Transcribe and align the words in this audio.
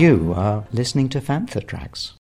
You 0.00 0.32
are 0.34 0.64
listening 0.72 1.10
to 1.10 1.20
Fantha 1.20 1.60
Tracks. 1.60 2.14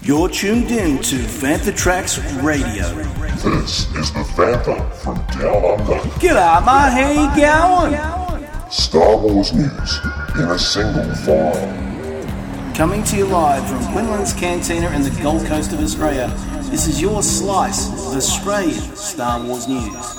You're 0.00 0.30
tuned 0.30 0.70
in 0.70 1.02
to 1.02 1.16
Fantha 1.16 1.76
Tracks 1.76 2.18
Radio. 2.36 2.94
This 3.34 3.94
is 3.94 4.10
the 4.14 4.24
Fantha 4.34 4.90
from 4.94 5.16
Down 5.38 5.80
Under. 5.80 6.00
G'day, 6.18 6.60
mate. 6.64 6.92
How 6.96 7.10
you 7.12 7.28
going? 7.36 8.70
Star 8.70 9.18
Wars 9.18 9.52
news 9.52 10.00
in 10.36 10.48
a 10.48 10.58
single 10.58 11.14
file. 11.16 12.74
Coming 12.74 13.04
to 13.04 13.18
you 13.18 13.26
live 13.26 13.68
from 13.68 13.80
Quinlan's 13.92 14.32
Cantina 14.32 14.88
in 14.92 15.02
the 15.02 15.10
Gold 15.22 15.44
Coast 15.44 15.74
of 15.74 15.80
Australia. 15.80 16.34
This 16.70 16.88
is 16.88 17.02
your 17.02 17.22
slice 17.22 17.86
of 17.88 18.16
Australian 18.16 18.96
Star 18.96 19.44
Wars 19.44 19.68
news. 19.68 20.16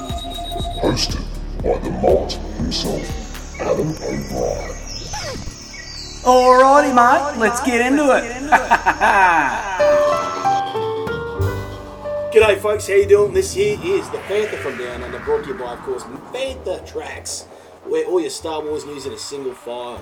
Hosted 0.83 1.25
by 1.63 1.79
the 1.79 1.89
Malt 1.99 2.33
himself, 2.59 3.59
Adam 3.59 3.89
O'Brien. 3.89 4.80
Alrighty, 6.23 6.93
mate. 6.93 7.39
Let's 7.39 7.61
get 7.61 7.83
into 7.83 8.15
it. 8.15 8.23
G'day, 12.31 12.59
folks. 12.59 12.87
How 12.87 12.93
you 12.93 13.07
doing? 13.07 13.33
This 13.33 13.55
here 13.55 13.75
is 13.81 14.07
the 14.11 14.19
Fantha 14.19 14.59
from 14.59 14.77
Down 14.77 15.01
Under, 15.01 15.17
brought 15.17 15.45
to 15.45 15.49
you 15.49 15.55
by, 15.55 15.73
of 15.73 15.79
course, 15.79 16.03
Fantha 16.03 16.85
Tracks, 16.85 17.45
where 17.85 18.05
all 18.05 18.21
your 18.21 18.29
Star 18.29 18.61
Wars 18.61 18.85
news 18.85 19.07
in 19.07 19.13
a 19.13 19.17
single 19.17 19.55
file. 19.55 19.99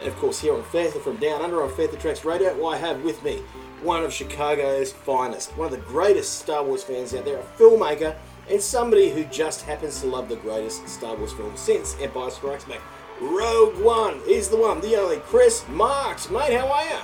And 0.00 0.08
of 0.08 0.16
course, 0.16 0.40
here 0.40 0.54
on 0.54 0.64
Fantha 0.64 1.00
from 1.00 1.18
Down 1.18 1.40
Under 1.40 1.62
on 1.62 1.70
Fantha 1.70 2.00
Tracks 2.00 2.24
Radio, 2.24 2.66
I 2.66 2.76
have 2.76 3.04
with 3.04 3.22
me 3.22 3.36
one 3.80 4.02
of 4.02 4.12
Chicago's 4.12 4.92
finest, 4.92 5.56
one 5.56 5.72
of 5.72 5.78
the 5.78 5.86
greatest 5.86 6.40
Star 6.40 6.64
Wars 6.64 6.82
fans 6.82 7.14
out 7.14 7.24
there, 7.24 7.38
a 7.38 7.44
filmmaker, 7.56 8.16
and 8.50 8.60
somebody 8.60 9.08
who 9.08 9.22
just 9.26 9.62
happens 9.62 10.00
to 10.00 10.08
love 10.08 10.28
the 10.28 10.34
greatest 10.34 10.88
Star 10.88 11.14
Wars 11.14 11.32
film 11.32 11.56
since 11.56 11.96
Empire 12.00 12.30
Strikes 12.30 12.64
Back. 12.64 12.80
Rogue 13.20 13.76
One 13.78 14.20
is 14.26 14.48
the 14.48 14.56
one, 14.56 14.80
the 14.80 14.96
only 14.96 15.18
Chris 15.18 15.66
Marks. 15.68 16.30
Mate, 16.30 16.54
how 16.54 16.68
are 16.68 16.84
you? 16.84 17.00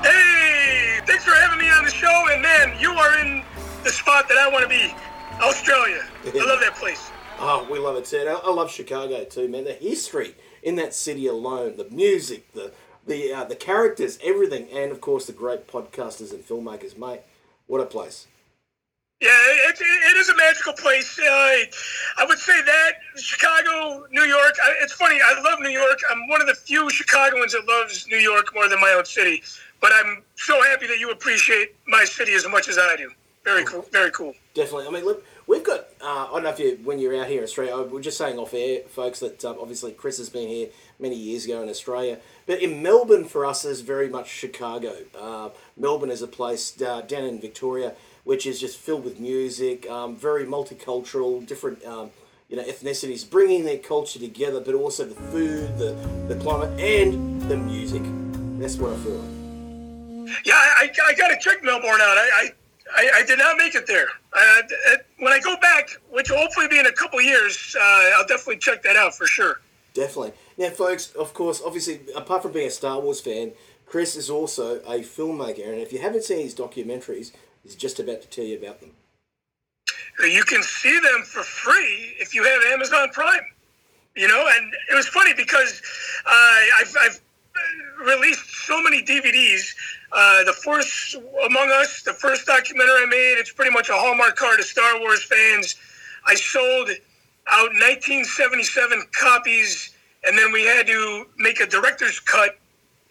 Hey, 0.00 1.00
thanks 1.06 1.24
for 1.24 1.32
having 1.34 1.58
me 1.58 1.68
on 1.70 1.84
the 1.84 1.90
show. 1.90 2.26
And 2.30 2.40
man, 2.40 2.78
you 2.78 2.90
are 2.92 3.18
in 3.18 3.42
the 3.82 3.90
spot 3.90 4.28
that 4.28 4.38
I 4.38 4.48
want 4.48 4.62
to 4.62 4.68
be 4.68 4.94
Australia. 5.40 6.06
I 6.24 6.46
love 6.46 6.60
that 6.60 6.76
place. 6.76 7.10
Oh, 7.36 7.66
we 7.68 7.80
love 7.80 7.96
it 7.96 8.04
too. 8.04 8.18
I 8.18 8.34
I 8.48 8.50
love 8.52 8.70
Chicago 8.70 9.24
too, 9.24 9.48
man. 9.48 9.64
The 9.64 9.72
history 9.72 10.36
in 10.62 10.76
that 10.76 10.94
city 10.94 11.26
alone, 11.26 11.76
the 11.76 11.90
music, 11.90 12.52
the 12.52 12.70
the 13.08 13.32
uh, 13.32 13.44
the 13.44 13.56
characters, 13.56 14.20
everything, 14.22 14.68
and 14.72 14.92
of 14.92 15.00
course 15.00 15.26
the 15.26 15.32
great 15.32 15.66
podcasters 15.66 16.32
and 16.32 16.46
filmmakers, 16.46 16.96
mate. 16.96 17.22
What 17.66 17.80
a 17.80 17.86
place! 17.86 18.28
Yeah, 19.20 19.30
it, 19.30 19.80
it, 19.80 19.84
it 19.84 20.16
is 20.16 20.28
a 20.28 20.36
magical 20.36 20.72
place. 20.72 21.18
Uh, 21.18 21.24
I 22.18 22.26
would 22.26 22.38
say 22.38 22.60
that 22.62 22.92
Chicago, 23.16 24.06
New 24.10 24.24
York. 24.24 24.54
I, 24.62 24.74
it's 24.82 24.92
funny. 24.92 25.18
I 25.24 25.40
love 25.40 25.60
New 25.60 25.70
York. 25.70 25.98
I'm 26.10 26.28
one 26.28 26.40
of 26.40 26.46
the 26.46 26.54
few 26.54 26.90
Chicagoans 26.90 27.52
that 27.52 27.66
loves 27.66 28.06
New 28.08 28.18
York 28.18 28.54
more 28.54 28.68
than 28.68 28.80
my 28.80 28.92
own 28.96 29.04
city. 29.04 29.42
But 29.80 29.92
I'm 29.94 30.22
so 30.36 30.60
happy 30.62 30.86
that 30.88 30.98
you 30.98 31.10
appreciate 31.10 31.74
my 31.86 32.04
city 32.04 32.32
as 32.34 32.46
much 32.48 32.68
as 32.68 32.76
I 32.76 32.96
do. 32.96 33.10
Very 33.44 33.64
cool. 33.64 33.86
Very 33.92 34.10
cool. 34.10 34.34
Definitely. 34.54 34.86
I 34.86 34.90
mean, 34.90 35.04
look, 35.04 35.24
we've 35.46 35.64
got. 35.64 35.80
Uh, 36.00 36.26
I 36.26 36.30
don't 36.32 36.44
know 36.44 36.50
if 36.50 36.58
you, 36.58 36.78
when 36.82 36.98
you're 36.98 37.16
out 37.16 37.28
here 37.28 37.38
in 37.38 37.44
Australia, 37.44 37.76
we 37.82 37.92
we're 37.92 38.00
just 38.02 38.18
saying 38.18 38.38
off 38.38 38.54
air, 38.54 38.80
folks, 38.88 39.20
that 39.20 39.44
um, 39.44 39.56
obviously 39.60 39.92
Chris 39.92 40.18
has 40.18 40.28
been 40.28 40.48
here 40.48 40.68
many 40.98 41.16
years 41.16 41.44
ago 41.44 41.62
in 41.62 41.68
Australia, 41.68 42.18
but 42.46 42.62
in 42.62 42.82
Melbourne 42.82 43.24
for 43.24 43.44
us 43.44 43.64
is 43.64 43.82
very 43.82 44.08
much 44.08 44.28
Chicago. 44.28 44.96
Uh, 45.18 45.50
Melbourne 45.76 46.10
is 46.10 46.22
a 46.22 46.26
place 46.26 46.80
uh, 46.80 47.02
down 47.02 47.24
in 47.24 47.40
Victoria 47.40 47.94
which 48.24 48.46
is 48.46 48.60
just 48.60 48.78
filled 48.78 49.04
with 49.04 49.20
music, 49.20 49.88
um, 49.88 50.16
very 50.16 50.44
multicultural, 50.44 51.46
different. 51.46 51.84
Um, 51.84 52.10
you 52.48 52.58
know, 52.58 52.62
ethnicities, 52.64 53.28
bringing 53.28 53.64
their 53.64 53.78
culture 53.78 54.18
together, 54.18 54.60
but 54.60 54.74
also 54.74 55.06
the 55.06 55.14
food, 55.14 55.78
the, 55.78 55.92
the 56.28 56.36
climate, 56.40 56.78
and 56.78 57.40
the 57.42 57.56
music. 57.56 58.02
That's 58.60 58.76
what 58.76 58.92
I 58.92 58.96
feel 58.98 59.14
like. 59.14 60.36
Yeah, 60.44 60.54
I, 60.54 60.84
I, 60.84 61.08
I 61.08 61.14
got 61.14 61.28
to 61.28 61.38
check 61.40 61.64
Melbourne 61.64 62.00
out. 62.00 62.18
I, 62.18 62.30
I, 62.34 62.50
I, 62.96 63.10
I 63.16 63.22
did 63.24 63.38
not 63.38 63.56
make 63.56 63.74
it 63.74 63.86
there. 63.86 64.08
Uh, 64.32 64.38
uh, 64.40 64.96
when 65.18 65.32
I 65.32 65.40
go 65.40 65.56
back, 65.60 65.88
which 66.10 66.30
will 66.30 66.38
hopefully 66.38 66.68
be 66.68 66.78
in 66.78 66.86
a 66.86 66.92
couple 66.92 67.20
years, 67.20 67.74
uh, 67.78 68.10
I'll 68.16 68.26
definitely 68.26 68.58
check 68.58 68.82
that 68.82 68.96
out 68.96 69.14
for 69.14 69.26
sure. 69.26 69.60
Definitely. 69.94 70.32
Now, 70.58 70.70
folks, 70.70 71.12
of 71.12 71.34
course, 71.34 71.62
obviously, 71.64 72.00
apart 72.14 72.42
from 72.42 72.52
being 72.52 72.68
a 72.68 72.70
Star 72.70 73.00
Wars 73.00 73.20
fan, 73.20 73.52
Chris 73.86 74.16
is 74.16 74.28
also 74.28 74.80
a 74.80 75.00
filmmaker. 75.00 75.66
And 75.66 75.80
if 75.80 75.92
you 75.92 75.98
haven't 76.00 76.24
seen 76.24 76.40
his 76.40 76.54
documentaries, 76.54 77.32
he's 77.64 77.74
just 77.74 77.98
about 77.98 78.22
to 78.22 78.28
tell 78.28 78.44
you 78.44 78.56
about 78.56 78.80
them. 78.80 78.90
You 80.20 80.44
can 80.44 80.62
see 80.62 80.96
them 81.00 81.22
for 81.22 81.42
free 81.42 82.14
if 82.20 82.34
you 82.34 82.44
have 82.44 82.62
Amazon 82.72 83.08
Prime. 83.12 83.44
You 84.14 84.28
know, 84.28 84.46
and 84.56 84.72
it 84.92 84.94
was 84.94 85.08
funny 85.08 85.32
because 85.36 85.82
uh, 86.24 86.60
I've, 86.78 86.94
I've 87.00 87.20
released 88.06 88.66
so 88.66 88.80
many 88.80 89.02
DVDs. 89.02 89.74
Uh, 90.12 90.44
the 90.44 90.52
Force 90.52 91.16
Among 91.44 91.70
Us, 91.72 92.02
the 92.02 92.12
first 92.12 92.46
documentary 92.46 93.02
I 93.02 93.06
made, 93.06 93.36
it's 93.38 93.52
pretty 93.52 93.72
much 93.72 93.88
a 93.88 93.94
hallmark 93.94 94.36
card 94.36 94.60
of 94.60 94.66
Star 94.66 95.00
Wars 95.00 95.24
fans. 95.24 95.74
I 96.26 96.36
sold 96.36 96.90
out 97.48 97.70
1977 97.72 99.02
copies, 99.12 99.94
and 100.24 100.38
then 100.38 100.52
we 100.52 100.64
had 100.64 100.86
to 100.86 101.26
make 101.36 101.60
a 101.60 101.66
director's 101.66 102.20
cut, 102.20 102.56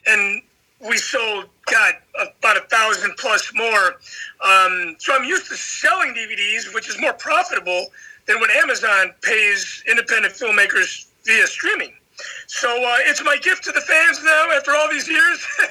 and 0.07 0.41
we 0.87 0.97
sold, 0.97 1.45
God, 1.65 1.93
about 2.39 2.57
a 2.57 2.61
thousand 2.67 3.15
plus 3.17 3.51
more. 3.55 3.95
Um, 4.43 4.95
so 4.99 5.15
I'm 5.15 5.23
used 5.23 5.47
to 5.49 5.55
selling 5.55 6.13
DVDs, 6.13 6.73
which 6.73 6.89
is 6.89 6.99
more 6.99 7.13
profitable 7.13 7.87
than 8.27 8.39
when 8.39 8.49
Amazon 8.51 9.13
pays 9.21 9.83
independent 9.87 10.33
filmmakers 10.33 11.07
via 11.25 11.47
streaming. 11.47 11.93
So 12.47 12.69
uh, 12.69 12.97
it's 13.01 13.23
my 13.23 13.37
gift 13.37 13.63
to 13.65 13.71
the 13.71 13.81
fans 13.81 14.23
now 14.23 14.51
after 14.55 14.71
all 14.75 14.89
these 14.89 15.07
years. 15.07 15.45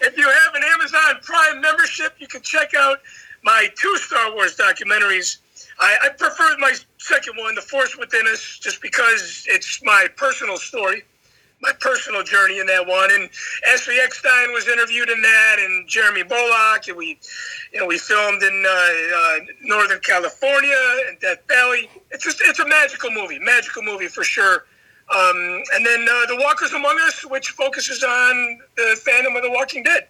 if 0.00 0.16
you 0.16 0.28
have 0.28 0.54
an 0.54 0.62
Amazon 0.64 1.20
Prime 1.22 1.60
membership, 1.60 2.14
you 2.18 2.26
can 2.26 2.42
check 2.42 2.74
out 2.74 2.98
my 3.42 3.68
two 3.80 3.96
Star 3.96 4.34
Wars 4.34 4.56
documentaries. 4.56 5.38
I, 5.78 5.96
I 6.04 6.08
prefer 6.10 6.56
my 6.58 6.74
second 6.98 7.36
one, 7.38 7.54
The 7.54 7.62
Force 7.62 7.96
Within 7.96 8.26
Us, 8.26 8.58
just 8.60 8.82
because 8.82 9.46
it's 9.48 9.82
my 9.82 10.06
personal 10.16 10.58
story 10.58 11.04
my 11.60 11.72
personal 11.78 12.22
journey 12.22 12.58
in 12.58 12.66
that 12.66 12.86
one. 12.86 13.10
And 13.12 13.28
Ashley 13.68 13.96
Eckstein 14.00 14.52
was 14.52 14.68
interviewed 14.68 15.08
in 15.10 15.20
that, 15.20 15.56
and 15.60 15.88
Jeremy 15.88 16.22
Bulloch, 16.22 16.88
and 16.88 16.96
we, 16.96 17.18
you 17.72 17.80
know, 17.80 17.86
we 17.86 17.98
filmed 17.98 18.42
in 18.42 18.64
uh, 18.66 19.16
uh, 19.16 19.38
Northern 19.62 20.00
California 20.00 20.76
and 21.08 21.20
Death 21.20 21.40
Valley. 21.48 21.88
It's 22.10 22.24
just 22.24 22.40
it's 22.44 22.58
a 22.58 22.68
magical 22.68 23.10
movie, 23.10 23.38
magical 23.38 23.82
movie 23.82 24.08
for 24.08 24.24
sure. 24.24 24.64
Um, 25.10 25.62
and 25.74 25.84
then 25.84 26.06
uh, 26.08 26.26
The 26.26 26.36
Walkers 26.36 26.72
Among 26.72 26.96
Us, 27.00 27.26
which 27.26 27.48
focuses 27.48 28.04
on 28.04 28.60
the 28.76 29.00
fandom 29.04 29.36
of 29.36 29.42
The 29.42 29.50
Walking 29.50 29.82
Dead. 29.82 30.06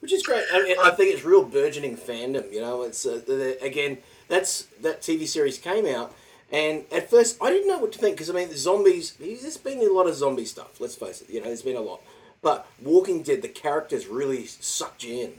Which 0.00 0.12
is 0.12 0.22
great. 0.22 0.44
I, 0.52 0.76
I 0.84 0.90
think 0.90 1.14
it's 1.14 1.24
real 1.24 1.42
burgeoning 1.42 1.96
fandom. 1.96 2.52
You 2.52 2.60
know, 2.60 2.82
it's 2.82 3.06
uh, 3.06 3.54
again 3.62 3.98
that's 4.28 4.64
that 4.82 5.00
TV 5.00 5.26
series 5.26 5.58
came 5.58 5.86
out 5.86 6.14
and 6.52 6.84
at 6.92 7.10
first, 7.10 7.38
I 7.42 7.50
didn't 7.50 7.68
know 7.68 7.78
what 7.78 7.92
to 7.92 7.98
think 7.98 8.16
because 8.16 8.30
I 8.30 8.34
mean, 8.34 8.48
the 8.48 8.56
zombies. 8.56 9.14
There's 9.18 9.56
been 9.56 9.80
a 9.80 9.92
lot 9.92 10.06
of 10.06 10.14
zombie 10.14 10.44
stuff. 10.44 10.80
Let's 10.80 10.94
face 10.94 11.22
it. 11.22 11.30
You 11.30 11.40
know, 11.40 11.46
there's 11.46 11.62
been 11.62 11.76
a 11.76 11.80
lot. 11.80 12.00
But 12.42 12.66
Walking 12.82 13.22
Dead, 13.22 13.42
the 13.42 13.48
characters 13.48 14.06
really 14.06 14.46
sucked 14.46 15.02
you 15.04 15.24
in. 15.24 15.32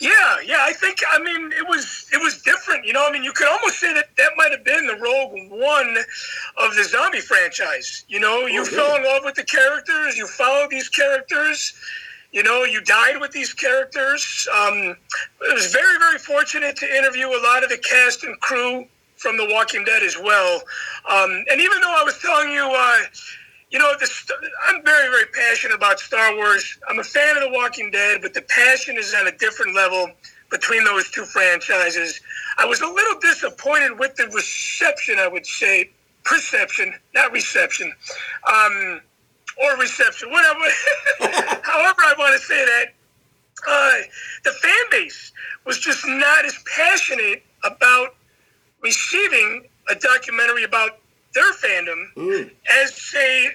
Yeah, 0.00 0.36
yeah. 0.44 0.58
I 0.60 0.72
think. 0.72 0.98
I 1.12 1.18
mean, 1.20 1.52
it 1.52 1.66
was 1.68 2.08
it 2.12 2.22
was 2.22 2.42
different. 2.42 2.84
You 2.86 2.92
know, 2.92 3.06
I 3.06 3.12
mean, 3.12 3.22
you 3.22 3.32
could 3.32 3.48
almost 3.48 3.78
say 3.78 3.92
that 3.94 4.06
that 4.16 4.30
might 4.36 4.50
have 4.50 4.64
been 4.64 4.86
the 4.86 4.96
Rogue 4.96 5.32
One 5.50 5.96
of 6.58 6.74
the 6.76 6.84
zombie 6.84 7.20
franchise. 7.20 8.04
You 8.08 8.20
know, 8.20 8.46
you 8.46 8.62
Oh, 8.62 8.64
fell 8.64 8.96
in 8.96 9.04
love 9.04 9.22
with 9.24 9.34
the 9.34 9.44
characters. 9.44 10.16
You 10.16 10.26
followed 10.26 10.70
these 10.70 10.88
characters. 10.88 11.74
You 12.32 12.44
know, 12.44 12.62
you 12.64 12.80
died 12.82 13.20
with 13.20 13.32
these 13.32 13.52
characters. 13.52 14.48
Um, 14.52 14.96
I 15.48 15.52
was 15.52 15.72
very, 15.72 15.98
very 15.98 16.18
fortunate 16.18 16.76
to 16.76 16.96
interview 16.96 17.26
a 17.26 17.40
lot 17.42 17.64
of 17.64 17.70
the 17.70 17.78
cast 17.78 18.22
and 18.22 18.38
crew 18.40 18.86
from 19.20 19.36
The 19.36 19.46
Walking 19.50 19.84
Dead 19.84 20.02
as 20.02 20.16
well. 20.18 20.62
Um, 21.08 21.44
and 21.50 21.60
even 21.60 21.80
though 21.82 21.94
I 21.94 22.02
was 22.04 22.18
telling 22.18 22.50
you, 22.50 22.64
uh, 22.64 22.98
you 23.70 23.78
know, 23.78 23.92
this, 24.00 24.26
I'm 24.66 24.82
very, 24.82 25.10
very 25.10 25.26
passionate 25.26 25.74
about 25.74 26.00
Star 26.00 26.34
Wars. 26.34 26.78
I'm 26.88 26.98
a 26.98 27.04
fan 27.04 27.36
of 27.36 27.42
The 27.42 27.50
Walking 27.50 27.90
Dead, 27.90 28.22
but 28.22 28.32
the 28.32 28.40
passion 28.42 28.96
is 28.96 29.14
on 29.14 29.28
a 29.28 29.32
different 29.32 29.76
level 29.76 30.10
between 30.50 30.84
those 30.84 31.10
two 31.10 31.24
franchises. 31.26 32.20
I 32.58 32.64
was 32.64 32.80
a 32.80 32.86
little 32.86 33.20
disappointed 33.20 33.98
with 33.98 34.16
the 34.16 34.26
reception, 34.28 35.18
I 35.18 35.28
would 35.28 35.46
say, 35.46 35.90
perception, 36.24 36.94
not 37.14 37.30
reception, 37.30 37.92
um, 38.50 39.00
or 39.62 39.76
reception, 39.76 40.30
whatever. 40.30 40.60
However, 41.62 42.00
I 42.00 42.14
want 42.18 42.40
to 42.40 42.44
say 42.44 42.64
that 42.64 42.86
uh, 43.68 43.98
the 44.44 44.52
fan 44.52 44.84
base 44.90 45.30
was 45.66 45.78
just 45.78 46.06
not 46.06 46.46
as 46.46 46.58
passionate 46.74 47.42
about 47.62 48.14
receiving 48.82 49.66
a 49.88 49.94
documentary 49.94 50.64
about 50.64 50.98
their 51.34 51.52
fandom 51.54 52.04
as 52.82 52.94
say 52.94 53.50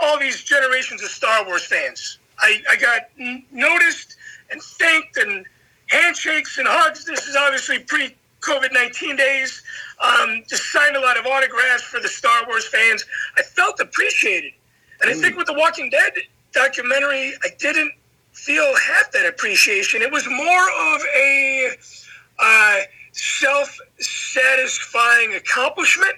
all 0.00 0.18
these 0.18 0.42
generations 0.42 1.02
of 1.02 1.08
Star 1.10 1.44
Wars 1.46 1.64
fans. 1.64 2.18
I, 2.38 2.62
I 2.70 2.76
got 2.76 3.02
n- 3.18 3.44
noticed 3.50 4.16
and 4.50 4.62
thanked 4.62 5.16
and 5.16 5.44
handshakes 5.88 6.58
and 6.58 6.66
hugs. 6.68 7.04
This 7.04 7.26
is 7.26 7.36
obviously 7.36 7.80
pre 7.80 8.14
COVID 8.40 8.72
19 8.72 9.16
days. 9.16 9.62
Um, 10.00 10.42
just 10.48 10.70
signed 10.72 10.96
a 10.96 11.00
lot 11.00 11.16
of 11.16 11.26
autographs 11.26 11.82
for 11.82 12.00
the 12.00 12.08
Star 12.08 12.46
Wars 12.48 12.66
fans. 12.66 13.04
I 13.36 13.42
felt 13.42 13.78
appreciated. 13.80 14.52
And 15.00 15.10
I 15.10 15.14
think 15.14 15.36
with 15.36 15.46
The 15.46 15.54
Walking 15.54 15.90
Dead, 15.90 16.12
documentary, 16.52 17.34
I 17.42 17.48
didn't 17.58 17.92
feel 18.32 18.64
half 18.76 19.10
that 19.12 19.26
appreciation. 19.26 20.02
It 20.02 20.12
was 20.12 20.26
more 20.28 20.94
of 20.94 21.02
a 21.16 21.70
uh, 22.38 22.78
self 23.12 23.78
satisfying 23.98 25.34
accomplishment 25.34 26.14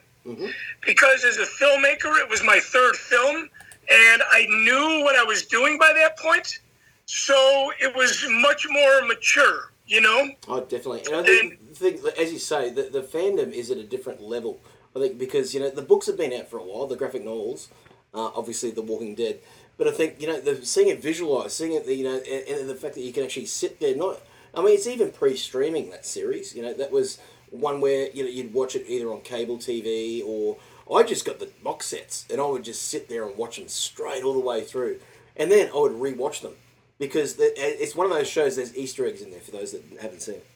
because 0.84 1.24
as 1.24 1.36
a 1.36 1.44
filmmaker, 1.44 2.18
it 2.18 2.28
was 2.28 2.42
my 2.42 2.58
third 2.58 2.96
film, 2.96 3.48
and 3.90 4.22
I 4.30 4.46
knew 4.48 5.04
what 5.04 5.16
I 5.16 5.22
was 5.22 5.44
doing 5.44 5.78
by 5.78 5.92
that 5.94 6.18
point. 6.18 6.60
So 7.06 7.72
it 7.80 7.94
was 7.94 8.24
much 8.30 8.66
more 8.70 9.06
mature, 9.06 9.72
you 9.86 10.00
know? 10.00 10.30
Oh, 10.48 10.60
definitely. 10.60 11.02
And 11.06 11.16
I 11.16 11.22
think, 11.22 11.74
think 11.74 12.00
as 12.18 12.32
you 12.32 12.38
say, 12.38 12.70
the, 12.70 12.84
the 12.84 13.02
fandom 13.02 13.52
is 13.52 13.70
at 13.70 13.76
a 13.76 13.84
different 13.84 14.22
level. 14.22 14.60
I 14.96 15.00
think 15.00 15.18
because, 15.18 15.52
you 15.52 15.60
know, 15.60 15.68
the 15.68 15.82
books 15.82 16.06
have 16.06 16.16
been 16.16 16.32
out 16.32 16.48
for 16.48 16.58
a 16.58 16.62
while, 16.62 16.86
the 16.86 16.96
graphic 16.96 17.24
novels, 17.24 17.68
uh, 18.14 18.30
obviously 18.34 18.70
The 18.70 18.80
Walking 18.80 19.14
Dead. 19.14 19.40
But 19.76 19.88
I 19.88 19.90
think, 19.90 20.20
you 20.20 20.28
know, 20.28 20.40
the, 20.40 20.64
seeing 20.64 20.88
it 20.88 21.02
visualised, 21.02 21.50
seeing 21.50 21.72
it, 21.72 21.86
you 21.86 22.04
know, 22.04 22.16
and, 22.16 22.60
and 22.60 22.70
the 22.70 22.74
fact 22.74 22.94
that 22.94 23.02
you 23.02 23.12
can 23.12 23.24
actually 23.24 23.46
sit 23.46 23.80
there, 23.80 23.94
not, 23.94 24.20
I 24.56 24.62
mean, 24.62 24.74
it's 24.74 24.86
even 24.86 25.10
pre 25.10 25.36
streaming 25.36 25.90
that 25.90 26.06
series, 26.06 26.54
you 26.54 26.62
know, 26.62 26.72
that 26.74 26.90
was 26.90 27.18
one 27.50 27.80
where, 27.80 28.10
you 28.10 28.22
know, 28.24 28.28
you'd 28.30 28.52
watch 28.52 28.74
it 28.76 28.84
either 28.88 29.12
on 29.12 29.20
cable 29.22 29.58
TV 29.58 30.22
or 30.24 30.56
I 30.92 31.02
just 31.02 31.24
got 31.24 31.38
the 31.38 31.50
box 31.62 31.86
sets 31.86 32.26
and 32.30 32.40
I 32.40 32.46
would 32.46 32.64
just 32.64 32.88
sit 32.88 33.08
there 33.08 33.26
and 33.26 33.36
watch 33.36 33.56
them 33.56 33.68
straight 33.68 34.22
all 34.24 34.32
the 34.34 34.40
way 34.40 34.62
through. 34.62 35.00
And 35.36 35.50
then 35.50 35.70
I 35.74 35.78
would 35.78 35.92
rewatch 35.92 36.40
them 36.42 36.54
because 36.98 37.34
the, 37.36 37.52
it's 37.56 37.94
one 37.96 38.06
of 38.10 38.12
those 38.12 38.28
shows, 38.28 38.56
there's 38.56 38.76
Easter 38.76 39.06
eggs 39.06 39.22
in 39.22 39.30
there 39.30 39.40
for 39.40 39.50
those 39.52 39.72
that 39.72 39.82
haven't 40.00 40.22
seen 40.22 40.36
it. 40.36 40.46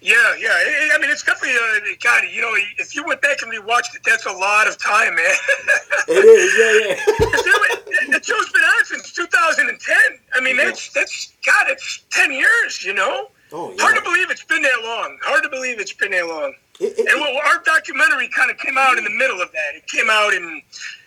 Yeah, 0.00 0.14
yeah. 0.38 0.48
I- 0.50 0.90
I 0.94 0.98
mean, 0.98 1.10
it's 1.10 1.22
definitely, 1.22 1.56
uh, 1.58 1.94
God, 2.02 2.24
you 2.32 2.40
know, 2.40 2.54
if 2.78 2.94
you 2.94 3.04
went 3.04 3.20
back 3.20 3.42
and 3.42 3.52
rewatched 3.52 3.94
it, 3.94 4.02
that's 4.04 4.24
a 4.26 4.32
lot 4.32 4.68
of 4.68 4.78
time, 4.78 5.14
man. 5.16 5.34
It 6.08 6.24
is, 6.24 6.54
yeah, 6.58 6.94
yeah. 7.20 7.72
the 8.10 8.22
show's 8.22 8.50
been 8.52 8.62
on 8.62 8.84
since 8.84 9.12
2010. 9.12 9.96
I 10.34 10.40
mean, 10.40 10.56
that's, 10.56 10.92
that's, 10.92 11.32
God, 11.44 11.66
it's 11.68 12.04
10 12.10 12.32
years, 12.32 12.84
you 12.84 12.94
know? 12.94 13.28
Oh, 13.52 13.70
yeah. 13.70 13.82
Hard 13.82 13.96
to 13.96 14.02
believe 14.02 14.30
it's 14.30 14.44
been 14.44 14.62
that 14.62 14.80
long. 14.82 15.18
Hard 15.22 15.42
to 15.44 15.48
believe 15.48 15.78
it's 15.80 15.92
been 15.92 16.10
that 16.12 16.26
long. 16.26 16.54
It- 16.80 16.98
it- 16.98 17.08
and 17.10 17.20
well, 17.20 17.36
our 17.46 17.62
documentary 17.64 18.28
kind 18.28 18.50
of 18.50 18.58
came 18.58 18.76
out 18.76 18.98
in 18.98 19.04
the 19.04 19.10
middle 19.10 19.40
of 19.40 19.50
that. 19.52 19.74
It 19.76 19.86
came 19.86 20.10
out 20.10 20.34
in 20.34 20.62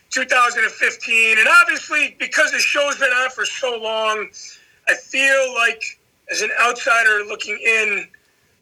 2015, 0.10 1.38
and 1.38 1.48
obviously 1.48 2.16
because 2.20 2.52
the 2.52 2.60
show's 2.60 2.98
been 2.98 3.12
on 3.12 3.30
for 3.32 3.46
so 3.46 3.78
long, 3.78 4.30
I 4.88 4.96
feel 4.96 5.54
like 5.56 5.84
as 6.32 6.42
an 6.42 6.50
outsider 6.62 7.24
looking 7.26 7.58
in, 7.64 8.08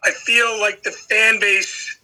I 0.03 0.11
feel 0.11 0.59
like 0.59 0.83
the 0.83 0.91
fan 0.91 1.39
base. 1.39 1.97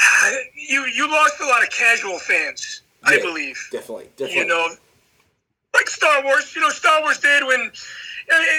Ah, 0.00 0.32
you 0.54 0.86
you 0.86 1.08
lost 1.10 1.34
a 1.40 1.46
lot 1.46 1.62
of 1.62 1.70
casual 1.70 2.18
fans, 2.18 2.82
I 3.04 3.18
believe 3.20 3.58
Definitely, 3.70 4.08
definitely. 4.16 4.36
you 4.38 4.46
know, 4.46 4.74
like 5.74 5.88
Star 5.88 6.22
Wars. 6.24 6.54
You 6.54 6.62
know, 6.62 6.70
Star 6.70 7.00
Wars 7.02 7.18
did 7.18 7.44
when 7.46 7.70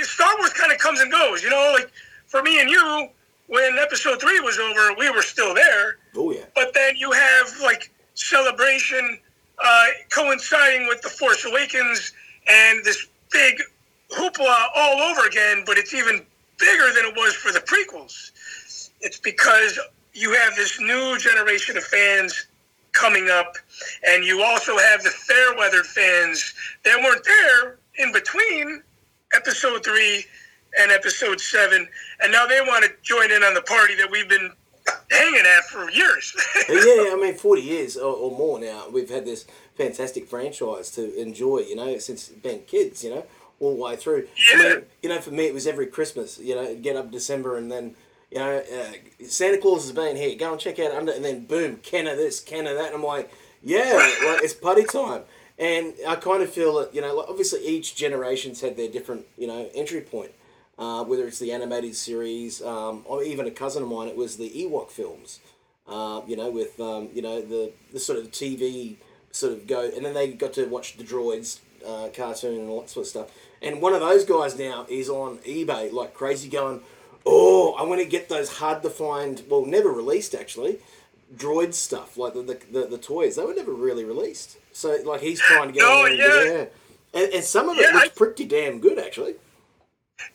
Star 0.03 0.37
Wars 0.37 0.53
kind 0.53 0.71
of 0.71 0.77
comes 0.77 0.99
and 1.01 1.11
goes. 1.11 1.43
You 1.43 1.49
know, 1.49 1.71
like 1.73 1.91
for 2.27 2.41
me 2.41 2.59
and 2.59 2.69
you, 2.69 3.07
when 3.47 3.77
Episode 3.77 4.21
Three 4.21 4.39
was 4.39 4.57
over, 4.59 4.93
we 4.97 5.09
were 5.09 5.21
still 5.21 5.53
there. 5.53 5.97
Oh, 6.15 6.31
yeah. 6.31 6.45
But 6.55 6.73
then 6.73 6.95
you 6.97 7.11
have 7.11 7.47
like 7.61 7.91
Celebration 8.15 9.19
uh, 9.63 9.85
coinciding 10.09 10.87
with 10.87 11.01
the 11.01 11.09
Force 11.09 11.45
Awakens 11.45 12.13
and 12.47 12.83
this 12.83 13.07
big 13.31 13.61
hoopla 14.09 14.67
all 14.75 15.01
over 15.01 15.27
again. 15.27 15.63
But 15.65 15.77
it's 15.77 15.93
even 15.93 16.25
bigger 16.57 16.93
than 16.93 17.05
it 17.05 17.15
was 17.15 17.33
for 17.33 17.51
the 17.51 17.59
prequels. 17.59 18.31
It's 19.01 19.19
because 19.19 19.79
you 20.13 20.33
have 20.33 20.55
this 20.55 20.79
new 20.79 21.17
generation 21.17 21.77
of 21.77 21.83
fans 21.83 22.47
coming 22.93 23.29
up, 23.29 23.55
and 24.07 24.23
you 24.23 24.43
also 24.43 24.77
have 24.77 25.03
the 25.03 25.09
fair 25.09 25.55
weathered 25.57 25.85
fans 25.85 26.53
that 26.83 26.99
weren't 26.99 27.23
there 27.23 27.77
in 27.97 28.11
between 28.11 28.81
episode 29.33 29.83
three 29.83 30.25
and 30.79 30.91
episode 30.91 31.39
seven, 31.39 31.87
and 32.21 32.31
now 32.31 32.45
they 32.45 32.61
want 32.61 32.83
to 32.85 32.91
join 33.01 33.31
in 33.31 33.43
on 33.43 33.53
the 33.53 33.61
party 33.61 33.95
that 33.95 34.09
we've 34.09 34.29
been 34.29 34.51
hanging 35.09 35.43
at 35.57 35.63
for 35.65 35.89
years. 35.91 36.35
Yeah, 36.69 37.11
I 37.13 37.17
mean, 37.21 37.35
40 37.35 37.61
years 37.61 37.97
or, 37.97 38.13
or 38.13 38.31
more 38.31 38.59
now, 38.59 38.87
we've 38.89 39.09
had 39.09 39.25
this 39.25 39.45
fantastic 39.75 40.27
franchise 40.27 40.89
to 40.91 41.13
enjoy, 41.19 41.59
you 41.59 41.75
know, 41.75 41.97
since 41.97 42.29
being 42.29 42.61
kids, 42.63 43.03
you 43.03 43.09
know, 43.09 43.25
all 43.59 43.75
the 43.75 43.81
way 43.81 43.95
through. 43.95 44.27
I 44.53 44.57
Yeah. 44.57 44.69
mean, 44.75 44.85
you 45.03 45.09
know, 45.09 45.19
for 45.19 45.31
me, 45.31 45.45
it 45.47 45.53
was 45.53 45.67
every 45.67 45.87
Christmas, 45.87 46.39
you 46.39 46.55
know, 46.55 46.75
get 46.75 46.95
up 46.95 47.11
December 47.11 47.57
and 47.57 47.71
then, 47.71 47.95
you 48.31 48.39
know, 48.39 48.57
uh, 48.57 49.25
Santa 49.27 49.57
Claus 49.57 49.83
has 49.83 49.91
been 49.91 50.15
here, 50.15 50.35
go 50.37 50.51
and 50.51 50.59
check 50.59 50.79
out 50.79 50.91
Under, 50.91 51.11
and 51.11 51.23
then 51.23 51.45
boom, 51.45 51.77
can 51.77 52.07
of 52.07 52.17
this, 52.17 52.39
can 52.39 52.67
of 52.67 52.75
that. 52.75 52.87
And 52.87 52.95
I'm 52.95 53.03
like, 53.03 53.31
yeah, 53.61 53.93
like, 54.25 54.43
it's 54.43 54.53
party 54.53 54.83
time. 54.83 55.23
And 55.59 55.93
I 56.07 56.15
kind 56.15 56.41
of 56.41 56.49
feel 56.49 56.79
that, 56.79 56.95
you 56.95 57.01
know, 57.01 57.15
like, 57.15 57.29
obviously 57.29 57.65
each 57.65 57.95
generation's 57.95 58.61
had 58.61 58.77
their 58.77 58.89
different, 58.89 59.25
you 59.37 59.47
know, 59.47 59.69
entry 59.75 60.01
point. 60.01 60.31
Uh, 60.79 61.03
whether 61.03 61.27
it's 61.27 61.37
the 61.37 61.51
animated 61.51 61.95
series, 61.95 62.59
um, 62.63 63.03
or 63.05 63.21
even 63.21 63.45
a 63.45 63.51
cousin 63.51 63.83
of 63.83 63.89
mine, 63.89 64.07
it 64.07 64.15
was 64.15 64.37
the 64.37 64.49
Ewok 64.49 64.89
films 64.89 65.39
uh, 65.91 66.21
you 66.27 66.35
know, 66.35 66.49
with 66.49 66.79
um, 66.79 67.09
you 67.13 67.21
know 67.21 67.41
the 67.41 67.71
the 67.91 67.99
sort 67.99 68.17
of 68.17 68.31
TV 68.31 68.95
sort 69.31 69.53
of 69.53 69.67
go, 69.67 69.89
and 69.93 70.05
then 70.05 70.13
they 70.13 70.31
got 70.31 70.53
to 70.53 70.65
watch 70.65 70.97
the 70.97 71.03
droids 71.03 71.59
uh, 71.85 72.09
cartoon 72.15 72.61
and 72.61 72.69
all 72.69 72.81
that 72.81 72.89
sort 72.89 73.05
of 73.05 73.09
stuff. 73.09 73.31
And 73.61 73.81
one 73.81 73.93
of 73.93 73.99
those 73.99 74.25
guys 74.25 74.57
now 74.57 74.85
is 74.89 75.09
on 75.09 75.37
eBay 75.39 75.91
like 75.91 76.13
crazy, 76.13 76.49
going, 76.49 76.81
"Oh, 77.25 77.73
I 77.73 77.83
want 77.83 78.01
to 78.01 78.07
get 78.07 78.29
those 78.29 78.49
hard 78.57 78.81
to 78.83 78.89
find, 78.89 79.43
well, 79.49 79.65
never 79.65 79.89
released 79.91 80.33
actually, 80.35 80.79
droid 81.35 81.73
stuff 81.73 82.17
like 82.17 82.33
the 82.33 82.41
the, 82.43 82.59
the, 82.71 82.87
the 82.87 82.97
toys. 82.97 83.35
They 83.35 83.43
were 83.43 83.53
never 83.53 83.73
really 83.73 84.03
released. 84.03 84.57
So 84.73 84.97
like 85.05 85.21
he's 85.21 85.39
trying 85.39 85.67
to 85.67 85.73
get 85.73 85.81
No, 85.81 86.03
there 86.03 86.07
and 86.07 86.17
yeah. 86.17 86.53
yeah. 86.61 86.65
And, 87.23 87.33
and 87.33 87.43
some 87.43 87.67
of 87.69 87.77
it 87.77 87.81
Yeah, 87.81 87.93
looks 87.93 88.05
I- 88.07 88.09
pretty 88.09 88.45
damn 88.45 88.79
good 88.79 88.97
actually. 88.99 89.35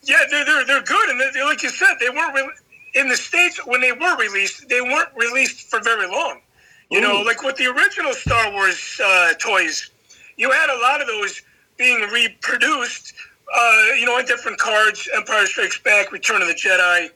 yeah, 0.03 0.23
they're, 0.29 0.45
they're, 0.45 0.65
they're 0.65 0.83
good, 0.83 1.09
and 1.09 1.19
they, 1.19 1.43
like 1.43 1.63
you 1.63 1.69
said, 1.69 1.95
they 1.99 2.09
weren't 2.09 2.35
re- 2.35 2.49
in 2.93 3.09
the 3.09 3.15
states 3.17 3.65
when 3.65 3.81
they 3.81 3.91
were 3.91 4.15
released. 4.17 4.67
They 4.69 4.81
weren't 4.81 5.09
released 5.15 5.69
for 5.69 5.79
very 5.81 6.07
long. 6.07 6.41
You 6.89 7.01
know, 7.01 7.21
like 7.21 7.43
with 7.43 7.57
the 7.57 7.65
original 7.65 8.13
Star 8.13 8.51
Wars 8.53 9.01
uh, 9.03 9.33
toys, 9.39 9.91
you 10.37 10.49
had 10.51 10.69
a 10.69 10.79
lot 10.81 11.01
of 11.01 11.07
those 11.07 11.41
being 11.77 11.99
reproduced. 12.11 13.13
Uh, 13.55 13.83
you 13.97 14.05
know, 14.05 14.17
on 14.17 14.25
different 14.25 14.57
cards, 14.57 15.07
Empire 15.15 15.45
Strikes 15.45 15.79
Back, 15.79 16.11
Return 16.11 16.41
of 16.41 16.47
the 16.47 16.53
Jedi. 16.53 17.09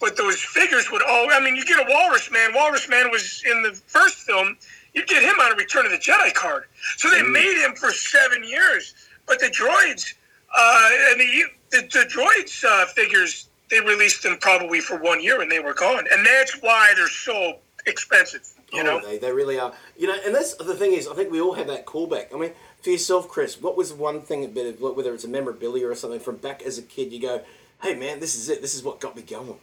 But 0.00 0.16
those 0.16 0.40
figures 0.40 0.90
would 0.90 1.02
all. 1.02 1.28
I 1.30 1.40
mean, 1.40 1.56
you 1.56 1.64
get 1.64 1.78
a 1.78 1.90
Walrus 1.90 2.30
Man. 2.30 2.52
Walrus 2.54 2.88
Man 2.88 3.10
was 3.10 3.42
in 3.50 3.62
the 3.62 3.72
first 3.72 4.18
film. 4.18 4.56
You'd 4.92 5.06
get 5.06 5.22
him 5.22 5.38
on 5.40 5.52
a 5.52 5.56
Return 5.56 5.86
of 5.86 5.92
the 5.92 5.98
Jedi 5.98 6.32
card. 6.34 6.64
So 6.96 7.10
they 7.10 7.22
made 7.22 7.62
him 7.64 7.74
for 7.74 7.90
seven 7.92 8.44
years. 8.44 8.94
But 9.26 9.40
the 9.40 9.46
droids, 9.46 10.14
uh, 10.56 10.90
and 11.10 11.20
the 11.20 11.44
the, 11.70 11.80
the 11.88 12.04
droids 12.08 12.64
uh, 12.64 12.86
figures, 12.86 13.48
they 13.70 13.80
released 13.80 14.22
them 14.22 14.38
probably 14.38 14.80
for 14.80 14.98
one 14.98 15.22
year 15.22 15.40
and 15.40 15.50
they 15.50 15.60
were 15.60 15.74
gone. 15.74 16.04
And 16.12 16.24
that's 16.24 16.60
why 16.60 16.92
they're 16.96 17.08
so 17.08 17.58
expensive. 17.86 18.48
You 18.72 18.82
know. 18.82 19.00
Oh, 19.02 19.06
they, 19.06 19.18
they 19.18 19.32
really 19.32 19.58
are. 19.58 19.72
You 19.96 20.08
know, 20.08 20.16
and 20.24 20.34
that's 20.34 20.54
the 20.54 20.74
thing 20.74 20.92
is, 20.92 21.08
I 21.08 21.14
think 21.14 21.30
we 21.30 21.40
all 21.40 21.54
have 21.54 21.68
that 21.68 21.86
callback. 21.86 22.34
I 22.34 22.38
mean, 22.38 22.52
for 22.84 22.90
yourself, 22.90 23.28
Chris, 23.28 23.60
what 23.60 23.78
was 23.78 23.94
one 23.94 24.20
thing, 24.20 24.44
a 24.44 24.48
bit 24.48 24.74
of, 24.74 24.96
whether 24.96 25.14
it's 25.14 25.24
a 25.24 25.28
memorabilia 25.28 25.88
or 25.88 25.94
something 25.94 26.20
from 26.20 26.36
back 26.36 26.62
as 26.62 26.76
a 26.76 26.82
kid, 26.82 27.12
you 27.12 27.20
go, 27.20 27.40
hey 27.82 27.94
man, 27.94 28.20
this 28.20 28.34
is 28.34 28.50
it. 28.50 28.60
This 28.60 28.74
is 28.74 28.84
what 28.84 29.00
got 29.00 29.16
me 29.16 29.22
going. 29.22 29.56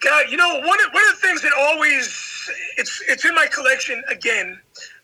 God, 0.00 0.24
you 0.30 0.36
know, 0.36 0.60
one 0.60 0.78
of, 0.80 0.92
one 0.92 1.02
of 1.10 1.20
the 1.20 1.26
things 1.26 1.42
that 1.42 1.52
always 1.58 2.50
it's 2.76 3.02
it's 3.08 3.24
in 3.24 3.34
my 3.34 3.46
collection 3.46 4.02
again. 4.08 4.58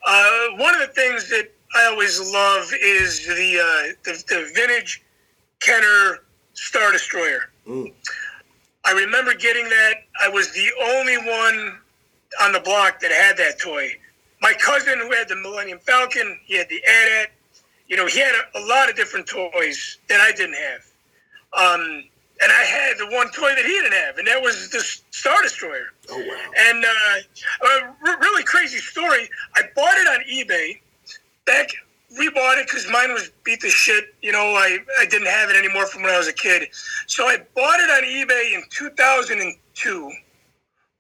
Uh, 0.07 0.30
one 0.57 0.75
of 0.75 0.80
the 0.80 0.92
things 0.95 1.28
that 1.28 1.49
I 1.76 1.87
always 1.87 2.21
love 2.33 2.73
is 2.80 3.26
the 3.26 3.59
uh, 3.59 3.95
the, 4.04 4.25
the 4.28 4.50
vintage 4.54 5.02
Kenner 5.61 6.21
Star 6.54 6.92
Destroyer. 6.92 7.50
Mm. 7.66 7.92
I 8.85 8.92
remember 8.92 9.35
getting 9.35 9.68
that. 9.68 9.95
I 10.21 10.28
was 10.28 10.52
the 10.52 10.68
only 10.83 11.18
one 11.18 11.78
on 12.40 12.52
the 12.52 12.61
block 12.61 13.00
that 13.00 13.11
had 13.11 13.37
that 13.38 13.59
toy. 13.61 13.90
My 14.40 14.52
cousin, 14.54 14.99
who 14.99 15.11
had 15.12 15.28
the 15.28 15.37
Millennium 15.37 15.78
Falcon, 15.78 16.38
he 16.45 16.57
had 16.57 16.68
the 16.68 16.76
AT-AT. 16.76 17.30
You 17.88 17.97
know, 17.97 18.07
he 18.07 18.21
had 18.21 18.33
a, 18.54 18.59
a 18.59 18.62
lot 18.66 18.88
of 18.88 18.97
different 18.97 19.26
toys 19.26 19.99
that 20.09 20.21
I 20.21 20.33
didn't 20.33 20.57
have. 20.57 20.80
Um, 21.52 22.04
and 22.40 22.52
I 22.52 22.62
had 22.62 22.99
the 22.99 23.07
one 23.07 23.30
toy 23.30 23.49
that 23.54 23.64
he 23.64 23.73
didn't 23.73 23.95
have, 23.95 24.18
and 24.18 24.28
that 24.28 24.40
was 24.40 24.71
the 24.71 24.80
Star 25.11 25.42
Destroyer. 25.42 25.87
Oh 26.11 26.18
wow. 26.18 26.50
And 26.57 26.85
uh, 26.85 27.66
a 27.66 27.95
r- 28.07 28.18
really 28.21 28.45
crazy 28.45 28.78
story. 28.78 29.28
I 29.57 29.62
bought 29.75 29.97
it 29.97 30.07
on 30.07 30.21
eBay. 30.30 30.78
Back, 31.47 31.71
rebought 32.16 32.59
it 32.59 32.66
because 32.66 32.88
mine 32.90 33.12
was 33.12 33.30
beat 33.42 33.61
to 33.61 33.71
shit. 33.71 34.14
You 34.23 34.33
know, 34.33 34.54
I, 34.54 34.78
I 35.00 35.07
didn't 35.07 35.28
have 35.28 35.50
it 35.50 35.57
anymore 35.57 35.87
from 35.87 36.02
when 36.02 36.14
I 36.14 36.18
was 36.18 36.28
a 36.28 36.33
kid. 36.33 36.68
So 37.07 37.25
I 37.25 37.38
bought 37.57 37.80
it 37.80 37.90
on 37.90 38.04
eBay 38.04 38.54
in 38.54 38.62
2002 38.71 40.12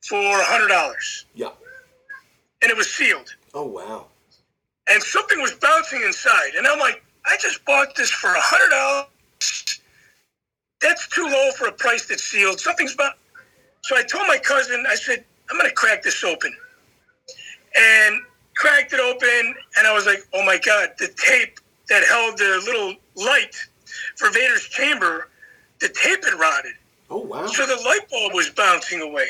for 0.00 0.16
$100. 0.16 1.24
Yeah. 1.34 1.48
And 2.62 2.70
it 2.70 2.76
was 2.76 2.90
sealed. 2.90 3.34
Oh 3.54 3.66
wow. 3.66 4.06
And 4.90 5.02
something 5.02 5.40
was 5.40 5.52
bouncing 5.52 6.02
inside. 6.02 6.54
And 6.56 6.66
I'm 6.66 6.78
like, 6.78 7.02
I 7.26 7.36
just 7.38 7.64
bought 7.64 7.94
this 7.94 8.10
for 8.10 8.34
a 8.34 8.40
$100. 8.40 9.04
That's 10.80 11.08
too 11.08 11.24
low 11.24 11.50
for 11.56 11.66
a 11.66 11.72
price 11.72 12.06
that's 12.06 12.24
sealed. 12.24 12.60
Something's 12.60 12.94
about. 12.94 13.14
So 13.82 13.96
I 13.96 14.02
told 14.02 14.26
my 14.26 14.38
cousin, 14.38 14.84
I 14.88 14.94
said, 14.94 15.24
I'm 15.50 15.58
going 15.58 15.68
to 15.68 15.74
crack 15.74 16.02
this 16.02 16.24
open. 16.24 16.54
And 17.76 18.22
cracked 18.58 18.92
it 18.92 19.00
open, 19.00 19.54
and 19.78 19.86
I 19.86 19.92
was 19.94 20.04
like, 20.04 20.26
oh 20.34 20.44
my 20.44 20.58
god, 20.58 20.90
the 20.98 21.08
tape 21.16 21.60
that 21.88 22.04
held 22.04 22.36
the 22.38 22.60
little 22.64 22.94
light 23.14 23.54
for 24.16 24.30
Vader's 24.30 24.64
chamber, 24.68 25.28
the 25.80 25.88
tape 25.88 26.24
had 26.24 26.34
rotted. 26.38 26.72
Oh 27.08 27.20
wow. 27.20 27.46
So 27.46 27.66
the 27.66 27.80
light 27.84 28.08
bulb 28.10 28.34
was 28.34 28.50
bouncing 28.50 29.00
away, 29.00 29.28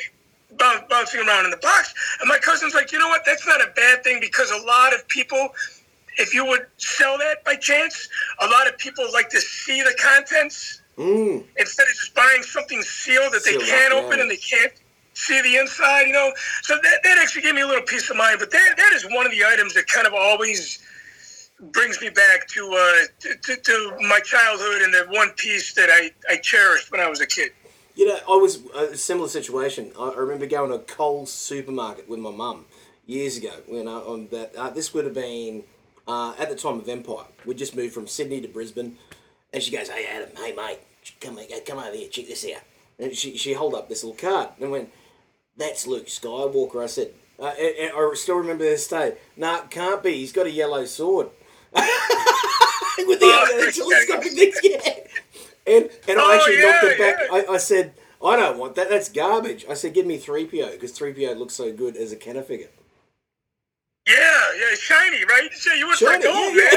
boun- 0.56 0.84
bouncing 0.88 1.20
around 1.26 1.44
in 1.44 1.50
the 1.50 1.58
box. 1.58 1.94
And 2.20 2.28
my 2.28 2.38
cousin's 2.38 2.74
like, 2.74 2.92
you 2.92 2.98
know 2.98 3.08
what? 3.08 3.22
That's 3.26 3.46
not 3.46 3.60
a 3.60 3.70
bad 3.74 4.02
thing 4.04 4.18
because 4.20 4.50
a 4.50 4.66
lot 4.66 4.94
of 4.94 5.06
people, 5.08 5.48
if 6.16 6.32
you 6.34 6.44
would 6.46 6.66
sell 6.78 7.18
that 7.18 7.44
by 7.44 7.56
chance, 7.56 8.08
a 8.40 8.46
lot 8.46 8.66
of 8.66 8.78
people 8.78 9.04
like 9.12 9.28
to 9.30 9.40
see 9.40 9.82
the 9.82 9.94
contents 9.98 10.82
Mm. 10.98 11.44
instead 11.56 11.84
of 11.84 11.94
just 11.94 12.12
buying 12.12 12.42
something 12.42 12.82
sealed 12.82 13.32
that 13.32 13.44
they 13.44 13.52
can't 13.56 13.94
yeah. 13.94 14.00
open 14.00 14.18
and 14.18 14.28
they 14.28 14.36
can't 14.36 14.72
see 15.14 15.40
the 15.42 15.56
inside, 15.56 16.08
you 16.08 16.12
know. 16.12 16.32
So 16.62 16.74
that, 16.74 17.04
that 17.04 17.18
actually 17.18 17.42
gave 17.42 17.54
me 17.54 17.60
a 17.60 17.66
little 17.68 17.84
peace 17.84 18.10
of 18.10 18.16
mind. 18.16 18.38
But 18.40 18.50
that, 18.50 18.74
that 18.76 18.92
is 18.94 19.06
one 19.12 19.24
of 19.24 19.30
the 19.30 19.44
items 19.44 19.74
that 19.74 19.86
kind 19.86 20.08
of 20.08 20.12
always 20.12 20.80
brings 21.70 22.00
me 22.00 22.08
back 22.08 22.48
to, 22.48 22.68
uh, 22.72 23.06
to, 23.20 23.34
to, 23.36 23.62
to 23.62 23.96
my 24.08 24.18
childhood 24.24 24.82
and 24.82 24.92
the 24.92 25.06
one 25.10 25.30
piece 25.36 25.72
that 25.74 25.88
I, 25.88 26.10
I 26.28 26.36
cherished 26.38 26.90
when 26.90 27.00
I 27.00 27.08
was 27.08 27.20
a 27.20 27.26
kid. 27.28 27.52
You 27.98 28.06
know, 28.06 28.18
I 28.28 28.36
was 28.36 28.64
a 28.76 28.96
similar 28.96 29.26
situation. 29.26 29.90
I, 29.98 30.14
remember 30.14 30.46
going 30.46 30.70
to 30.70 30.76
a 30.76 30.78
Coles 30.78 31.32
supermarket 31.32 32.08
with 32.08 32.20
my 32.20 32.30
mum 32.30 32.66
years 33.06 33.36
ago. 33.36 33.50
You 33.68 33.82
know, 33.82 34.04
on 34.06 34.28
that 34.28 34.54
uh, 34.54 34.70
this 34.70 34.94
would 34.94 35.04
have 35.04 35.14
been 35.14 35.64
uh, 36.06 36.32
at 36.38 36.48
the 36.48 36.54
time 36.54 36.78
of 36.78 36.88
Empire. 36.88 37.24
We 37.44 37.56
just 37.56 37.74
moved 37.74 37.92
from 37.92 38.06
Sydney 38.06 38.40
to 38.40 38.46
Brisbane, 38.46 38.98
and 39.52 39.60
she 39.60 39.72
goes, 39.72 39.88
"Hey 39.88 40.06
Adam, 40.06 40.28
hey 40.36 40.54
mate, 40.54 40.78
come 41.20 41.40
come 41.66 41.78
over 41.80 41.96
here, 41.96 42.08
check 42.08 42.28
this 42.28 42.46
out." 42.54 42.62
And 43.00 43.16
she 43.16 43.36
she 43.36 43.52
held 43.52 43.74
up 43.74 43.88
this 43.88 44.04
little 44.04 44.16
card 44.16 44.50
and 44.60 44.70
went, 44.70 44.92
"That's 45.56 45.84
Luke 45.84 46.06
Skywalker." 46.06 46.80
I 46.80 46.86
said, 46.86 47.10
uh, 47.40 47.46
and, 47.58 47.76
and 47.80 47.92
I 47.96 48.12
still 48.14 48.36
remember 48.36 48.62
this 48.62 48.86
day. 48.86 49.16
Nah, 49.36 49.62
can't 49.62 50.04
be. 50.04 50.12
He's 50.12 50.32
got 50.32 50.46
a 50.46 50.52
yellow 50.52 50.84
sword. 50.84 51.30
with 51.72 53.20
the 53.20 53.26
Oh, 53.26 53.70
telescopic 53.74 54.54
yeah. 54.62 55.07
And 55.68 55.90
and 56.08 56.18
I 56.18 56.22
Oh, 56.24 56.34
actually 56.34 56.62
knocked 56.62 56.84
it 56.84 56.98
back. 56.98 57.16
yeah. 57.30 57.52
I, 57.52 57.54
I 57.54 57.58
said, 57.58 57.92
I 58.24 58.36
don't 58.36 58.58
want 58.58 58.74
that. 58.76 58.88
That's 58.88 59.08
garbage. 59.10 59.66
I 59.68 59.74
said, 59.74 59.94
give 59.94 60.06
me 60.06 60.18
3PO 60.18 60.72
because 60.72 60.92
3PO 60.98 61.36
looks 61.36 61.54
so 61.54 61.72
good 61.72 61.96
as 61.96 62.10
a 62.12 62.16
Kenner 62.16 62.42
figure. 62.42 62.68
Yeah, 64.06 64.14
yeah, 64.58 64.74
shiny, 64.76 65.24
right? 65.24 65.50
So 65.52 65.72
you 65.74 65.86
went 65.86 65.98
Shiny, 65.98 66.24
gold, 66.24 66.56
yeah, 66.56 66.70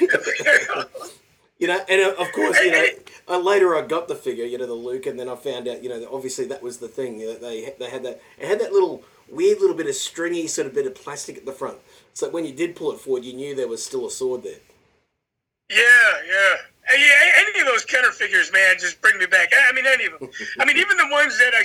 man. 0.00 0.86
You 1.58 1.68
know, 1.68 1.80
and 1.88 2.00
uh, 2.02 2.14
of 2.20 2.32
course, 2.32 2.58
you 2.58 2.72
know, 2.72 2.84
uh, 3.28 3.38
later 3.38 3.76
I 3.76 3.82
got 3.86 4.08
the 4.08 4.16
figure, 4.16 4.44
you 4.44 4.58
know, 4.58 4.66
the 4.66 4.74
Luke, 4.74 5.06
and 5.06 5.16
then 5.18 5.28
I 5.28 5.36
found 5.36 5.68
out, 5.68 5.80
you 5.80 5.88
know, 5.88 6.00
that 6.00 6.10
obviously 6.10 6.44
that 6.46 6.60
was 6.60 6.78
the 6.78 6.88
thing. 6.88 7.20
You 7.20 7.26
know, 7.28 7.34
they 7.38 7.72
they 7.78 7.88
had 7.88 8.02
that 8.02 8.20
it 8.36 8.48
had 8.48 8.58
that 8.58 8.72
little 8.72 9.04
weird 9.30 9.60
little 9.60 9.76
bit 9.76 9.86
of 9.86 9.94
stringy 9.94 10.48
sort 10.48 10.66
of 10.66 10.74
bit 10.74 10.88
of 10.88 10.96
plastic 10.96 11.36
at 11.36 11.46
the 11.46 11.52
front. 11.52 11.78
So 12.14 12.28
when 12.30 12.44
you 12.44 12.52
did 12.52 12.74
pull 12.74 12.90
it 12.90 12.98
forward, 12.98 13.24
you 13.24 13.32
knew 13.32 13.54
there 13.54 13.68
was 13.68 13.84
still 13.84 14.06
a 14.06 14.10
sword 14.10 14.42
there. 14.42 14.58
Yeah, 15.70 15.76
yeah. 16.26 16.56
Yeah, 16.90 17.40
Any 17.48 17.60
of 17.60 17.66
those 17.66 17.84
Kenner 17.84 18.10
figures, 18.10 18.52
man, 18.52 18.74
just 18.78 19.00
bring 19.00 19.16
me 19.16 19.26
back. 19.26 19.50
I 19.68 19.72
mean, 19.72 19.86
any 19.86 20.06
of 20.06 20.18
them. 20.18 20.28
I 20.58 20.64
mean, 20.64 20.76
even 20.76 20.96
the 20.96 21.08
ones 21.10 21.38
that 21.38 21.54
I, 21.54 21.62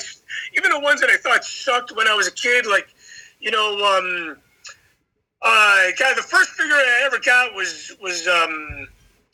even 0.55 0.71
the 0.71 0.79
ones 0.79 1.01
that 1.01 1.09
I 1.09 1.17
thought 1.17 1.43
sucked 1.43 1.91
when 1.95 2.07
I 2.07 2.13
was 2.13 2.27
a 2.27 2.31
kid, 2.31 2.65
like, 2.67 2.87
you 3.39 3.51
know, 3.51 3.75
um, 3.83 4.37
uh, 5.41 5.87
God, 5.99 6.15
the 6.17 6.21
first 6.21 6.51
figure 6.51 6.75
I 6.75 7.01
ever 7.05 7.19
got 7.19 7.53
was 7.55 7.95
was 8.01 8.27
um, 8.27 8.87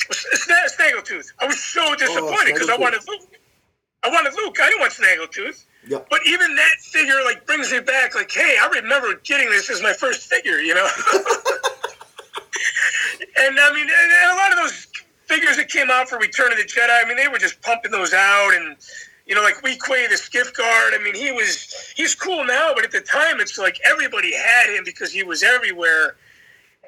was 0.09 0.25
Sna- 0.35 0.71
Snaggletooth. 0.77 1.27
I 1.39 1.45
was 1.45 1.59
so 1.59 1.95
disappointed 1.95 2.53
because 2.53 2.69
I 2.69 2.77
Snaggletooth. 2.77 2.79
wanted 2.79 3.07
Luke. 3.07 3.37
I 4.03 4.09
wanted 4.09 4.33
Luke. 4.35 4.57
I 4.61 4.69
didn't 4.69 4.79
want 4.81 4.93
Snaggletooth. 4.93 5.65
Yep. 5.87 6.07
But 6.09 6.21
even 6.25 6.55
that 6.55 6.75
figure 6.81 7.21
like 7.25 7.45
brings 7.45 7.71
me 7.71 7.81
back. 7.81 8.15
Like, 8.15 8.31
hey, 8.31 8.57
I 8.59 8.67
remember 8.67 9.15
getting 9.23 9.49
this 9.49 9.69
as 9.69 9.81
my 9.83 9.93
first 9.93 10.29
figure. 10.29 10.59
You 10.59 10.75
know. 10.75 10.87
and 13.47 13.59
I 13.59 13.73
mean, 13.73 13.87
and 13.87 14.31
a 14.31 14.35
lot 14.35 14.51
of 14.51 14.57
those 14.57 14.87
figures 15.25 15.57
that 15.57 15.69
came 15.69 15.89
out 15.89 16.09
for 16.09 16.17
Return 16.17 16.51
of 16.51 16.57
the 16.57 16.63
Jedi. 16.63 16.89
I 16.89 17.07
mean, 17.07 17.17
they 17.17 17.27
were 17.27 17.37
just 17.37 17.61
pumping 17.61 17.91
those 17.91 18.13
out, 18.13 18.53
and 18.53 18.75
you 19.25 19.35
know, 19.35 19.41
like 19.41 19.55
Weequay, 19.61 20.09
the 20.09 20.17
skiff 20.17 20.53
guard. 20.53 20.93
I 20.93 20.99
mean, 21.03 21.15
he 21.15 21.31
was 21.31 21.93
he's 21.95 22.15
cool 22.15 22.45
now, 22.45 22.71
but 22.75 22.83
at 22.83 22.91
the 22.91 23.01
time, 23.01 23.39
it's 23.39 23.57
like 23.57 23.77
everybody 23.85 24.33
had 24.33 24.75
him 24.75 24.83
because 24.83 25.11
he 25.11 25.23
was 25.23 25.43
everywhere. 25.43 26.15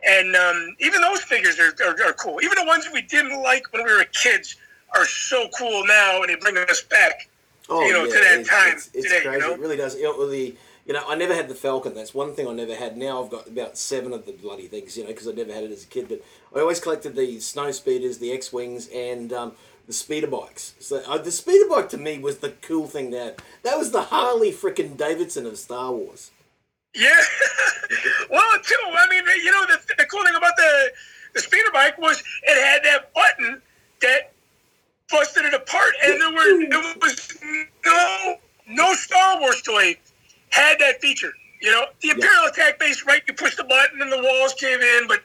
And 0.08 0.36
um, 0.36 0.76
even 0.80 1.02
those 1.02 1.22
figures 1.22 1.60
are, 1.60 1.74
are, 1.84 2.10
are 2.10 2.14
cool. 2.14 2.40
Even 2.44 2.58
the 2.60 2.66
ones 2.66 2.88
we 2.94 3.02
didn't 3.02 3.42
like 3.42 3.72
when 3.74 3.84
we 3.84 3.92
were 3.92 4.04
kids 4.12 4.56
are 4.94 5.06
so 5.06 5.48
cool 5.58 5.84
now, 5.88 6.22
and 6.22 6.30
they 6.30 6.36
bring 6.36 6.58
us 6.58 6.82
back. 6.84 7.28
Oh, 7.68 7.84
you 7.86 7.94
know, 7.94 8.06
to 8.06 8.12
that 8.12 8.40
it's, 8.40 8.50
time 8.50 8.74
It's, 8.74 8.90
it's 8.94 9.06
today, 9.06 9.24
you 9.24 9.30
crazy. 9.30 9.48
know? 9.48 9.54
It 9.54 9.60
really 9.60 9.78
does. 9.78 9.96
You 9.96 10.04
know, 10.04 10.30
the, 10.30 10.56
you 10.86 10.94
know, 10.94 11.04
I 11.08 11.16
never 11.16 11.34
had 11.34 11.48
the 11.48 11.56
Falcon. 11.56 11.96
That's 11.96 12.14
one 12.14 12.34
thing 12.36 12.48
I 12.48 12.54
never 12.54 12.76
had. 12.76 12.96
Now 12.96 13.24
I've 13.24 13.32
got 13.32 13.48
about 13.48 13.78
seven 13.78 14.14
of 14.14 14.26
the 14.26 14.34
bloody 14.34 14.68
things, 14.68 14.96
you 14.96 15.04
know, 15.04 15.10
because 15.10 15.28
I 15.28 15.32
never 15.32 15.52
had 15.52 15.64
it 15.64 15.72
as 15.72 15.84
a 15.84 15.88
kid. 15.88 16.08
But 16.08 16.22
I 16.56 16.60
always 16.60 16.80
collected 16.80 17.16
the 17.16 17.40
snow 17.40 17.72
speeders, 17.72 18.20
the 18.20 18.32
X 18.32 18.54
Wings, 18.54 18.88
and 18.94 19.34
um, 19.34 19.54
the 19.88 19.94
speeder 19.94 20.28
bikes. 20.28 20.76
So 20.80 21.02
uh, 21.08 21.18
the 21.18 21.32
speeder 21.32 21.68
bike 21.68 21.90
to 21.90 21.98
me 21.98 22.20
was 22.20 22.38
the 22.38 22.52
cool 22.62 22.86
thing 22.86 23.12
to 23.12 23.20
have. 23.20 23.36
That 23.64 23.80
was 23.80 23.92
the 23.92 24.04
Harley 24.04 24.52
frickin' 24.52 24.96
Davidson 24.96 25.48
of 25.48 25.58
Star 25.58 25.92
Wars. 25.92 26.30
Yeah. 26.94 27.10
well, 28.30 28.60
too. 28.62 28.76
I 28.84 29.08
mean, 29.10 29.24
you 29.44 29.52
know, 29.52 29.66
the, 29.66 29.80
the 29.98 30.06
cool 30.06 30.24
thing 30.24 30.36
about 30.36 30.56
the 30.56 30.92
the 31.34 31.42
speeder 31.42 31.72
bike 31.74 31.98
was 31.98 32.24
it 32.44 32.64
had 32.64 32.84
that 32.84 33.14
button 33.14 33.62
that 34.02 34.32
busted 35.12 35.46
it 35.46 35.54
apart, 35.54 35.94
and 36.04 36.22
there 36.22 36.32
were 36.32 36.70
there 36.70 36.96
was 37.02 37.38
no 37.86 38.36
no 38.68 38.94
Star 38.94 39.40
Wars 39.42 39.62
toy 39.64 39.98
had 40.56 40.80
that 40.80 41.02
feature. 41.02 41.34
You 41.62 41.72
know, 41.72 41.86
the 42.02 42.10
Imperial 42.10 42.46
Attack 42.46 42.80
Base, 42.80 43.06
right? 43.06 43.22
You 43.28 43.34
push 43.34 43.56
the 43.56 43.64
button 43.64 44.02
and 44.02 44.12
the 44.12 44.22
walls 44.22 44.54
came 44.54 44.80
in. 44.80 45.08
But 45.08 45.22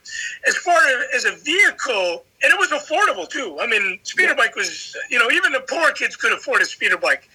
as 0.48 0.56
far 0.56 0.80
as 1.14 1.24
a 1.24 1.32
vehicle, 1.32 2.24
and 2.42 2.52
it 2.52 2.58
was 2.58 2.70
affordable 2.70 3.28
too. 3.28 3.58
I 3.60 3.66
mean, 3.66 3.98
speeder 4.04 4.34
bike 4.34 4.56
was, 4.56 4.96
you 5.10 5.18
know, 5.18 5.30
even 5.30 5.52
the 5.52 5.60
poor 5.68 5.92
kids 5.92 6.16
could 6.16 6.32
afford 6.32 6.62
a 6.62 6.64
speeder 6.64 6.96
bike. 6.96 7.28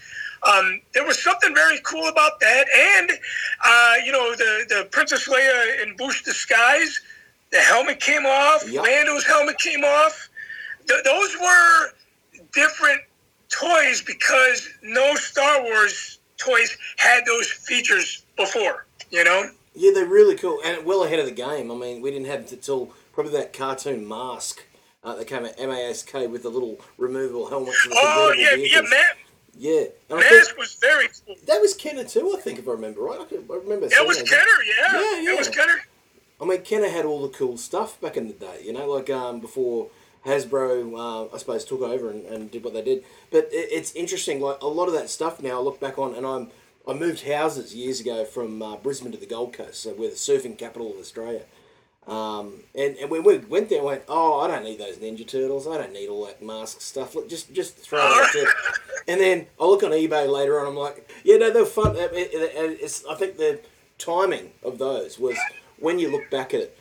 Um, 0.43 0.81
there 0.93 1.05
was 1.05 1.21
something 1.23 1.53
very 1.55 1.79
cool 1.83 2.07
about 2.07 2.39
that, 2.39 2.65
and 2.75 3.11
uh, 3.65 3.93
you 4.05 4.11
know, 4.11 4.35
the 4.35 4.65
the 4.69 4.87
Princess 4.91 5.27
Leia 5.27 5.81
in 5.83 5.95
Boushh 5.97 6.23
disguise, 6.23 7.01
the 7.51 7.59
helmet 7.59 7.99
came 7.99 8.25
off. 8.25 8.63
Lando's 8.71 9.25
helmet 9.25 9.57
came 9.59 9.83
off. 9.83 10.29
Th- 10.87 11.03
those 11.03 11.35
were 11.41 11.89
different 12.53 13.01
toys 13.49 14.01
because 14.01 14.69
no 14.83 15.15
Star 15.15 15.63
Wars 15.63 16.19
toys 16.45 16.77
had 16.97 17.25
those 17.25 17.49
features 17.49 18.23
before. 18.37 18.85
You 19.09 19.23
know. 19.23 19.49
Yeah, 19.73 19.91
they're 19.93 20.05
really 20.05 20.35
cool 20.35 20.61
and 20.63 20.85
well 20.85 21.03
ahead 21.03 21.19
of 21.19 21.25
the 21.25 21.31
game. 21.31 21.71
I 21.71 21.75
mean, 21.75 22.01
we 22.01 22.11
didn't 22.11 22.27
have 22.27 22.51
it 22.51 22.61
till 22.61 22.93
probably 23.13 23.33
that 23.33 23.53
cartoon 23.53 24.07
mask 24.07 24.63
uh, 25.03 25.15
that 25.15 25.27
came 25.27 25.45
out 25.45 25.57
MASK 25.59 26.13
with 26.13 26.43
the 26.43 26.49
little 26.49 26.79
removable 26.97 27.47
helmet. 27.47 27.73
Oh 27.91 28.33
yeah, 28.37 28.51
yeah, 28.51 28.55
vehicles. 28.55 28.93
Yeah, 29.57 29.85
and 30.09 30.19
I 30.19 30.21
think 30.21 30.33
Mask 30.33 30.57
was 30.57 30.73
very 30.75 31.07
cool. 31.25 31.35
that 31.47 31.61
was 31.61 31.73
Kenner 31.73 32.03
too. 32.03 32.35
I 32.37 32.41
think 32.41 32.59
if 32.59 32.67
I 32.67 32.71
remember 32.71 33.01
right, 33.01 33.21
I, 33.21 33.25
could, 33.25 33.45
I 33.49 33.55
remember. 33.55 33.87
That 33.87 34.05
was. 34.05 34.21
Kenner, 34.21 34.41
yeah. 34.65 34.99
Yeah, 34.99 35.19
yeah. 35.21 35.31
That 35.31 35.37
was 35.37 35.47
yeah. 35.47 35.53
Kenner. 35.53 35.81
I 36.41 36.45
mean, 36.45 36.61
Kenner 36.63 36.89
had 36.89 37.05
all 37.05 37.21
the 37.21 37.29
cool 37.29 37.55
stuff 37.57 37.99
back 38.01 38.17
in 38.17 38.27
the 38.27 38.33
day, 38.33 38.61
you 38.65 38.73
know, 38.73 38.89
like 38.89 39.09
um, 39.09 39.39
before 39.39 39.87
Hasbro, 40.25 40.93
uh, 41.29 41.33
I 41.33 41.37
suppose, 41.37 41.65
took 41.65 41.81
over 41.81 42.09
and, 42.09 42.25
and 42.25 42.49
did 42.51 42.63
what 42.63 42.73
they 42.73 42.81
did. 42.81 43.03
But 43.31 43.49
it, 43.51 43.69
it's 43.71 43.93
interesting, 43.95 44.41
like 44.41 44.61
a 44.61 44.67
lot 44.67 44.87
of 44.87 44.93
that 44.93 45.09
stuff 45.09 45.41
now 45.41 45.57
I 45.57 45.61
look 45.61 45.79
back 45.79 45.97
on, 45.99 46.15
and 46.15 46.25
I'm 46.25 46.49
I 46.87 46.93
moved 46.93 47.23
houses 47.27 47.73
years 47.73 47.99
ago 47.99 48.25
from 48.25 48.61
uh, 48.61 48.75
Brisbane 48.77 49.11
to 49.11 49.17
the 49.17 49.25
Gold 49.25 49.53
Coast, 49.53 49.81
so 49.81 49.93
we're 49.97 50.09
the 50.09 50.15
surfing 50.15 50.57
capital 50.57 50.91
of 50.91 50.97
Australia. 50.99 51.41
Um, 52.07 52.59
and, 52.75 52.95
and 52.97 53.09
when 53.09 53.23
we 53.23 53.39
went 53.39 53.69
there, 53.69 53.81
I 53.81 53.83
went, 53.83 54.03
oh, 54.07 54.39
I 54.41 54.47
don't 54.47 54.63
need 54.63 54.77
those 54.79 54.97
Ninja 54.97 55.27
Turtles. 55.27 55.67
I 55.67 55.77
don't 55.79 55.91
need 55.91 56.07
all 56.07 56.27
that 56.27 56.43
mask 56.43 56.81
stuff. 56.81 57.15
Look, 57.15 57.27
just 57.27 57.51
just 57.53 57.77
throw 57.77 57.99
it 57.99 58.23
out 58.23 58.29
there. 58.33 58.47
And 59.07 59.21
then 59.21 59.45
I 59.61 59.65
look 59.65 59.83
on 59.83 59.91
eBay 59.91 60.27
later 60.27 60.59
on. 60.59 60.65
I'm 60.65 60.75
like, 60.75 61.07
yeah, 61.23 61.37
no, 61.37 61.51
they're 61.51 61.63
fun. 61.65 61.95
It- 61.95 62.11
it- 62.13 62.79
It's, 62.81 63.05
I 63.05 63.13
think 63.13 63.37
the 63.37 63.59
timing 63.99 64.51
of 64.63 64.79
those 64.79 65.19
was 65.19 65.37
when 65.77 65.99
you 65.99 66.09
look 66.09 66.27
back 66.31 66.55
at 66.55 66.61
it. 66.61 66.79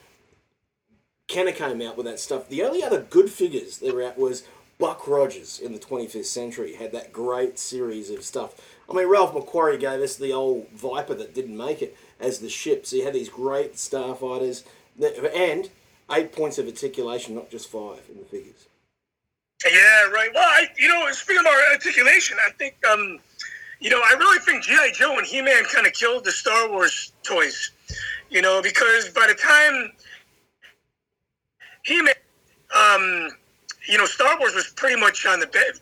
Kenner 1.35 1.51
came 1.51 1.83
out 1.83 1.97
with 1.97 2.07
that 2.07 2.21
stuff. 2.21 2.49
The 2.49 2.63
only 2.63 2.85
other 2.85 3.01
good 3.01 3.29
figures 3.29 3.79
that 3.79 3.93
were 3.93 4.05
out 4.05 4.17
was 4.17 4.45
Buck 4.79 5.09
Rogers 5.09 5.59
in 5.59 5.73
the 5.73 5.81
25th 5.81 6.27
century 6.27 6.75
had 6.75 6.93
that 6.93 7.13
great 7.13 7.59
series 7.59 8.09
of 8.09 8.23
stuff. 8.23 8.55
I 8.89 8.93
mean, 8.93 9.09
Ralph 9.09 9.35
McQuarrie 9.35 9.81
gave 9.81 10.01
us 10.01 10.15
the 10.15 10.33
old 10.33 10.69
Viper 10.71 11.15
that 11.15 11.35
didn't 11.35 11.57
make 11.57 11.83
it 11.83 11.97
as 12.21 12.39
the 12.39 12.49
ship. 12.49 12.87
So 12.87 12.95
you 12.95 13.05
had 13.05 13.15
these 13.15 13.29
great 13.29 13.75
starfighters 13.75 14.63
that, 15.01 15.19
and 15.35 15.71
eight 16.13 16.31
points 16.31 16.59
of 16.59 16.67
articulation, 16.67 17.35
not 17.35 17.51
just 17.51 17.69
five 17.69 18.03
in 18.09 18.19
the 18.19 18.27
figures. 18.27 18.69
Yeah, 19.65 20.05
right. 20.13 20.31
Well, 20.33 20.49
I, 20.49 20.69
you 20.79 20.87
know, 20.87 21.11
speaking 21.11 21.41
of 21.41 21.47
our 21.47 21.73
articulation, 21.73 22.37
I 22.47 22.53
think, 22.53 22.77
um, 22.89 23.19
you 23.81 23.91
know, 23.91 24.01
I 24.05 24.15
really 24.17 24.39
think 24.39 24.63
G.I. 24.63 24.93
Joe 24.95 25.19
and 25.19 25.27
He 25.27 25.43
Man 25.43 25.65
kind 25.65 25.85
of 25.85 25.95
killed 25.95 26.25
the 26.25 26.31
Star 26.31 26.71
Wars 26.71 27.13
toys, 27.25 27.73
you 28.31 28.41
know, 28.41 28.63
because 28.63 29.09
by 29.09 29.27
the 29.27 29.35
time 29.35 29.91
He 31.85 32.01
Man, 32.03 32.15
um, 32.75 33.31
you 33.87 33.99
know, 33.99 34.07
Star 34.07 34.39
Wars 34.39 34.55
was 34.55 34.69
pretty 34.77 35.01
much 35.01 35.27
on 35.27 35.41
the 35.41 35.47
bed. 35.47 35.73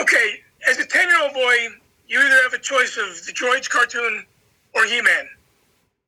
Okay, 0.00 0.40
as 0.68 0.78
a 0.78 0.86
10 0.86 1.08
year 1.08 1.20
old 1.22 1.34
boy, 1.34 1.68
you 2.08 2.18
either 2.18 2.42
have 2.42 2.54
a 2.54 2.58
choice 2.58 2.96
of 2.96 3.24
the 3.26 3.32
Droids 3.32 3.68
cartoon 3.68 4.24
or 4.74 4.84
He 4.84 5.00
Man. 5.02 5.28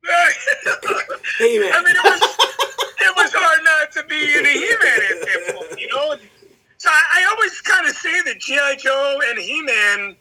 He-Man. 1.39 1.73
I 1.73 1.83
mean, 1.83 1.97
it 1.97 2.05
was 2.05 2.21
it 3.01 3.17
was 3.17 3.33
hard 3.33 3.61
not 3.65 3.93
to 3.93 4.05
be 4.05 4.37
in 4.37 4.45
a 4.45 4.49
He-Man 4.49 5.01
at 5.11 5.21
that 5.21 5.55
point, 5.57 5.81
you 5.81 5.89
know. 5.89 6.17
So 6.77 6.91
I, 6.91 7.03
I 7.15 7.35
always 7.35 7.61
kind 7.63 7.87
of 7.87 7.97
say 7.97 8.21
that 8.23 8.39
GI 8.39 8.83
Joe 8.83 9.21
and 9.29 9.39
He-Man 9.39 10.17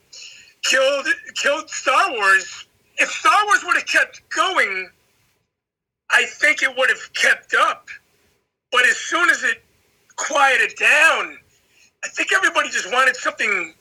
killed 0.63 1.07
killed 1.35 1.69
Star 1.69 2.11
Wars. 2.11 2.65
If 2.97 3.09
Star 3.09 3.45
Wars 3.45 3.63
would 3.65 3.75
have 3.75 3.87
kept 3.87 4.21
going, 4.29 4.89
I 6.09 6.25
think 6.25 6.63
it 6.63 6.75
would 6.77 6.89
have 6.89 7.13
kept 7.13 7.53
up. 7.53 7.87
But 8.73 8.85
as 8.87 8.97
soon 8.97 9.29
as 9.29 9.43
it 9.43 9.63
quieted 10.15 10.75
down, 10.77 11.37
I 12.03 12.07
think 12.09 12.33
everybody 12.33 12.69
just 12.69 12.91
wanted 12.91 13.15
something, 13.15 13.73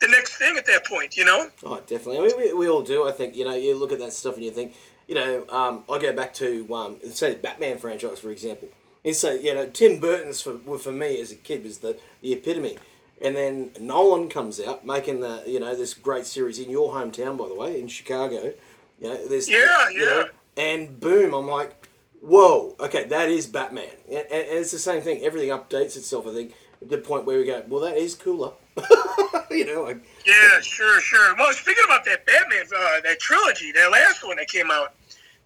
the 0.00 0.08
next 0.08 0.36
thing 0.38 0.56
at 0.56 0.66
that 0.66 0.86
point, 0.86 1.16
you 1.16 1.24
know? 1.26 1.50
Oh, 1.62 1.80
definitely. 1.86 2.18
I 2.18 2.22
mean, 2.22 2.36
we, 2.36 2.52
we 2.54 2.68
all 2.68 2.82
do. 2.82 3.06
I 3.06 3.12
think 3.12 3.36
you 3.36 3.44
know. 3.44 3.54
You 3.54 3.78
look 3.78 3.92
at 3.92 3.98
that 4.00 4.12
stuff 4.14 4.36
and 4.36 4.44
you 4.44 4.50
think, 4.50 4.74
you 5.06 5.14
know, 5.14 5.44
um, 5.50 5.84
I 5.88 5.98
go 5.98 6.12
back 6.12 6.32
to 6.34 6.74
um, 6.74 6.96
say 7.12 7.34
the 7.34 7.38
Batman 7.38 7.78
franchise 7.78 8.18
for 8.18 8.30
example. 8.30 8.68
And 9.04 9.14
so 9.14 9.32
you 9.32 9.54
know, 9.54 9.66
Tim 9.66 10.00
Burton's 10.00 10.40
for 10.40 10.58
for 10.78 10.92
me 10.92 11.20
as 11.20 11.30
a 11.30 11.36
kid 11.36 11.62
was 11.62 11.78
the 11.78 11.98
the 12.22 12.32
epitome. 12.32 12.78
And 13.20 13.34
then 13.34 13.70
Nolan 13.80 14.28
comes 14.28 14.60
out 14.60 14.86
making 14.86 15.20
the 15.20 15.42
you 15.46 15.60
know 15.60 15.76
this 15.76 15.92
great 15.92 16.26
series 16.26 16.58
in 16.58 16.70
your 16.70 16.92
hometown, 16.92 17.36
by 17.36 17.48
the 17.48 17.54
way, 17.54 17.80
in 17.80 17.88
Chicago. 17.88 18.52
You 19.00 19.08
know, 19.08 19.28
there's 19.28 19.48
Yeah, 19.48 19.90
you 19.90 20.04
know, 20.04 20.24
yeah. 20.56 20.62
and 20.64 20.98
boom, 20.98 21.34
I'm 21.34 21.46
like, 21.48 21.87
whoa, 22.20 22.76
okay, 22.80 23.04
that 23.04 23.28
is 23.28 23.46
Batman. 23.46 23.90
And, 24.08 24.18
and 24.30 24.58
it's 24.58 24.72
the 24.72 24.78
same 24.78 25.02
thing. 25.02 25.22
Everything 25.22 25.50
updates 25.50 25.96
itself. 25.96 26.26
I 26.26 26.32
think 26.32 26.54
at 26.82 26.88
the 26.88 26.98
point 26.98 27.24
where 27.26 27.38
we 27.38 27.44
go, 27.44 27.62
well, 27.68 27.80
that 27.82 27.96
is 27.96 28.14
cooler. 28.14 28.52
you 29.50 29.64
know, 29.66 29.82
like 29.84 30.02
Yeah, 30.26 30.60
sure, 30.60 31.00
sure. 31.00 31.34
Well, 31.36 31.52
speaking 31.52 31.84
about 31.86 32.04
that 32.04 32.26
Batman, 32.26 32.64
uh, 32.76 33.00
that 33.04 33.18
trilogy, 33.20 33.72
that 33.72 33.90
last 33.90 34.24
one 34.26 34.36
that 34.36 34.48
came 34.48 34.70
out, 34.70 34.94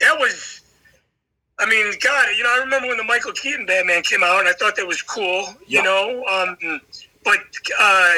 that 0.01 0.19
was, 0.19 0.61
I 1.59 1.67
mean, 1.67 1.93
God, 2.03 2.29
you 2.37 2.43
know, 2.43 2.51
I 2.55 2.59
remember 2.59 2.89
when 2.89 2.97
the 2.97 3.05
Michael 3.05 3.33
Keaton 3.33 3.67
Batman 3.67 4.03
came 4.03 4.23
out, 4.23 4.41
and 4.41 4.49
I 4.49 4.53
thought 4.53 4.77
that 4.77 4.87
was 4.87 5.03
cool, 5.03 5.47
you 5.67 5.79
Yeah. 5.79 5.83
know. 5.83 6.25
Um, 6.27 6.81
but 7.25 7.39
uh, 7.79 8.13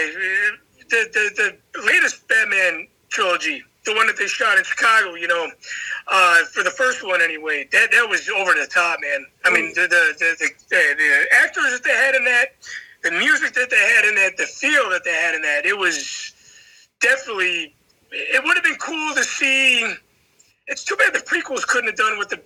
the, 0.91 1.09
the 1.13 1.59
the 1.75 1.83
latest 1.83 2.27
Batman 2.29 2.89
trilogy, 3.11 3.63
the 3.85 3.95
one 3.95 4.07
that 4.07 4.17
they 4.17 4.27
shot 4.27 4.59
in 4.59 4.65
Chicago, 4.65 5.15
you 5.15 5.29
know, 5.29 5.51
uh, 6.09 6.45
for 6.53 6.63
the 6.63 6.71
first 6.71 7.05
one 7.05 7.21
anyway, 7.21 7.69
that 7.73 7.91
that 7.93 8.09
was 8.09 8.29
over 8.29 8.53
the 8.55 8.67
top, 8.67 8.99
man. 9.01 9.27
I 9.45 9.51
mean, 9.51 9.73
the 9.75 9.83
the 9.83 10.15
the, 10.19 10.37
the, 10.39 10.49
the, 10.71 10.95
the 10.97 11.27
actors 11.43 11.71
that 11.73 11.83
they 11.85 11.91
had 11.91 12.15
in 12.15 12.25
that, 12.25 12.55
the 13.03 13.11
music 13.13 13.53
that 13.55 13.71
they 13.71 13.77
had 13.77 14.05
in 14.07 14.15
that, 14.17 14.37
the 14.37 14.47
feel 14.47 14.91
that 14.91 15.05
they 15.05 15.13
had 15.13 15.35
in 15.35 15.43
that, 15.43 15.67
it 15.67 15.77
was 15.77 16.33
definitely. 17.01 17.75
It 18.17 18.45
would 18.45 18.55
have 18.55 18.65
been 18.65 18.77
cool 18.77 19.15
to 19.15 19.25
see. 19.25 19.93
It's 20.69 20.85
too 20.85 20.97
bad 20.97 21.13
the 21.13 21.19
prequels 21.19 21.67
couldn't 21.67 21.89
have 21.91 21.97
done 21.97 22.17
what 22.17 22.31
the 22.31 22.41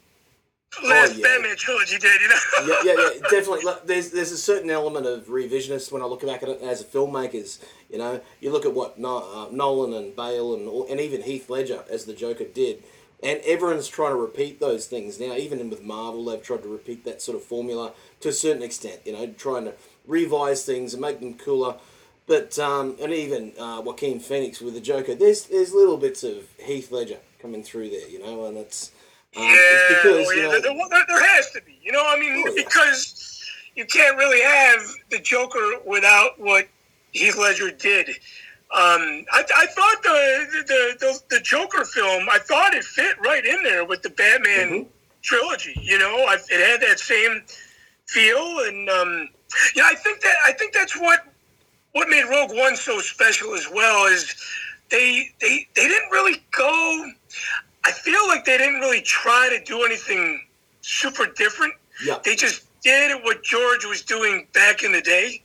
last 0.84 1.16
yeah. 1.16 1.22
Batman 1.22 1.56
trilogy 1.56 1.98
did. 1.98 2.20
You 2.20 2.28
know. 2.28 2.34
yeah, 2.66 2.80
yeah, 2.84 3.10
yeah, 3.14 3.20
definitely. 3.30 3.64
Like, 3.64 3.86
there's 3.86 4.10
there's 4.10 4.32
a 4.32 4.38
certain 4.38 4.70
element 4.70 5.06
of 5.06 5.26
revisionist 5.26 5.92
when 5.92 6.02
I 6.02 6.06
look 6.06 6.24
back 6.24 6.42
at 6.42 6.48
it 6.48 6.62
as 6.62 6.80
a 6.80 6.84
filmmakers. 6.84 7.58
You 7.90 7.98
know, 7.98 8.20
you 8.40 8.52
look 8.52 8.66
at 8.66 8.74
what 8.74 8.98
no, 8.98 9.18
uh, 9.18 9.48
Nolan 9.50 9.94
and 9.94 10.14
Bale 10.14 10.54
and 10.54 10.90
and 10.90 11.00
even 11.00 11.22
Heath 11.22 11.48
Ledger 11.50 11.84
as 11.90 12.04
the 12.04 12.14
Joker 12.14 12.44
did, 12.44 12.82
and 13.22 13.40
everyone's 13.44 13.88
trying 13.88 14.12
to 14.12 14.20
repeat 14.20 14.60
those 14.60 14.86
things 14.86 15.18
now. 15.18 15.34
Even 15.34 15.70
with 15.70 15.82
Marvel, 15.82 16.24
they've 16.24 16.42
tried 16.42 16.62
to 16.62 16.68
repeat 16.68 17.04
that 17.04 17.22
sort 17.22 17.36
of 17.36 17.44
formula 17.44 17.92
to 18.20 18.28
a 18.28 18.32
certain 18.32 18.62
extent. 18.62 19.00
You 19.04 19.12
know, 19.12 19.26
trying 19.26 19.64
to 19.64 19.74
revise 20.06 20.64
things 20.64 20.94
and 20.94 21.00
make 21.00 21.20
them 21.20 21.34
cooler. 21.34 21.76
But 22.26 22.58
um, 22.58 22.96
and 23.00 23.12
even 23.12 23.54
uh, 23.58 23.80
Joaquin 23.82 24.20
Phoenix 24.20 24.60
with 24.60 24.74
the 24.74 24.80
Joker, 24.82 25.14
there's 25.14 25.44
there's 25.46 25.72
little 25.72 25.96
bits 25.96 26.22
of 26.22 26.44
Heath 26.58 26.92
Ledger 26.92 27.18
coming 27.40 27.62
through 27.62 27.90
there. 27.90 28.08
You 28.08 28.20
know, 28.20 28.44
and 28.46 28.56
it's. 28.56 28.92
Um, 29.38 29.44
Yeah, 29.44 29.54
it's 29.56 30.02
because, 30.02 30.26
well, 30.26 30.36
yeah, 30.36 30.42
know, 30.44 30.60
there, 30.60 30.88
there, 30.90 31.04
there 31.08 31.26
has 31.36 31.50
to 31.52 31.62
be. 31.62 31.78
You 31.82 31.92
know, 31.92 32.02
I 32.06 32.18
mean, 32.18 32.44
Oh, 32.46 32.52
yeah. 32.54 32.62
because 32.64 33.40
you 33.76 33.84
can't 33.86 34.16
really 34.16 34.40
have 34.42 34.80
the 35.10 35.18
Joker 35.20 35.74
without 35.86 36.38
what 36.40 36.68
Heath 37.12 37.36
Ledger 37.38 37.70
did. 37.70 38.08
Um, 38.70 39.24
I, 39.32 39.42
I 39.56 39.66
thought 39.66 40.02
the, 40.02 40.62
the 40.68 40.96
the 41.00 41.20
the 41.36 41.40
Joker 41.40 41.86
film, 41.86 42.28
I 42.30 42.38
thought 42.38 42.74
it 42.74 42.84
fit 42.84 43.16
right 43.24 43.44
in 43.46 43.62
there 43.62 43.84
with 43.86 44.02
the 44.02 44.10
Batman 44.10 44.68
Mhm. 44.68 44.86
trilogy. 45.22 45.74
You 45.80 45.98
know, 45.98 46.26
I, 46.28 46.34
it 46.50 46.70
had 46.70 46.80
that 46.82 47.00
same 47.00 47.44
feel, 48.06 48.58
and 48.66 48.90
um, 48.90 49.28
yeah, 49.74 49.84
I 49.86 49.94
think 49.94 50.20
that 50.20 50.36
I 50.44 50.52
think 50.52 50.74
that's 50.74 50.94
what 51.00 51.24
what 51.92 52.10
made 52.10 52.24
Rogue 52.28 52.54
One 52.54 52.76
so 52.76 53.00
special 53.00 53.54
as 53.54 53.66
well 53.72 54.04
is 54.06 54.36
they 54.90 55.30
they 55.40 55.66
they 55.74 55.88
didn't 55.88 56.10
really 56.10 56.42
go. 56.50 57.10
I 57.88 57.92
feel 57.92 58.26
like 58.28 58.44
they 58.44 58.58
didn't 58.58 58.80
really 58.80 59.00
try 59.02 59.48
to 59.56 59.64
do 59.64 59.84
anything 59.84 60.42
super 60.82 61.26
different. 61.36 61.74
yeah. 62.04 62.18
They 62.24 62.36
just 62.36 62.64
did 62.82 63.12
what 63.24 63.42
George 63.42 63.84
was 63.84 64.02
doing 64.02 64.46
back 64.52 64.82
in 64.82 64.92
the 64.92 65.00
day. 65.00 65.42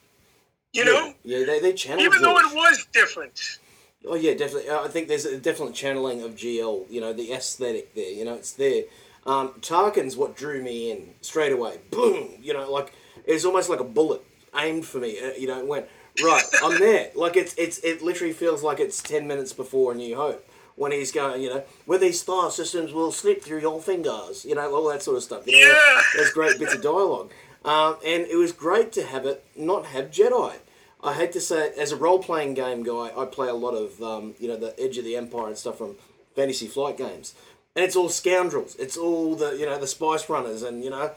You 0.73 0.85
know, 0.85 1.13
yeah, 1.23 1.37
yeah, 1.39 1.45
they 1.45 1.59
they 1.59 1.73
channeled 1.73 2.01
even 2.01 2.21
though 2.23 2.37
it 2.37 2.53
was 2.55 2.87
different. 2.91 3.59
Oh 4.07 4.15
yeah, 4.15 4.33
definitely. 4.33 4.69
I 4.71 4.87
think 4.87 5.07
there's 5.07 5.25
a 5.25 5.37
definite 5.37 5.73
channeling 5.75 6.23
of 6.23 6.31
GL. 6.35 6.89
You 6.89 6.99
know, 6.99 7.13
the 7.13 7.31
aesthetic 7.31 7.93
there. 7.93 8.09
You 8.11 8.25
know, 8.25 8.33
it's 8.33 8.53
there. 8.53 8.83
Um, 9.25 9.49
Tarkin's 9.61 10.17
what 10.17 10.35
drew 10.35 10.61
me 10.63 10.91
in 10.91 11.13
straight 11.21 11.51
away. 11.53 11.77
Boom. 11.91 12.31
You 12.41 12.53
know, 12.53 12.69
like 12.71 12.91
it's 13.25 13.45
almost 13.45 13.69
like 13.69 13.79
a 13.79 13.83
bullet 13.85 14.21
aimed 14.55 14.85
for 14.85 14.97
me. 14.97 15.19
uh, 15.19 15.33
You 15.37 15.47
know, 15.47 15.59
it 15.59 15.67
went 15.67 15.85
right. 16.23 16.43
I'm 16.63 16.79
there. 16.79 17.11
Like 17.15 17.37
it's 17.37 17.53
it's 17.55 17.77
it 17.79 18.01
literally 18.01 18.33
feels 18.33 18.63
like 18.63 18.79
it's 18.79 19.01
ten 19.01 19.27
minutes 19.27 19.53
before 19.53 19.91
A 19.91 19.95
New 19.95 20.15
Hope 20.15 20.43
when 20.75 20.91
he's 20.91 21.11
going. 21.11 21.41
You 21.41 21.49
know, 21.49 21.63
where 21.85 21.99
these 21.99 22.19
star 22.19 22.51
systems 22.51 22.93
will 22.93 23.11
slip 23.11 23.43
through 23.43 23.59
your 23.61 23.81
fingers. 23.81 24.45
You 24.45 24.55
know, 24.55 24.73
all 24.73 24.87
that 24.89 25.03
sort 25.03 25.17
of 25.17 25.23
stuff. 25.23 25.47
You 25.47 25.61
know, 25.61 25.67
Yeah. 25.71 26.01
there's 26.15 26.31
great 26.31 26.59
bits 26.59 26.73
of 26.73 26.81
dialogue. 26.81 27.31
Um, 27.65 27.95
and 28.05 28.27
it 28.27 28.35
was 28.35 28.51
great 28.51 28.91
to 28.93 29.03
have 29.03 29.25
it 29.25 29.43
not 29.55 29.85
have 29.87 30.11
Jedi. 30.11 30.53
I 31.01 31.13
hate 31.13 31.31
to 31.33 31.41
say 31.41 31.71
as 31.77 31.91
a 31.91 31.97
role 31.97 32.19
playing 32.19 32.53
game 32.53 32.83
guy, 32.83 33.11
I 33.15 33.25
play 33.25 33.47
a 33.49 33.53
lot 33.53 33.71
of 33.73 34.01
um, 34.01 34.35
you 34.39 34.47
know 34.47 34.57
the 34.57 34.77
Edge 34.79 34.97
of 34.97 35.05
the 35.05 35.15
Empire 35.15 35.47
and 35.47 35.57
stuff 35.57 35.77
from 35.77 35.95
Fantasy 36.35 36.67
Flight 36.67 36.97
games, 36.97 37.33
and 37.75 37.83
it's 37.85 37.95
all 37.95 38.09
scoundrels. 38.09 38.75
It's 38.75 38.97
all 38.97 39.35
the 39.35 39.51
you 39.57 39.65
know 39.65 39.77
the 39.79 39.87
Spice 39.87 40.29
Runners, 40.29 40.61
and 40.63 40.83
you 40.83 40.89
know 40.89 41.11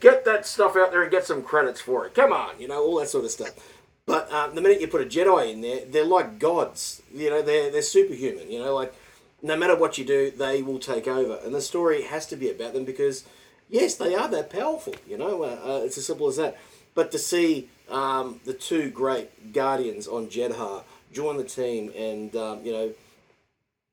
get 0.00 0.24
that 0.24 0.46
stuff 0.46 0.76
out 0.76 0.90
there 0.90 1.02
and 1.02 1.10
get 1.10 1.24
some 1.26 1.42
credits 1.42 1.80
for 1.80 2.06
it. 2.06 2.14
Come 2.14 2.32
on, 2.32 2.58
you 2.58 2.68
know 2.68 2.82
all 2.82 2.98
that 3.00 3.08
sort 3.08 3.24
of 3.24 3.30
stuff. 3.30 3.50
But 4.08 4.32
um, 4.32 4.54
the 4.54 4.62
minute 4.62 4.80
you 4.80 4.88
put 4.88 5.02
a 5.02 5.04
Jedi 5.04 5.52
in 5.52 5.60
there, 5.60 5.84
they're 5.84 6.02
like 6.02 6.38
gods. 6.38 7.02
You 7.14 7.28
know 7.28 7.42
they're 7.42 7.70
they're 7.70 7.82
superhuman. 7.82 8.50
You 8.50 8.60
know 8.60 8.74
like 8.74 8.94
no 9.42 9.54
matter 9.54 9.76
what 9.76 9.98
you 9.98 10.04
do, 10.06 10.30
they 10.30 10.62
will 10.62 10.78
take 10.78 11.06
over, 11.06 11.38
and 11.44 11.54
the 11.54 11.60
story 11.60 12.02
has 12.02 12.26
to 12.28 12.36
be 12.36 12.50
about 12.50 12.72
them 12.72 12.86
because 12.86 13.24
yes, 13.68 13.96
they 13.96 14.14
are 14.14 14.26
that 14.28 14.48
powerful. 14.48 14.94
You 15.06 15.18
know, 15.18 15.42
uh, 15.42 15.60
uh, 15.62 15.80
it's 15.84 15.98
as 15.98 16.06
simple 16.06 16.26
as 16.26 16.38
that. 16.38 16.56
But 16.94 17.12
to 17.12 17.18
see 17.18 17.68
um, 17.90 18.40
the 18.46 18.54
two 18.54 18.90
great 18.90 19.52
guardians 19.52 20.08
on 20.08 20.28
Jedha 20.28 20.84
join 21.12 21.36
the 21.36 21.44
team, 21.44 21.92
and 21.94 22.34
um, 22.34 22.64
you 22.64 22.72
know, 22.72 22.92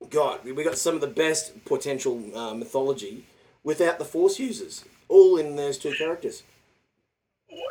God, 0.10 0.46
we 0.46 0.54
we 0.54 0.64
got 0.64 0.78
some 0.78 0.96
of 0.96 1.02
the 1.02 1.08
best 1.08 1.66
potential 1.66 2.24
uh, 2.34 2.54
mythology 2.54 3.26
without 3.66 4.00
the 4.00 4.06
Force 4.06 4.40
users, 4.40 4.86
all 5.10 5.36
in 5.36 5.58
those 5.58 5.78
two 5.78 5.94
characters. 5.94 6.44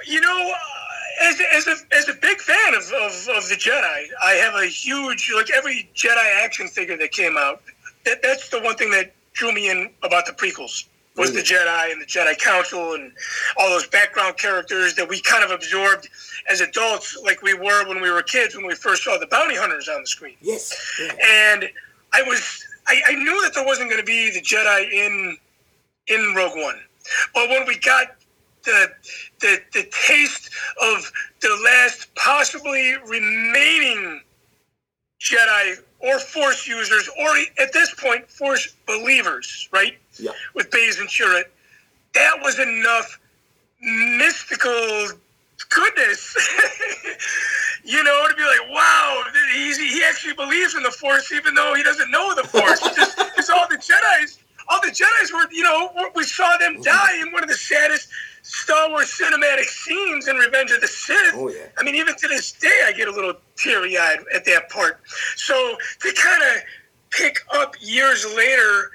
You 0.07 0.21
know, 0.21 0.53
uh, 0.55 0.94
as, 1.23 1.41
as, 1.53 1.67
a, 1.67 1.95
as 1.95 2.09
a 2.09 2.15
big 2.15 2.41
fan 2.41 2.75
of, 2.75 2.83
of, 2.93 3.13
of 3.37 3.49
the 3.49 3.57
Jedi, 3.57 4.07
I 4.23 4.33
have 4.33 4.55
a 4.55 4.67
huge, 4.67 5.33
like 5.35 5.51
every 5.51 5.89
Jedi 5.95 6.45
action 6.45 6.69
figure 6.69 6.97
that 6.97 7.13
came 7.13 7.37
out, 7.37 7.63
that, 8.05 8.23
that's 8.23 8.49
the 8.49 8.61
one 8.61 8.77
thing 8.77 8.91
that 8.93 9.13
drew 9.33 9.53
me 9.53 9.71
in 9.71 9.91
about 10.03 10.27
the 10.27 10.33
prequels. 10.33 10.87
Was 11.17 11.33
the 11.33 11.43
Jedi 11.43 11.93
and 11.93 12.03
the 12.03 12.07
Jedi 12.07 12.37
Council 12.37 12.95
and 12.95 13.13
all 13.57 13.69
those 13.69 13.87
background 13.87 14.37
characters 14.37 14.97
that 14.97 15.09
we 15.09 15.21
kind 15.21 15.45
of 15.45 15.53
absorbed 15.53 16.09
as 16.51 16.61
adults, 16.61 17.17
like 17.23 17.41
we 17.41 17.55
were 17.55 17.87
when 17.87 18.01
we 18.01 18.11
were 18.11 18.21
kids 18.21 18.57
when 18.57 18.67
we 18.67 18.75
first 18.75 19.05
saw 19.05 19.17
the 19.17 19.29
bounty 19.29 19.55
hunters 19.55 19.89
on 19.89 20.01
the 20.01 20.09
screen. 20.09 20.35
Yes. 20.43 20.75
Yeah. 21.01 21.13
and 21.53 21.71
I 22.13 22.23
was 22.23 22.67
I, 22.89 23.01
I 23.07 23.15
knew 23.15 23.43
that 23.43 23.55
there 23.55 23.65
wasn't 23.65 23.91
going 23.91 24.01
to 24.01 24.07
be 24.07 24.33
the 24.33 24.41
Jedi 24.41 24.91
in 24.93 25.37
in 26.09 26.35
Rogue 26.35 26.57
One, 26.57 26.81
but 27.33 27.49
when 27.49 27.65
we 27.65 27.79
got 27.79 28.17
the 28.65 28.89
the 29.41 29.61
the 29.73 29.89
taste 30.07 30.51
of 30.83 31.13
the 31.41 31.61
last 31.65 32.15
possibly 32.15 32.95
remaining 33.07 34.23
Jedi 35.21 35.79
or 36.01 36.19
Force 36.19 36.67
users, 36.67 37.09
or 37.19 37.29
at 37.63 37.73
this 37.73 37.95
point 37.95 38.31
Force 38.31 38.75
believers, 38.87 39.69
right? 39.73 39.97
Yeah. 40.19 40.33
With 40.55 40.71
Baze 40.71 40.99
and 41.01 41.09
Chirrut, 41.09 41.45
that 42.15 42.37
was 42.43 42.59
enough 42.59 43.19
mystical 43.81 45.09
goodness, 45.71 46.37
you 47.85 48.03
know, 48.03 48.27
to 48.29 48.35
be 48.35 48.43
like, 48.43 48.71
wow, 48.71 49.23
he's, 49.55 49.79
he 49.79 50.03
actually 50.05 50.35
believes 50.35 50.75
in 50.75 50.83
the 50.83 50.91
Force, 50.91 51.33
even 51.33 51.55
though 51.55 51.75
he 51.75 51.83
doesn't 51.83 52.11
know 52.11 52.35
the 52.35 52.45
Force. 52.45 52.81
Just 52.95 53.17
because 53.17 53.51
all 53.51 53.67
the 53.69 53.77
Jedi's, 53.77 54.39
all 54.69 54.81
the 54.83 54.89
Jedi's 54.89 55.33
were, 55.33 55.51
you 55.51 55.63
know, 55.63 55.91
we 56.15 56.25
saw 56.25 56.57
them 56.59 56.75
mm-hmm. 56.75 56.83
die 56.83 57.21
in 57.21 57.33
one 57.33 57.43
of 57.43 57.49
the 57.49 57.57
saddest 57.57 58.09
Star 58.45 58.91
Wars 58.91 59.07
cinematic 59.07 59.65
scenes 59.65 60.29
in 60.29 60.37
Revenge 60.37 60.71
of 60.71 60.81
the 60.81 60.87
Sith. 60.87 61.35
Oh, 61.35 61.49
yeah. 61.49 61.67
I 61.77 61.83
mean, 61.83 61.97
even 61.97 62.15
to 62.15 62.29
this 62.29 62.53
day, 62.53 62.81
I 62.87 62.93
get 62.93 63.09
a 63.09 63.11
little 63.11 63.35
teary 63.57 63.99
eyed 63.99 64.19
at 64.33 64.45
that 64.45 64.71
part. 64.71 65.01
So 65.37 65.77
to 66.01 66.13
kind 66.13 66.43
of 66.43 66.63
pick 67.11 67.41
up 67.53 67.75
years 67.81 68.25
later, 68.37 68.93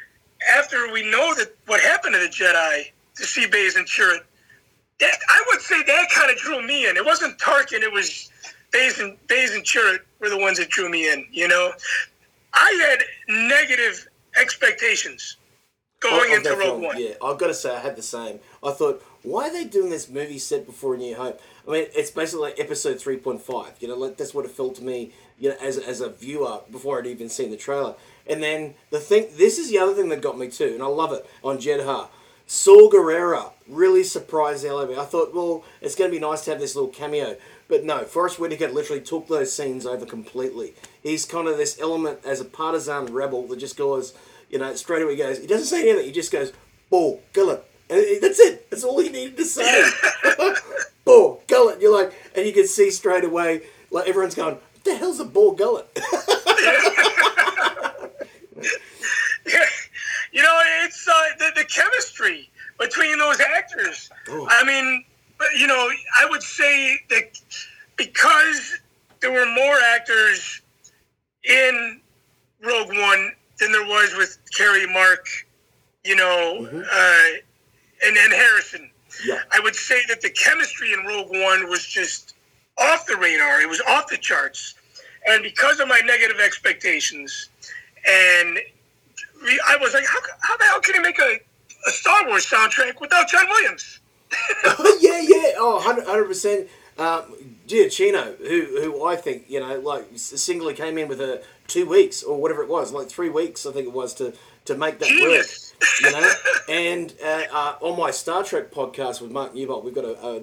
after 0.58 0.92
we 0.94 1.04
know 1.10 1.34
that 1.36 1.54
what 1.66 1.82
happened 1.82 2.14
to 2.14 2.20
the 2.20 2.28
Jedi 2.28 2.92
to 3.20 3.26
see 3.26 3.46
Baze 3.46 3.76
and 3.76 3.86
Chirrut. 3.86 4.22
That 5.00 5.18
I 5.30 5.44
would 5.48 5.62
say 5.62 5.84
that 5.84 6.10
kind 6.10 6.32
of 6.32 6.38
drew 6.38 6.66
me 6.66 6.90
in. 6.90 6.98
It 6.98 7.06
wasn't 7.06 7.38
Tarkin. 7.38 7.82
It 7.82 7.92
was 7.92 8.30
Baze 8.72 9.00
and 9.00 9.18
Baze 9.28 9.54
and 9.54 9.64
Chirrut 9.64 10.00
were 10.20 10.30
the 10.30 10.38
ones 10.38 10.58
that 10.58 10.70
drew 10.70 10.90
me 10.90 11.12
in. 11.12 11.26
You 11.32 11.48
know, 11.48 11.72
I 12.54 12.88
had 12.90 13.38
negative 13.50 14.08
expectations 14.40 15.38
going 16.00 16.32
into 16.34 16.56
Rogue 16.56 16.82
One. 16.82 17.00
Yeah, 17.00 17.14
I've 17.24 17.38
got 17.38 17.48
to 17.48 17.54
say 17.54 17.76
I 17.76 17.80
had 17.80 17.96
the 17.96 18.02
same. 18.02 18.40
I 18.64 18.72
thought, 18.72 19.04
why 19.30 19.48
are 19.48 19.54
they 19.54 19.65
doing 19.65 19.89
this 19.89 20.10
movie 20.10 20.39
set 20.39 20.65
before 20.65 20.96
A 20.96 20.98
New 20.98 21.15
Hope? 21.15 21.39
I 21.68 21.72
mean, 21.72 21.86
it's 21.96 22.12
basically 22.12 22.50
like 22.50 22.60
episode 22.60 23.00
three 23.00 23.18
point 23.18 23.42
five. 23.42 23.74
You 23.80 23.88
know, 23.88 23.96
like 23.96 24.18
that's 24.18 24.34
what 24.34 24.46
it 24.46 24.52
felt 24.52 24.76
to 24.76 24.84
me. 24.84 25.12
You 25.38 25.50
know, 25.50 25.56
as 25.62 25.78
as 25.78 26.02
a 26.02 26.10
viewer 26.10 26.62
before 26.72 27.00
I'd 27.00 27.08
even 27.08 27.30
seen 27.30 27.52
the 27.52 27.58
trailer. 27.58 27.96
And 28.28 28.42
then 28.44 28.76
the 28.89 29.00
thing, 29.00 29.28
this 29.38 29.58
is 29.58 29.70
the 29.70 29.80
other 29.80 29.94
thing 29.94 30.10
that 30.10 30.22
got 30.22 30.38
me 30.38 30.50
too, 30.50 30.72
and 30.74 30.84
I 30.84 30.88
love 30.88 31.13
it 31.13 31.26
on 31.44 31.58
Jedha. 31.58 32.08
Saw 32.46 32.89
Gerrera 32.89 33.52
really 33.68 34.04
surprised 34.04 34.63
the 34.63 34.74
LOB. 34.74 34.98
I 34.98 35.06
thought, 35.06 35.36
well, 35.36 35.63
it's 35.82 35.94
going 35.96 36.10
to 36.10 36.15
be 36.15 36.20
nice 36.20 36.46
to 36.46 36.52
have 36.52 36.60
this 36.60 36.76
little 36.76 36.89
cameo. 36.89 37.38
But 37.68 37.84
no, 37.84 38.06
Forest 38.06 38.39
Whitaker 38.39 38.70
literally 38.70 39.04
took 39.04 39.28
those 39.28 39.54
scenes 39.54 39.86
over 39.86 40.04
completely. 40.04 40.74
He's 41.04 41.26
kind 41.26 41.48
of 41.48 41.58
this 41.58 41.80
element 41.80 42.22
as 42.26 42.42
a 42.42 42.46
partisan 42.46 43.13
rebel 43.13 43.46
that 43.48 43.60
just 43.60 43.78
goes, 43.78 44.15
you 44.50 44.58
know, 44.58 44.74
straight 44.74 45.04
away 45.04 45.15
goes, 45.15 45.38
he 45.39 45.46
doesn't 45.46 45.68
say 45.68 45.88
anything, 45.88 46.08
he 46.08 46.12
just 46.12 46.32
goes, 46.32 46.52
Ball, 46.89 47.22
it- 47.36 47.68
that's 47.89 48.39
it. 48.39 48.69
That's 48.69 48.84
all 48.84 48.99
he 48.99 49.10
needed 49.10 49.38
to 49.38 49.45
say. 49.45 49.89
Bor, 51.06 51.39
gullet. 51.47 51.82
You're 51.82 51.93
like, 51.93 52.13
and 52.36 52.45
you 52.45 52.54
can 52.54 52.67
see 52.67 52.91
straight 52.91 53.23
away, 53.23 53.63
like 53.89 54.08
everyone's 54.08 54.36
going, 54.36 54.56
what 54.56 54.84
the 54.84 54.95
hell's 54.95 55.19
a 55.19 55.25
Bor 55.25 55.56
Gullet? 55.56 55.88
you 60.32 60.43
know, 60.43 60.62
it's 60.84 61.08
uh, 61.08 61.23
the, 61.39 61.52
the 61.56 61.65
chemistry 61.65 62.49
between 62.80 63.17
those 63.17 63.39
actors. 63.39 64.12
Oh. 64.30 64.47
I 64.49 64.63
mean, 64.63 65.04
you 65.58 65.67
know, 65.67 65.89
I 66.19 66.28
would 66.30 66.43
say 66.43 66.99
that 67.10 67.39
because 67.95 68.80
there 69.19 69.32
were 69.32 69.47
more 69.47 69.78
actors 69.93 70.62
in 71.43 72.02
Rogue 72.63 72.89
One 72.89 73.32
than 73.60 73.71
there 73.71 73.86
was 73.86 74.15
with 74.15 74.38
Carrie, 74.56 74.88
Mark, 74.88 75.25
you 76.04 76.15
know, 76.15 76.84
uh, 76.91 77.23
and 78.04 78.18
and 78.18 78.34
Harrison. 78.34 78.90
yeah. 79.26 79.40
I 79.52 79.60
would 79.60 79.76
say 79.76 80.02
that 80.08 80.22
the 80.22 80.30
chemistry 80.30 80.94
in 80.94 81.06
Rogue 81.06 81.30
One 81.30 81.70
was 81.70 81.86
just 81.86 82.36
off 82.78 83.06
the 83.06 83.18
radar. 83.18 83.62
It 83.62 83.70
was 83.70 83.82
off 83.88 84.08
the 84.08 84.18
charts. 84.18 84.76
And 85.28 85.44
because 85.44 85.80
of 85.80 85.88
my 85.88 86.00
negative 86.06 86.40
expectations, 86.40 87.50
and 88.08 88.60
I 89.68 89.78
was 89.80 89.94
like, 89.94 90.06
how, 90.06 90.20
how 90.40 90.58
the 90.58 90.64
hell 90.64 90.80
can 90.80 90.96
he 90.96 91.02
make 91.02 91.20
a, 91.20 91.40
a 91.88 91.92
Star 91.92 92.28
Wars 92.28 92.46
soundtrack 92.46 93.02
without 93.02 93.28
John 93.28 93.46
Williams? 93.50 94.00
yeah, 94.64 95.22
yeah. 95.22 95.54
Oh, 95.58 95.82
100 95.86 96.26
percent. 96.26 96.68
Um, 96.98 97.24
Giacchino, 97.68 98.38
who 98.40 98.82
who 98.82 99.06
I 99.06 99.16
think 99.16 99.46
you 99.48 99.60
know, 99.62 99.80
like 99.80 100.06
singly 100.16 100.74
came 100.74 100.98
in 100.98 101.08
with 101.08 101.22
a 101.22 101.42
two 101.68 101.86
weeks 101.86 102.24
or 102.24 102.38
whatever 102.38 102.62
it 102.62 102.70
was, 102.70 102.92
like 102.92 103.08
three 103.08 103.30
weeks, 103.30 103.66
I 103.66 103.72
think 103.72 103.88
it 103.88 103.94
was 103.94 104.14
to 104.16 104.34
to 104.69 104.77
make 104.77 104.99
that 104.99 105.10
Genius. 105.10 105.73
work. 105.79 105.89
You 106.01 106.12
know, 106.12 106.34
and 106.69 107.13
uh, 107.23 107.43
uh, 107.51 107.75
on 107.82 107.97
my 107.97 108.12
Star 108.12 108.43
Trek 108.43 108.71
podcast 108.71 109.21
with 109.21 109.32
Mark 109.32 109.53
Newbolt, 109.53 109.84
we've 109.84 109.95
got 109.95 110.05
a, 110.05 110.17
a, 110.19 110.41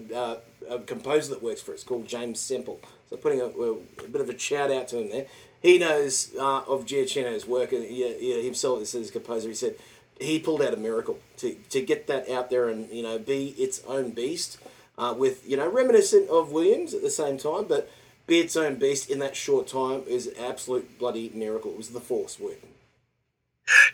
a, 0.70 0.76
a 0.76 0.78
composer 0.80 1.34
that 1.34 1.42
works 1.42 1.60
for 1.60 1.74
us 1.74 1.84
called 1.84 2.06
James 2.06 2.40
Semple. 2.40 2.80
So 3.08 3.16
putting 3.16 3.40
a, 3.40 3.46
a 3.46 4.08
bit 4.08 4.20
of 4.20 4.28
a 4.28 4.38
shout 4.38 4.70
out 4.70 4.88
to 4.88 4.98
him 4.98 5.10
there. 5.10 5.26
He 5.60 5.78
knows 5.78 6.32
uh, 6.38 6.62
of 6.62 6.86
Giacchino's 6.86 7.46
work, 7.46 7.72
and 7.72 7.84
he, 7.84 8.12
he 8.18 8.44
himself 8.44 8.82
as 8.82 8.92
his 8.92 9.10
composer. 9.10 9.48
He 9.48 9.54
said 9.54 9.76
he 10.18 10.38
pulled 10.38 10.62
out 10.62 10.74
a 10.74 10.76
miracle 10.76 11.18
to, 11.38 11.54
to 11.70 11.80
get 11.82 12.06
that 12.06 12.28
out 12.30 12.50
there 12.50 12.68
and 12.68 12.90
you 12.90 13.02
know 13.02 13.18
be 13.18 13.48
its 13.58 13.82
own 13.86 14.10
beast 14.10 14.58
uh, 14.98 15.14
with 15.16 15.48
you 15.48 15.56
know 15.56 15.70
reminiscent 15.70 16.28
of 16.30 16.50
Williams 16.50 16.94
at 16.94 17.02
the 17.02 17.10
same 17.10 17.38
time, 17.38 17.66
but 17.68 17.90
be 18.26 18.40
its 18.40 18.56
own 18.56 18.76
beast 18.76 19.10
in 19.10 19.18
that 19.20 19.36
short 19.36 19.68
time 19.68 20.02
is 20.06 20.26
an 20.26 20.34
absolute 20.38 20.98
bloody 20.98 21.30
miracle. 21.34 21.72
It 21.72 21.76
was 21.76 21.90
the 21.90 22.00
Force 22.00 22.40
working. 22.40 22.70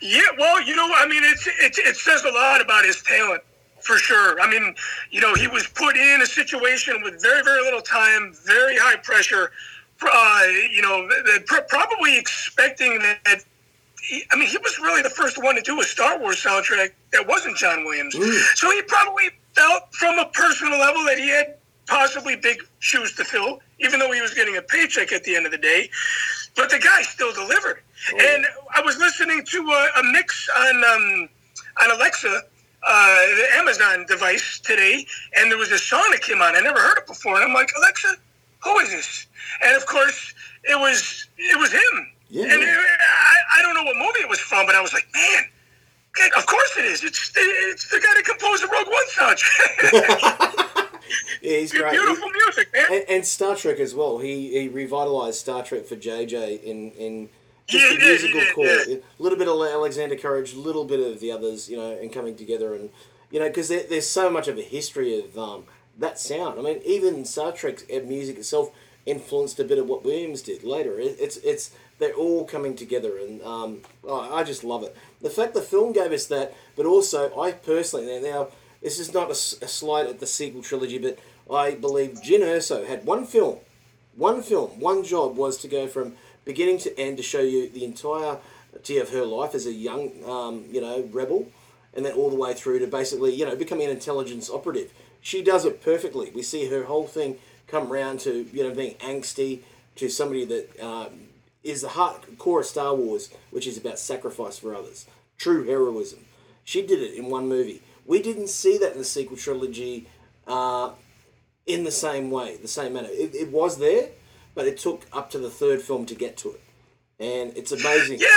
Yeah, 0.01 0.23
well, 0.39 0.63
you 0.63 0.77
know, 0.77 0.91
I 0.95 1.07
mean, 1.07 1.23
it's, 1.25 1.47
it, 1.47 1.79
it 1.79 1.97
says 1.97 2.25
a 2.25 2.31
lot 2.31 2.61
about 2.61 2.85
his 2.85 3.03
talent, 3.03 3.43
for 3.81 3.97
sure. 3.97 4.41
I 4.41 4.51
mean, 4.51 4.75
you 5.11 5.21
know, 5.21 5.35
he 5.35 5.49
was 5.49 5.67
put 5.67 5.97
in 5.97 6.21
a 6.23 6.27
situation 6.27 7.03
with 7.03 7.23
very, 7.23 7.43
very 7.43 7.63
little 7.63 7.81
time, 7.81 8.35
very 8.45 8.77
high 8.77 8.97
pressure, 8.97 9.51
uh, 10.03 10.41
you 10.71 10.83
know, 10.83 11.09
th- 11.09 11.25
th- 11.25 11.47
pr- 11.47 11.63
probably 11.69 12.19
expecting 12.19 12.99
that. 12.99 13.45
He, 14.03 14.25
I 14.33 14.37
mean, 14.37 14.49
he 14.49 14.59
was 14.59 14.79
really 14.81 15.01
the 15.01 15.11
first 15.11 15.41
one 15.43 15.55
to 15.55 15.63
do 15.63 15.81
a 15.81 15.85
Star 15.85 16.19
Wars 16.19 16.43
soundtrack 16.43 16.91
that 17.13 17.27
wasn't 17.27 17.57
John 17.57 17.85
Williams. 17.85 18.17
So 18.57 18.69
he 18.71 18.83
probably 18.83 19.31
felt 19.55 19.95
from 19.95 20.19
a 20.19 20.27
personal 20.27 20.79
level 20.79 21.05
that 21.05 21.19
he 21.19 21.29
had 21.29 21.55
possibly 21.87 22.37
big 22.37 22.59
shoes 22.79 23.15
to 23.17 23.25
fill, 23.25 23.61
even 23.81 23.99
though 23.99 24.13
he 24.13 24.21
was 24.21 24.35
getting 24.35 24.57
a 24.57 24.63
paycheck 24.63 25.13
at 25.13 25.25
the 25.25 25.37
end 25.37 25.47
of 25.47 25.53
the 25.53 25.59
day. 25.59 25.91
But 26.57 26.71
the 26.71 26.79
guy 26.79 27.03
still 27.03 27.33
delivered. 27.33 27.83
And 28.19 28.47
I 28.75 28.81
was 28.83 28.99
listening 28.99 29.45
to 29.45 29.59
a, 29.59 30.01
a 30.01 30.03
mix 30.13 30.49
on 30.59 30.85
um, 30.85 31.29
on 31.83 31.91
Alexa, 31.97 32.43
uh, 32.87 33.27
the 33.37 33.47
Amazon 33.55 34.05
device 34.07 34.59
today, 34.61 35.07
and 35.37 35.51
there 35.51 35.59
was 35.59 35.71
a 35.71 35.79
song 35.79 36.05
that 36.11 36.21
came 36.21 36.43
on. 36.43 36.57
I 36.57 36.61
never 36.61 36.81
heard 36.81 36.99
it 36.99 37.07
before, 37.07 37.37
and 37.37 37.45
I'm 37.45 37.55
like, 37.55 37.71
Alexa, 37.79 38.17
who 38.65 38.79
is 38.81 38.91
this? 38.91 39.27
And 39.65 39.77
of 39.77 39.87
course, 39.87 40.35
it 40.65 40.79
was 40.79 41.27
it 41.39 41.59
was 41.59 41.73
him. 41.73 42.13
Yeah. 42.29 42.45
And 42.45 42.63
it, 42.63 42.69
I, 42.69 43.37
I 43.59 43.63
don't 43.63 43.75
know 43.75 43.85
what 43.85 43.97
movie 43.97 44.21
it 44.21 44.29
was 44.29 44.41
from, 44.41 44.67
but 44.67 44.75
I 44.75 44.81
was 44.81 44.93
like, 44.93 45.07
man. 45.15 45.45
okay, 46.17 46.31
Of 46.37 46.47
course 46.47 46.77
it 46.79 46.87
is. 46.87 47.05
It's 47.05 47.31
it's 47.37 47.89
the 47.89 48.01
guy 48.01 48.15
that 48.17 48.25
composed 48.25 48.63
the 48.63 48.69
Rogue 48.69 48.89
One 48.89 49.07
soundtrack. 49.15 50.69
Yeah, 51.41 51.59
he's 51.59 51.73
great. 51.73 51.93
Beautiful 51.93 52.31
music, 52.31 52.73
man. 52.73 52.87
And, 52.91 53.05
and 53.09 53.27
Star 53.27 53.57
Trek 53.57 53.79
as 53.81 53.95
well. 53.95 54.19
He 54.19 54.51
he 54.61 54.69
revitalized 54.69 55.39
Star 55.39 55.63
Trek 55.63 55.85
for 55.87 55.97
JJ 55.97 56.63
in 56.63 56.91
in 56.93 57.29
just 57.67 57.85
Yeah, 57.85 57.91
the 57.97 58.01
he 58.01 58.09
musical 58.09 58.41
did, 58.41 58.55
core. 58.55 58.65
yeah. 58.67 58.97
A 59.19 59.23
little 59.23 59.39
bit 59.39 59.49
of 59.49 59.61
Alexander 59.61 60.17
Courage, 60.17 60.53
a 60.55 60.59
little 60.59 60.85
bit 60.85 61.01
of 61.01 61.21
the 61.21 61.31
others, 61.33 61.69
you 61.69 61.77
know, 61.77 61.91
and 61.93 62.13
coming 62.13 62.37
together 62.37 62.75
and 62.75 62.91
you 63.31 63.41
know 63.41 63.49
because 63.49 63.69
there, 63.69 63.85
there's 63.89 64.07
so 64.07 64.29
much 64.31 64.49
of 64.49 64.59
a 64.59 64.63
history 64.63 65.19
of 65.19 65.37
um, 65.39 65.65
that 65.99 66.19
sound. 66.19 66.59
I 66.59 66.63
mean, 66.63 66.81
even 66.85 67.25
Star 67.25 67.53
Trek's 67.53 67.85
uh, 67.95 68.01
music 68.05 68.39
itself 68.39 68.71
influenced 69.05 69.59
a 69.59 69.65
bit 69.65 69.79
of 69.79 69.87
what 69.89 70.05
Williams 70.05 70.43
did 70.43 70.63
later. 70.65 70.99
It, 71.01 71.17
it's 71.21 71.37
it's 71.39 71.71
they're 71.99 72.15
all 72.15 72.45
coming 72.45 72.75
together, 72.77 73.17
and 73.19 73.41
um, 73.43 73.81
oh, 74.05 74.35
I 74.35 74.43
just 74.45 74.65
love 74.65 74.83
it. 74.83 74.97
The 75.21 75.31
fact 75.31 75.55
the 75.55 75.63
film 75.63 75.93
gave 75.93 76.13
us 76.13 76.27
that, 76.27 76.55
but 76.77 76.87
also 76.87 77.39
I 77.41 77.53
personally 77.53 78.21
now. 78.21 78.49
This 78.83 78.99
is 78.99 79.15
not 79.15 79.31
a 79.31 79.35
slight 79.35 80.07
at 80.07 80.19
the 80.19 80.27
sequel 80.27 80.63
trilogy, 80.63 80.99
but 80.99 81.19
I 81.53 81.75
believe 81.75 82.21
Jyn 82.23 82.41
Erso 82.41 82.87
had 82.87 83.07
one 83.07 83.25
film, 83.27 83.59
one 84.17 84.43
film, 84.43 84.81
one 84.81 85.05
job 85.05 85.37
was 85.37 85.57
to 85.59 85.69
go 85.69 85.87
from 85.87 86.15
beginning 86.45 86.79
to 86.79 86.99
end 86.99 87.17
to 87.19 87.23
show 87.23 87.41
you 87.41 87.69
the 87.69 87.85
entirety 87.85 88.99
of 88.99 89.11
her 89.11 89.25
life 89.25 89.55
as 89.55 89.67
a 89.67 89.73
young, 89.73 90.11
um, 90.27 90.65
you 90.71 90.81
know, 90.81 91.09
rebel, 91.13 91.47
and 91.95 92.05
then 92.05 92.15
all 92.15 92.31
the 92.31 92.37
way 92.37 92.55
through 92.55 92.81
to 92.81 92.87
basically, 92.87 93.35
you 93.35 93.47
know, 93.47 93.55
becoming 93.55 93.87
an 93.87 93.93
intelligence 93.93 94.51
operative. 94.51 94.93
She 95.21 95.43
does 95.43 95.65
it 95.65 95.83
perfectly. 95.83 96.31
We 96.35 96.43
see 96.43 96.69
her 96.69 96.85
whole 96.85 97.07
thing 97.07 97.39
come 97.69 97.89
round 97.89 98.21
to, 98.21 98.47
you 98.53 98.65
know, 98.65 98.75
being 98.75 98.95
angsty 98.97 99.61
to 99.97 100.09
somebody 100.09 100.45
that 100.47 100.81
um, 100.81 101.29
is 101.63 101.83
the 101.83 101.91
heart 101.91 102.39
core 102.39 102.61
of 102.61 102.67
Star 102.67 102.95
Wars, 102.95 103.31
which 103.51 103.67
is 103.67 103.79
about 103.79 104.01
sacrifice 104.01 104.59
for 104.59 104.75
others, 104.75 105.07
true 105.39 105.65
heroism. 105.65 106.21
She 106.65 106.85
did 106.85 107.01
it 107.01 107.15
in 107.15 107.31
one 107.31 107.49
movie. 107.49 107.83
We 108.07 108.23
didn't 108.23 108.49
see 108.49 108.79
that 108.79 108.93
in 108.93 108.99
the 108.99 109.05
sequel 109.05 109.37
trilogy 109.37 110.09
uh, 110.47 110.91
in 111.67 111.85
the 111.85 111.91
same 111.91 112.31
way, 112.31 112.57
the 112.57 112.69
same 112.69 112.95
manner. 112.95 113.09
It, 113.11 113.35
it 113.35 113.53
was 113.53 113.79
there, 113.79 114.09
but 114.55 114.67
it 114.67 114.79
took 114.79 115.07
up 115.13 115.31
to 115.31 115.39
the 115.39 115.51
third 115.51 115.83
film 115.83 116.07
to 116.07 116.15
get 116.15 116.37
to 116.39 116.51
it, 116.51 116.61
and 117.21 117.57
it's 117.57 117.73
amazing. 117.73 118.19
Yeah, 118.19 118.29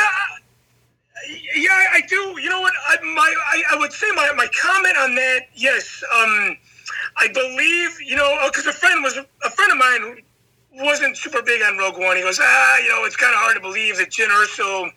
yeah, 1.56 1.84
I 1.93 2.01
do. 2.08 2.39
You 2.39 2.49
know 2.49 2.62
what? 2.62 2.73
I, 2.88 2.97
my, 3.04 3.36
I, 3.47 3.63
I 3.71 3.80
would 3.80 3.91
say 3.91 4.08
my, 4.15 4.32
my 4.36 4.47
comment 4.62 4.97
on 4.97 5.15
that. 5.15 5.47
Yes, 5.56 6.04
um, 6.13 6.58
I 7.17 7.28
believe 7.34 7.97
you 8.01 8.15
know 8.15 8.38
because 8.45 8.67
a 8.67 8.73
friend 8.73 9.04
was 9.04 9.17
a 9.17 9.49
friend 9.49 9.71
of 9.71 9.78
mine 9.78 10.23
wasn't 10.78 11.17
super 11.17 11.41
big 11.41 11.62
on 11.62 11.78
Rogue 11.78 11.97
One. 11.97 12.17
He 12.17 12.23
goes, 12.23 12.39
ah, 12.41 12.78
you 12.80 12.89
know, 12.89 13.06
it's 13.06 13.15
kind 13.15 13.34
of 13.34 13.39
hard 13.39 13.56
to 13.56 13.62
believe 13.62 13.97
that 13.97 14.10
Jyn 14.10 14.28
Erso, 14.28 14.91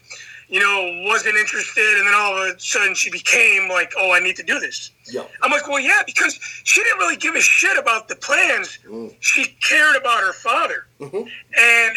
you 0.48 0.61
know, 0.61 1.08
wasn't 1.08 1.37
interested, 1.37 1.98
and 1.98 2.06
then 2.06 2.14
all 2.14 2.42
of 2.42 2.56
a 2.56 2.58
sudden 2.58 2.94
she 2.94 3.11
became 3.11 3.68
like, 3.68 3.92
oh, 3.98 4.12
I 4.12 4.20
need 4.20 4.37
to 4.37 4.42
do 4.42 4.58
this. 4.58 4.90
Yeah. 5.06 5.24
I'm 5.42 5.50
like, 5.50 5.68
well, 5.68 5.80
yeah, 5.80 6.02
because 6.06 6.38
she 6.64 6.82
didn't 6.82 6.98
really 6.98 7.16
give 7.16 7.34
a 7.34 7.40
shit 7.40 7.76
about 7.78 8.08
the 8.08 8.16
plans. 8.16 8.78
Mm. 8.87 9.14
She 9.20 9.56
cared 9.66 9.96
about 9.96 10.20
her 10.20 10.32
father, 10.32 10.87
mm-hmm. 11.00 11.16
and 11.16 11.96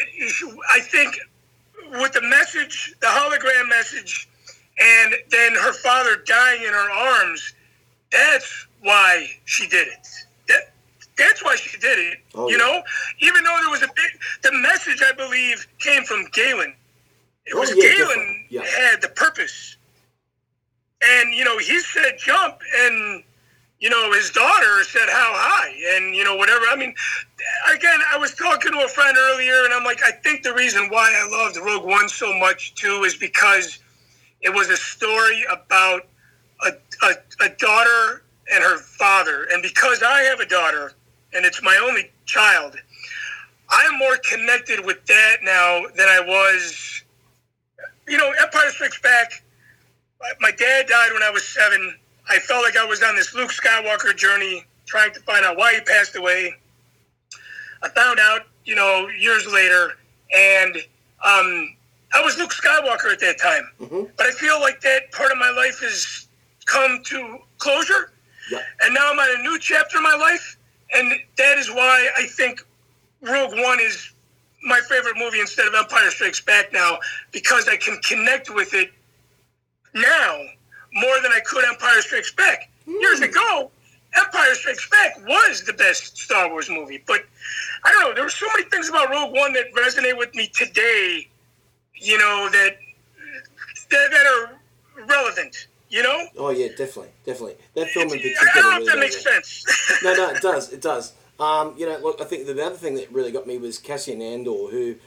I 0.71 0.79
think 0.81 1.19
with 1.91 2.13
the 2.13 2.21
message, 2.21 2.95
the 2.99 3.07
hologram 3.07 3.69
message, 3.69 4.29
and 4.79 5.13
then 5.29 5.53
her 5.53 5.73
father 5.73 6.17
dying 6.25 6.61
in 6.63 6.73
her 6.73 6.91
arms, 6.91 7.53
that's 8.11 8.67
why 8.81 9.27
she 9.45 9.67
did 9.67 9.87
it. 9.87 10.07
That 10.47 10.73
that's 11.17 11.43
why 11.43 11.55
she 11.55 11.77
did 11.77 11.99
it. 11.99 12.19
Oh, 12.35 12.49
you 12.49 12.57
yeah. 12.57 12.65
know, 12.65 12.83
even 13.19 13.43
though 13.43 13.57
there 13.61 13.69
was 13.69 13.83
a 13.83 13.87
big, 13.87 14.19
the 14.41 14.51
message 14.53 15.01
I 15.05 15.13
believe 15.13 15.67
came 15.79 16.03
from 16.03 16.25
Galen. 16.33 16.73
It 17.45 17.55
Oh, 17.55 17.59
was 17.61 17.69
yeah, 17.75 17.93
Galen. 17.95 18.45
Yeah. 18.49 18.65
had 18.65 19.01
the 19.01 19.09
purpose, 19.09 19.77
and 21.03 21.33
you 21.33 21.45
know 21.45 21.57
he 21.59 21.79
said 21.79 22.17
jump, 22.19 22.59
and 22.83 23.23
you 23.81 23.89
know, 23.89 24.11
his 24.13 24.31
daughter 24.31 24.83
said 24.83 25.09
how 25.09 25.31
high 25.35 25.73
and, 25.97 26.15
you 26.15 26.23
know, 26.23 26.35
whatever. 26.35 26.65
I 26.71 26.75
mean, 26.75 26.93
again, 27.75 27.99
I 28.13 28.17
was 28.17 28.33
talking 28.35 28.71
to 28.73 28.79
a 28.79 28.87
friend 28.87 29.17
earlier 29.17 29.65
and 29.65 29.73
I'm 29.73 29.83
like, 29.83 30.01
I 30.03 30.11
think 30.11 30.43
the 30.43 30.53
reason 30.53 30.89
why 30.89 31.13
I 31.15 31.29
loved 31.29 31.57
Rogue 31.57 31.85
One 31.85 32.09
so 32.09 32.33
much 32.39 32.75
too 32.75 33.03
is 33.05 33.15
because 33.17 33.79
it 34.41 34.53
was 34.53 34.69
a 34.69 34.77
story 34.77 35.45
about 35.51 36.07
a, 36.65 36.71
a, 37.03 37.45
a 37.45 37.49
daughter 37.57 38.23
and 38.53 38.63
her 38.63 38.79
father. 38.79 39.47
And 39.53 39.63
because 39.63 40.03
I 40.03 40.21
have 40.23 40.39
a 40.41 40.47
daughter 40.47 40.93
and 41.33 41.45
it's 41.45 41.63
my 41.63 41.79
only 41.83 42.11
child, 42.25 42.77
I 43.69 43.83
am 43.91 43.99
more 43.99 44.17
connected 44.29 44.85
with 44.85 45.05
that 45.07 45.37
now 45.43 45.83
than 45.95 46.07
I 46.09 46.21
was. 46.25 47.03
You 48.11 48.17
know, 48.17 48.29
Empire 48.41 48.69
Strikes 48.71 48.99
Back. 48.99 49.41
My 50.41 50.51
dad 50.51 50.87
died 50.87 51.13
when 51.13 51.23
I 51.23 51.29
was 51.29 51.47
seven. 51.47 51.95
I 52.29 52.39
felt 52.39 52.61
like 52.61 52.75
I 52.75 52.83
was 52.83 53.01
on 53.01 53.15
this 53.15 53.33
Luke 53.33 53.51
Skywalker 53.51 54.13
journey, 54.17 54.65
trying 54.85 55.13
to 55.13 55.21
find 55.21 55.45
out 55.45 55.55
why 55.55 55.75
he 55.75 55.79
passed 55.79 56.17
away. 56.17 56.53
I 57.81 57.87
found 57.87 58.19
out, 58.19 58.41
you 58.65 58.75
know, 58.75 59.07
years 59.17 59.47
later, 59.47 59.93
and 60.35 60.75
um, 61.23 61.73
I 62.13 62.21
was 62.21 62.37
Luke 62.37 62.51
Skywalker 62.51 63.13
at 63.13 63.21
that 63.21 63.39
time. 63.39 63.71
Mm-hmm. 63.79 64.11
But 64.17 64.25
I 64.27 64.31
feel 64.31 64.59
like 64.59 64.81
that 64.81 65.09
part 65.13 65.31
of 65.31 65.37
my 65.37 65.49
life 65.51 65.79
has 65.79 66.27
come 66.65 67.01
to 67.05 67.39
closure, 67.59 68.11
Yeah. 68.51 68.59
and 68.83 68.93
now 68.93 69.09
I'm 69.09 69.17
on 69.19 69.39
a 69.39 69.41
new 69.41 69.57
chapter 69.57 69.97
in 69.97 70.03
my 70.03 70.15
life, 70.15 70.57
and 70.93 71.13
that 71.37 71.57
is 71.57 71.69
why 71.69 72.09
I 72.17 72.25
think 72.25 72.61
Rogue 73.21 73.53
One 73.53 73.79
is 73.79 74.11
my 74.63 74.79
favorite 74.81 75.17
movie 75.17 75.39
instead 75.39 75.67
of 75.67 75.73
Empire 75.73 76.09
Strikes 76.11 76.41
Back 76.41 76.71
now 76.71 76.97
because 77.31 77.67
I 77.67 77.77
can 77.77 77.99
connect 78.01 78.53
with 78.53 78.73
it 78.73 78.91
now 79.93 80.39
more 80.93 81.19
than 81.21 81.31
I 81.31 81.39
could 81.45 81.65
Empire 81.65 82.01
Strikes 82.01 82.31
Back. 82.33 82.69
Years 82.85 83.19
hmm. 83.19 83.25
ago, 83.25 83.71
Empire 84.15 84.53
Strikes 84.53 84.89
Back 84.89 85.17
was 85.27 85.63
the 85.63 85.73
best 85.73 86.17
Star 86.17 86.49
Wars 86.49 86.69
movie, 86.69 87.03
but 87.07 87.25
I 87.83 87.91
don't 87.91 88.09
know. 88.09 88.13
There 88.13 88.23
were 88.23 88.29
so 88.29 88.47
many 88.55 88.69
things 88.69 88.89
about 88.89 89.09
Rogue 89.09 89.33
One 89.33 89.53
that 89.53 89.73
resonate 89.73 90.17
with 90.17 90.33
me 90.35 90.47
today. 90.47 91.27
You 91.95 92.17
know 92.17 92.49
that 92.51 92.77
that, 93.89 94.11
that 94.11 94.25
are 94.25 95.05
relevant. 95.07 95.67
You 95.89 96.03
know, 96.03 96.25
Oh 96.37 96.51
yeah, 96.51 96.69
definitely, 96.69 97.09
definitely. 97.25 97.55
That 97.75 97.89
film 97.89 98.05
in 98.05 98.11
particular. 98.11 98.37
I 98.39 98.55
don't 98.55 98.63
know 98.63 98.71
if 98.71 98.77
really 98.79 98.89
that 98.91 98.99
makes 98.99 99.21
sense. 99.21 100.01
no, 100.03 100.13
no, 100.13 100.29
it 100.29 100.41
does. 100.41 100.71
It 100.71 100.81
does. 100.81 101.13
Um, 101.41 101.73
you 101.75 101.87
know, 101.87 101.97
look, 101.97 102.21
I 102.21 102.25
think 102.25 102.45
the 102.45 102.63
other 102.63 102.75
thing 102.75 102.93
that 102.95 103.11
really 103.11 103.31
got 103.31 103.47
me 103.47 103.57
was 103.57 103.79
Cassian 103.79 104.21
Andor, 104.21 104.69
who 104.69 104.97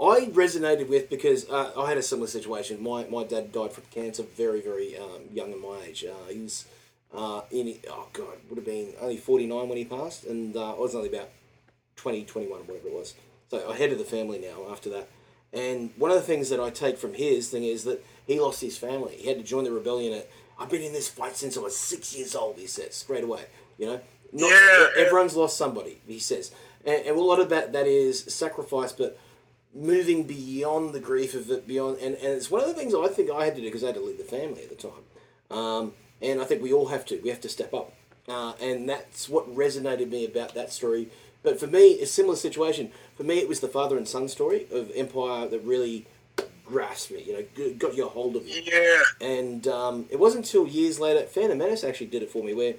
I 0.00 0.30
resonated 0.32 0.88
with 0.88 1.10
because 1.10 1.46
uh, 1.50 1.72
I 1.76 1.90
had 1.90 1.98
a 1.98 2.02
similar 2.02 2.26
situation. 2.26 2.82
My, 2.82 3.04
my 3.04 3.22
dad 3.22 3.52
died 3.52 3.70
from 3.70 3.84
cancer 3.90 4.22
very, 4.22 4.62
very 4.62 4.96
um, 4.96 5.24
young 5.30 5.52
in 5.52 5.60
my 5.60 5.82
age. 5.86 6.02
Uh, 6.02 6.32
he 6.32 6.40
was 6.40 6.64
uh, 7.14 7.42
in, 7.50 7.76
oh 7.90 8.08
God, 8.14 8.38
would 8.48 8.56
have 8.56 8.64
been 8.64 8.94
only 8.98 9.18
49 9.18 9.68
when 9.68 9.76
he 9.76 9.84
passed, 9.84 10.24
and 10.24 10.56
uh, 10.56 10.74
I 10.74 10.78
was 10.78 10.94
only 10.94 11.10
about 11.10 11.28
20, 11.96 12.24
21, 12.24 12.60
whatever 12.60 12.88
it 12.88 12.94
was. 12.94 13.12
So 13.50 13.70
I 13.70 13.76
head 13.76 13.92
of 13.92 13.98
the 13.98 14.04
family 14.04 14.38
now 14.38 14.72
after 14.72 14.88
that. 14.88 15.10
And 15.52 15.90
one 15.98 16.10
of 16.10 16.16
the 16.16 16.22
things 16.22 16.48
that 16.48 16.60
I 16.60 16.70
take 16.70 16.96
from 16.96 17.12
his 17.12 17.50
thing 17.50 17.62
is 17.62 17.84
that 17.84 18.02
he 18.26 18.40
lost 18.40 18.62
his 18.62 18.78
family. 18.78 19.16
He 19.16 19.28
had 19.28 19.36
to 19.36 19.44
join 19.44 19.64
the 19.64 19.70
rebellion. 19.70 20.14
At, 20.14 20.30
I've 20.58 20.70
been 20.70 20.80
in 20.80 20.94
this 20.94 21.08
fight 21.08 21.36
since 21.36 21.58
I 21.58 21.60
was 21.60 21.76
six 21.76 22.16
years 22.16 22.34
old, 22.34 22.56
he 22.56 22.66
says, 22.66 22.94
straight 22.94 23.22
away. 23.22 23.44
You 23.76 23.86
know? 23.86 24.00
Not, 24.34 24.50
Yeah. 24.50 24.88
Everyone's 24.98 25.36
lost 25.36 25.56
somebody, 25.56 26.00
he 26.06 26.18
says. 26.18 26.50
And, 26.84 27.06
and 27.06 27.16
a 27.16 27.20
lot 27.20 27.40
of 27.40 27.48
that, 27.48 27.72
that 27.72 27.86
is 27.86 28.24
sacrifice, 28.24 28.92
but 28.92 29.18
moving 29.74 30.24
beyond 30.24 30.92
the 30.92 31.00
grief 31.00 31.34
of 31.34 31.50
it, 31.50 31.66
beyond. 31.66 31.98
And, 31.98 32.14
and 32.16 32.26
it's 32.34 32.50
one 32.50 32.60
of 32.60 32.68
the 32.68 32.74
things 32.74 32.94
I 32.94 33.08
think 33.08 33.30
I 33.30 33.44
had 33.46 33.54
to 33.56 33.60
do 33.62 33.66
because 33.68 33.82
I 33.82 33.86
had 33.86 33.94
to 33.96 34.02
leave 34.02 34.18
the 34.18 34.24
family 34.24 34.62
at 34.62 34.68
the 34.68 34.76
time. 34.76 35.56
Um, 35.56 35.92
and 36.20 36.40
I 36.40 36.44
think 36.44 36.62
we 36.62 36.72
all 36.72 36.88
have 36.88 37.04
to. 37.06 37.20
We 37.22 37.30
have 37.30 37.40
to 37.42 37.48
step 37.48 37.72
up. 37.72 37.92
Uh, 38.28 38.54
and 38.60 38.88
that's 38.88 39.28
what 39.28 39.54
resonated 39.54 40.10
me 40.10 40.24
about 40.24 40.54
that 40.54 40.72
story. 40.72 41.08
But 41.42 41.60
for 41.60 41.66
me, 41.66 42.00
a 42.00 42.06
similar 42.06 42.36
situation. 42.36 42.90
For 43.16 43.22
me, 43.22 43.38
it 43.38 43.48
was 43.48 43.60
the 43.60 43.68
father 43.68 43.96
and 43.96 44.08
son 44.08 44.28
story 44.28 44.66
of 44.72 44.90
Empire 44.94 45.46
that 45.48 45.60
really 45.60 46.06
grasped 46.64 47.12
me. 47.12 47.22
You 47.22 47.46
know, 47.58 47.74
got 47.74 47.94
your 47.94 48.08
hold 48.08 48.36
of 48.36 48.44
me. 48.46 48.62
yeah, 48.64 49.02
And 49.20 49.68
um, 49.68 50.06
it 50.10 50.18
wasn't 50.18 50.46
until 50.46 50.66
years 50.66 50.98
later, 50.98 51.26
Phantom 51.26 51.58
Menace 51.58 51.84
actually 51.84 52.06
did 52.06 52.22
it 52.22 52.30
for 52.30 52.42
me, 52.42 52.54
where 52.54 52.74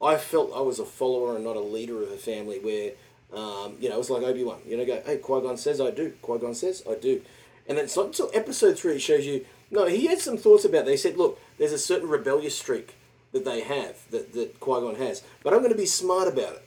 I 0.00 0.16
felt 0.16 0.52
I 0.54 0.60
was 0.60 0.78
a 0.78 0.84
follower 0.84 1.34
and 1.36 1.44
not 1.44 1.56
a 1.56 1.60
leader 1.60 2.02
of 2.02 2.10
a 2.10 2.16
family. 2.16 2.58
Where 2.58 2.92
um, 3.32 3.76
you 3.80 3.88
know, 3.88 3.96
it 3.96 3.98
was 3.98 4.10
like 4.10 4.22
Obi 4.22 4.44
Wan. 4.44 4.60
You 4.66 4.76
know, 4.76 4.86
go, 4.86 5.02
hey, 5.04 5.18
Qui 5.18 5.40
Gon 5.40 5.56
says 5.56 5.80
I 5.80 5.90
do. 5.90 6.12
Qui 6.22 6.38
Gon 6.38 6.54
says 6.54 6.82
I 6.88 6.94
do. 6.94 7.22
And 7.68 7.76
then 7.76 7.84
it's 7.84 7.96
not 7.96 8.06
until 8.06 8.30
Episode 8.32 8.78
three 8.78 8.94
it 8.94 9.02
shows 9.02 9.26
you. 9.26 9.44
No, 9.70 9.86
he 9.86 10.06
had 10.06 10.18
some 10.18 10.38
thoughts 10.38 10.64
about. 10.64 10.86
That. 10.86 10.92
He 10.92 10.96
said, 10.96 11.18
look, 11.18 11.38
there's 11.58 11.72
a 11.72 11.78
certain 11.78 12.08
rebellious 12.08 12.58
streak 12.58 12.94
that 13.32 13.44
they 13.44 13.60
have 13.60 13.96
that 14.10 14.32
that 14.32 14.60
Qui 14.60 14.80
Gon 14.80 14.94
has, 14.96 15.22
but 15.42 15.52
I'm 15.52 15.60
going 15.60 15.72
to 15.72 15.78
be 15.78 15.86
smart 15.86 16.28
about 16.28 16.54
it. 16.54 16.64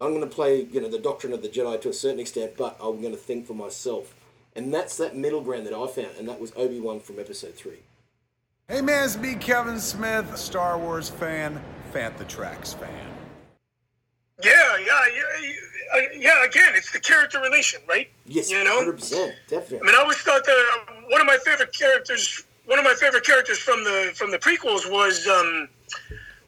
I'm 0.00 0.10
going 0.10 0.28
to 0.28 0.34
play, 0.34 0.62
you 0.62 0.80
know, 0.80 0.88
the 0.88 0.98
doctrine 0.98 1.32
of 1.32 1.42
the 1.42 1.48
Jedi 1.48 1.80
to 1.80 1.88
a 1.88 1.92
certain 1.92 2.20
extent, 2.20 2.52
but 2.58 2.76
I'm 2.80 3.00
going 3.00 3.12
to 3.12 3.18
think 3.18 3.46
for 3.46 3.54
myself. 3.54 4.14
And 4.54 4.72
that's 4.72 4.96
that 4.98 5.16
middle 5.16 5.40
ground 5.40 5.66
that 5.66 5.74
I 5.74 5.86
found, 5.86 6.16
and 6.18 6.28
that 6.28 6.40
was 6.40 6.52
Obi 6.56 6.78
Wan 6.78 7.00
from 7.00 7.18
Episode 7.18 7.54
three. 7.54 7.80
Hey 8.68 8.80
man, 8.80 9.04
it's 9.04 9.16
me, 9.16 9.34
Kevin 9.34 9.80
Smith, 9.80 10.36
Star 10.36 10.78
Wars 10.78 11.08
fan, 11.08 11.60
Fantha 11.94 12.26
Tracks 12.26 12.74
fan. 12.74 12.90
yeah, 14.42 14.52
yeah, 14.78 14.84
yeah, 15.14 15.22
yeah. 15.40 15.52
Yeah, 16.16 16.44
again, 16.44 16.72
it's 16.74 16.90
the 16.90 16.98
character 16.98 17.40
relation, 17.40 17.80
right? 17.88 18.10
Yes, 18.26 18.50
you 18.50 18.64
know. 18.64 18.78
hundred 18.78 18.98
percent, 18.98 19.32
definitely. 19.46 19.78
I 19.78 19.92
mean, 19.92 19.94
I 19.94 20.02
always 20.02 20.16
thought 20.16 20.44
that 20.44 20.84
uh, 20.88 20.92
one 21.08 21.20
of 21.20 21.26
my 21.26 21.38
favorite 21.44 21.72
characters, 21.72 22.42
one 22.66 22.80
of 22.80 22.84
my 22.84 22.94
favorite 22.94 23.24
characters 23.24 23.58
from 23.58 23.84
the 23.84 24.10
from 24.14 24.32
the 24.32 24.38
prequels 24.38 24.90
was 24.90 25.28
um, 25.28 25.68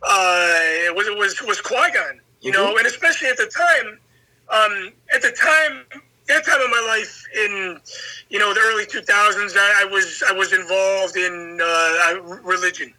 uh, 0.02 0.94
was 0.94 1.06
was 1.16 1.40
was 1.42 1.60
Qui 1.60 1.90
Gon. 1.94 2.20
You 2.40 2.50
know, 2.50 2.76
and 2.76 2.86
especially 2.88 3.28
at 3.28 3.36
the 3.36 3.46
time, 3.46 3.98
um, 4.52 4.92
at 5.14 5.22
the 5.22 5.30
time, 5.30 5.84
that 6.26 6.44
time 6.44 6.60
of 6.60 6.70
my 6.70 6.84
life 6.88 7.24
in 7.36 7.80
you 8.28 8.38
know 8.38 8.52
the 8.52 8.60
early 8.60 8.86
2000s, 8.86 9.56
I, 9.56 9.82
I 9.82 9.84
was 9.84 10.22
I 10.28 10.32
was 10.32 10.52
involved 10.52 11.16
in 11.16 11.60
uh, 11.62 12.38
religion, 12.42 12.92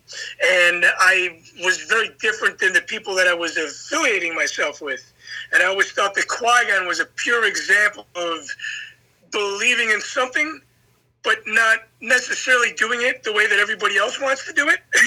and 0.44 0.86
I 1.00 1.42
was 1.64 1.84
very 1.84 2.10
different 2.22 2.60
than 2.60 2.74
the 2.74 2.82
people 2.82 3.16
that 3.16 3.28
I 3.28 3.34
was 3.34 3.58
affiliating 3.58 4.36
myself 4.36 4.82
with. 4.82 5.14
And 5.54 5.62
I 5.62 5.66
always 5.68 5.92
thought 5.92 6.14
that 6.16 6.28
Qui 6.28 6.68
Gon 6.70 6.88
was 6.88 7.00
a 7.00 7.06
pure 7.06 7.46
example 7.46 8.08
of 8.16 8.48
believing 9.32 9.90
in 9.92 10.02
something, 10.02 10.62
but 11.24 11.38
not 11.46 11.80
necessarily 12.02 12.74
doing 12.74 13.02
it 13.02 13.24
the 13.24 13.34
way 13.34 13.48
that 13.48 13.60
everybody 13.60 13.98
else 13.98 14.22
wants 14.22 14.46
to 14.48 14.54
do 14.54 14.70
it. 14.70 14.80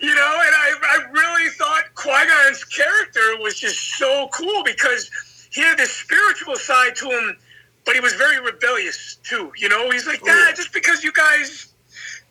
you 0.00 0.14
know, 0.14 0.40
and 0.46 0.54
I, 0.54 0.74
I 0.82 1.10
really 1.10 1.50
thought 1.50 1.84
Qui 1.94 2.10
Gon's 2.10 2.64
character 2.64 3.36
was 3.40 3.58
just 3.58 3.98
so 3.98 4.28
cool 4.32 4.62
because 4.64 5.10
he 5.52 5.60
had 5.62 5.78
this 5.78 5.92
spiritual 5.92 6.56
side 6.56 6.94
to 6.96 7.10
him, 7.10 7.36
but 7.84 7.94
he 7.94 8.00
was 8.00 8.14
very 8.14 8.40
rebellious 8.40 9.16
too. 9.22 9.52
You 9.56 9.68
know, 9.68 9.90
he's 9.90 10.06
like, 10.06 10.20
oh, 10.22 10.26
nah, 10.26 10.46
yeah. 10.46 10.52
just 10.52 10.72
because 10.72 11.02
you 11.02 11.12
guys 11.12 11.72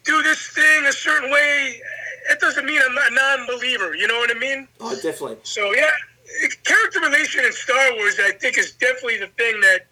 do 0.04 0.22
this 0.24 0.48
thing 0.50 0.86
a 0.86 0.94
certain 0.94 1.30
way, 1.32 1.82
it 2.30 2.40
doesn't 2.40 2.66
mean 2.66 2.82
I'm 2.84 2.98
a 2.98 3.16
non-believer. 3.16 3.96
You 3.96 4.08
know 4.08 4.18
what 4.18 4.36
I 4.36 4.40
mean? 4.40 4.68
Oh, 4.80 4.94
definitely. 4.96 5.38
So 5.44 5.74
yeah, 5.74 5.90
character 6.64 7.00
relation 7.00 7.46
in 7.46 7.52
Star 7.52 7.96
Wars, 7.96 8.20
I 8.20 8.32
think, 8.32 8.58
is 8.58 8.74
definitely 8.74 9.18
the 9.18 9.28
thing 9.28 9.60
that 9.62 9.88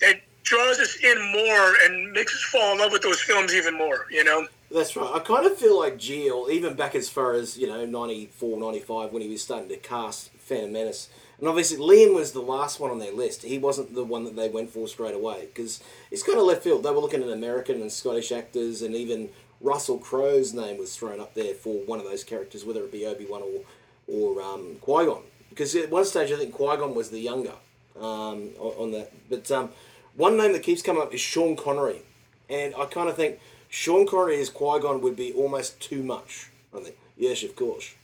that 0.00 0.20
draws 0.42 0.78
us 0.80 0.96
in 1.02 1.32
more 1.32 1.74
and 1.84 2.12
makes 2.12 2.34
us 2.34 2.42
fall 2.42 2.72
in 2.72 2.78
love 2.78 2.92
with 2.92 3.02
those 3.02 3.20
films 3.20 3.54
even 3.54 3.76
more. 3.76 4.06
You 4.10 4.24
know? 4.24 4.46
That's 4.70 4.96
right. 4.96 5.10
I 5.14 5.18
kind 5.20 5.46
of 5.46 5.56
feel 5.56 5.78
like 5.78 5.96
Gio, 5.96 6.50
even 6.50 6.74
back 6.74 6.94
as 6.94 7.08
far 7.08 7.34
as, 7.34 7.58
you 7.58 7.66
know, 7.66 7.84
94, 7.84 8.58
95, 8.58 9.12
when 9.12 9.22
he 9.22 9.28
was 9.28 9.42
starting 9.42 9.68
to 9.68 9.76
cast 9.76 10.30
Phantom 10.38 10.72
Menace. 10.72 11.08
And 11.40 11.48
obviously, 11.48 11.78
Liam 11.78 12.14
was 12.14 12.32
the 12.32 12.42
last 12.42 12.78
one 12.80 12.90
on 12.90 12.98
their 12.98 13.12
list. 13.12 13.42
He 13.42 13.58
wasn't 13.58 13.94
the 13.94 14.04
one 14.04 14.24
that 14.24 14.36
they 14.36 14.50
went 14.50 14.70
for 14.70 14.86
straight 14.86 15.14
away 15.14 15.46
because 15.46 15.82
it's 16.10 16.22
kind 16.22 16.38
of 16.38 16.44
left 16.44 16.62
field. 16.62 16.82
They 16.82 16.90
were 16.90 17.00
looking 17.00 17.22
at 17.22 17.30
American 17.30 17.80
and 17.80 17.90
Scottish 17.90 18.30
actors, 18.30 18.82
and 18.82 18.94
even 18.94 19.30
Russell 19.62 19.96
Crowe's 19.96 20.52
name 20.52 20.76
was 20.76 20.94
thrown 20.94 21.18
up 21.18 21.34
there 21.34 21.54
for 21.54 21.74
one 21.86 21.98
of 21.98 22.04
those 22.04 22.24
characters, 22.24 22.64
whether 22.64 22.84
it 22.84 22.92
be 22.92 23.06
Obi 23.06 23.24
Wan 23.24 23.42
or, 23.42 23.62
or 24.06 24.42
um, 24.42 24.76
Qui 24.82 25.06
Gon. 25.06 25.22
Because 25.48 25.74
at 25.74 25.90
one 25.90 26.04
stage, 26.04 26.30
I 26.30 26.36
think 26.36 26.52
Qui 26.52 26.76
Gon 26.76 26.94
was 26.94 27.08
the 27.08 27.20
younger 27.20 27.54
um, 27.98 28.50
on 28.58 28.92
that. 28.92 29.10
But 29.30 29.50
um, 29.50 29.70
one 30.16 30.36
name 30.36 30.52
that 30.52 30.62
keeps 30.62 30.82
coming 30.82 31.02
up 31.02 31.14
is 31.14 31.20
Sean 31.20 31.56
Connery. 31.56 32.02
And 32.50 32.74
I 32.74 32.84
kind 32.84 33.08
of 33.08 33.16
think 33.16 33.38
Sean 33.70 34.06
Connery 34.06 34.40
as 34.40 34.50
Qui 34.50 34.80
Gon 34.80 35.00
would 35.00 35.16
be 35.16 35.32
almost 35.32 35.80
too 35.80 36.02
much. 36.02 36.50
I 36.74 36.80
think. 36.80 36.96
Yes, 37.16 37.42
of 37.42 37.56
course. 37.56 37.94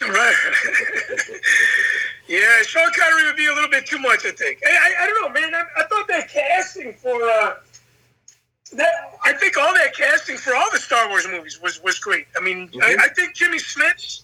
Right. 0.00 0.34
yeah, 2.28 2.62
Sean 2.62 2.88
Connery 2.96 3.24
would 3.26 3.36
be 3.36 3.46
a 3.46 3.52
little 3.52 3.70
bit 3.70 3.86
too 3.86 3.98
much, 3.98 4.24
I 4.24 4.30
think. 4.30 4.60
I, 4.66 4.70
I, 4.70 5.04
I 5.04 5.06
don't 5.06 5.22
know, 5.34 5.40
man. 5.40 5.54
I, 5.54 5.64
I 5.76 5.84
thought 5.88 6.06
that 6.08 6.28
casting 6.28 6.92
for 6.92 7.14
uh, 7.22 7.54
that. 8.74 9.18
I 9.24 9.32
think 9.32 9.56
all 9.56 9.74
that 9.74 9.94
casting 9.96 10.36
for 10.36 10.54
all 10.54 10.70
the 10.72 10.78
Star 10.78 11.08
Wars 11.08 11.26
movies 11.28 11.58
was 11.60 11.82
was 11.82 11.98
great. 11.98 12.26
I 12.36 12.40
mean, 12.40 12.70
I, 12.82 12.96
I 13.00 13.08
think 13.08 13.34
Jimmy 13.34 13.58
Smits 13.58 14.22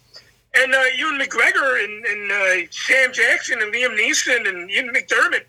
and 0.55 0.73
uh, 0.75 0.81
Ewan 0.97 1.19
McGregor 1.19 1.83
and, 1.83 2.05
and 2.07 2.33
uh, 2.33 2.71
Sam 2.71 3.13
Jackson 3.13 3.61
and 3.61 3.75
Liam 3.75 3.99
Neeson 3.99 4.49
and 4.49 4.71
Ian 4.71 4.91
McDiarmid. 4.95 5.43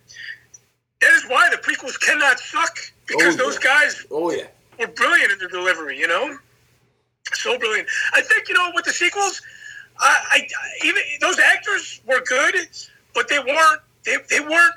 That 1.01 1.13
is 1.13 1.25
why 1.27 1.49
the 1.51 1.57
prequels 1.57 1.99
cannot 2.01 2.39
suck 2.39 2.75
because 3.05 3.35
Oh, 3.35 3.37
those 3.37 3.55
yeah. 3.55 3.69
guys 3.81 4.05
Oh 4.09 4.31
yeah. 4.31 4.45
were 4.79 4.87
brilliant 4.87 5.33
in 5.33 5.37
their 5.39 5.49
delivery. 5.49 5.99
You 5.99 6.07
know. 6.07 6.35
So 7.33 7.59
brilliant. 7.59 7.87
I 8.15 8.21
think 8.21 8.49
you 8.49 8.55
know 8.55 8.71
with 8.73 8.85
the 8.85 8.93
sequels, 8.93 9.41
I, 9.99 10.17
I 10.31 10.47
even 10.85 11.01
those 11.21 11.39
actors 11.39 12.01
were 12.05 12.21
good, 12.21 12.55
but 13.13 13.27
they 13.29 13.39
weren't 13.39 13.81
they, 14.05 14.17
they 14.29 14.39
weren't 14.39 14.75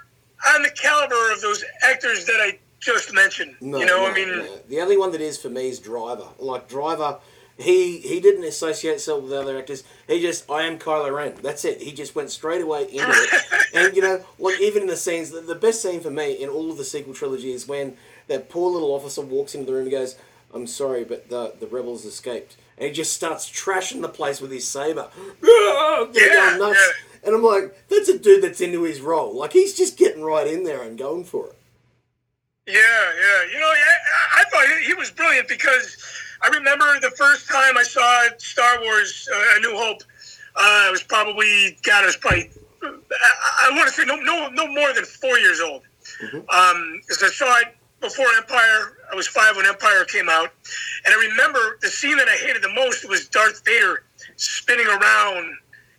on 0.54 0.62
the 0.62 0.70
caliber 0.70 1.33
of 1.33 1.40
those 1.40 1.64
actors 1.83 2.24
that 2.26 2.40
I 2.40 2.59
just 2.81 3.12
mentioned. 3.12 3.57
No, 3.61 3.78
you 3.78 3.87
know, 3.87 3.98
no, 3.98 4.11
I 4.11 4.14
mean, 4.14 4.28
no. 4.28 4.57
the 4.68 4.81
only 4.81 4.96
one 4.96 5.12
that 5.12 5.20
is 5.20 5.40
for 5.40 5.48
me 5.48 5.68
is 5.68 5.78
Driver. 5.81 6.28
Like 6.38 6.68
Driver, 6.68 7.18
he 7.57 7.98
he 7.98 8.20
didn't 8.20 8.44
associate 8.44 8.92
himself 8.92 9.24
with 9.24 9.33
other 9.33 9.59
actors. 9.59 9.85
He 10.07 10.20
just 10.20 10.48
I 10.50 10.62
am 10.62 10.78
Kylo 10.78 11.14
Ren. 11.14 11.35
That's 11.42 11.64
it. 11.64 11.83
He 11.83 11.92
just 11.92 12.14
went 12.14 12.31
straight 12.31 12.62
away 12.62 12.85
into 12.85 13.07
it. 13.09 13.42
and 13.74 13.96
you 13.96 14.02
know, 14.02 14.24
like 14.38 14.61
even 14.61 14.83
in 14.83 14.88
the 14.88 14.96
scenes, 14.96 15.31
the, 15.31 15.40
the 15.40 15.54
best 15.54 15.83
scene 15.83 16.00
for 16.00 16.11
me 16.11 16.33
in 16.33 16.48
all 16.48 16.70
of 16.70 16.78
the 16.78 16.85
sequel 16.85 17.14
trilogy 17.14 17.52
is 17.52 17.66
when 17.66 17.96
that 18.28 18.48
poor 18.48 18.70
little 18.70 18.92
officer 18.92 19.22
walks 19.22 19.54
into 19.54 19.66
the 19.66 19.72
room 19.72 19.83
and 19.83 19.90
goes, 19.90 20.16
"I'm 20.54 20.66
sorry, 20.66 21.04
but 21.04 21.28
the 21.28 21.54
the 21.59 21.66
rebels 21.66 22.04
escaped." 22.04 22.57
And 22.78 22.86
he 22.88 22.92
just 22.92 23.12
starts 23.12 23.50
trashing 23.50 24.00
the 24.02 24.08
place 24.08 24.40
with 24.40 24.50
his 24.52 24.66
saber. 24.66 25.08
Yeah, 26.14 26.56
yeah. 26.74 26.90
And 27.24 27.34
I'm 27.34 27.42
like, 27.42 27.88
that's 27.88 28.08
a 28.08 28.18
dude 28.18 28.42
that's 28.42 28.60
into 28.60 28.82
his 28.84 29.00
role. 29.00 29.36
Like 29.36 29.52
he's 29.52 29.76
just 29.76 29.98
getting 29.98 30.22
right 30.22 30.46
in 30.46 30.62
there 30.64 30.82
and 30.82 30.96
going 30.96 31.24
for 31.24 31.48
it. 31.48 31.56
Yeah, 32.66 32.74
yeah. 32.74 33.52
You 33.52 33.58
know, 33.58 33.66
I, 33.66 34.40
I 34.40 34.44
thought 34.50 34.78
he- 34.78 34.86
he 34.86 34.94
was 34.94 35.10
brilliant 35.10 35.48
because 35.48 35.96
I 36.42 36.48
remember 36.48 36.84
the 37.00 37.10
first 37.16 37.48
time 37.48 37.76
I 37.76 37.82
saw 37.82 38.22
Star 38.38 38.80
Wars: 38.80 39.28
uh, 39.34 39.56
A 39.56 39.60
New 39.60 39.76
Hope. 39.76 40.02
Uh, 40.54 40.86
I 40.86 40.90
was 40.90 41.02
probably, 41.02 41.76
God, 41.82 42.02
I 42.04 42.06
was 42.06 42.16
probably, 42.16 42.50
I, 42.82 42.90
I 43.62 43.70
want 43.76 43.88
to 43.88 43.94
say 43.94 44.04
no, 44.04 44.16
no, 44.16 44.48
no 44.50 44.66
more 44.68 44.92
than 44.92 45.04
four 45.04 45.38
years 45.38 45.60
old. 45.60 45.82
Um, 46.50 47.00
because 47.00 47.22
I 47.22 47.28
saw 47.28 47.56
it 47.58 47.76
before 48.00 48.26
Empire. 48.37 48.96
I 49.11 49.14
was 49.14 49.26
five 49.26 49.56
when 49.56 49.66
Empire 49.66 50.04
came 50.04 50.28
out, 50.28 50.52
and 51.04 51.14
I 51.14 51.28
remember 51.28 51.78
the 51.80 51.88
scene 51.88 52.16
that 52.18 52.28
I 52.28 52.37
hated 52.37 52.62
the 52.62 52.72
most 52.72 53.08
was 53.08 53.28
Darth 53.28 53.62
Vader 53.64 54.04
spinning 54.37 54.87
around, 54.87 55.56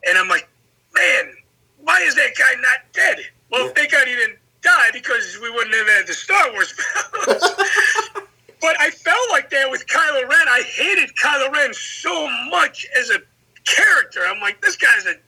and 0.07 0.17
I'm 0.17 0.27
like, 0.27 0.47
man, 0.93 1.33
why 1.81 2.01
is 2.01 2.15
that 2.15 2.31
guy 2.37 2.53
not 2.61 2.79
dead? 2.93 3.19
Well, 3.51 3.65
Yeah. 3.67 3.73
thank 3.73 3.91
God 3.91 4.07
he 4.07 4.15
didn't 4.15 4.37
die 4.61 4.89
because 4.93 5.37
we 5.41 5.49
wouldn't 5.49 5.73
have 5.75 5.87
had 5.87 6.07
the 6.07 6.13
Star 6.13 6.51
Wars 6.51 6.71
films. 6.71 7.41
but 8.61 8.79
I 8.79 8.91
felt 8.91 9.29
like 9.31 9.49
that 9.51 9.71
with 9.71 9.87
Kylo 9.87 10.21
Ren. 10.27 10.47
I 10.49 10.61
hated 10.67 11.09
Kylo 11.15 11.51
Ren 11.51 11.73
so 11.73 12.29
much 12.49 12.85
as 12.97 13.09
a 13.09 13.19
character. 13.65 14.21
I'm 14.27 14.39
like, 14.41 14.61
this 14.61 14.75
guy's 14.75 15.05
an 15.05 15.19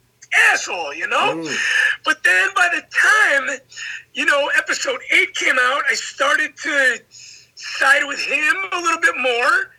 asshole, 0.52 0.94
you 0.94 1.08
know? 1.08 1.36
Mm. 1.36 1.58
But 2.04 2.24
then 2.24 2.50
by 2.56 2.70
the 2.74 2.82
time, 2.82 3.60
you 4.14 4.26
know, 4.26 4.50
episode 4.58 5.00
eight 5.12 5.34
came 5.36 5.58
out, 5.60 5.84
I 5.90 5.94
started 5.94 6.56
to 6.58 7.02
side 7.56 8.04
with 8.06 8.20
him 8.20 8.56
a 8.74 8.80
little 8.80 9.00
bit 9.00 9.16
more. 9.18 9.72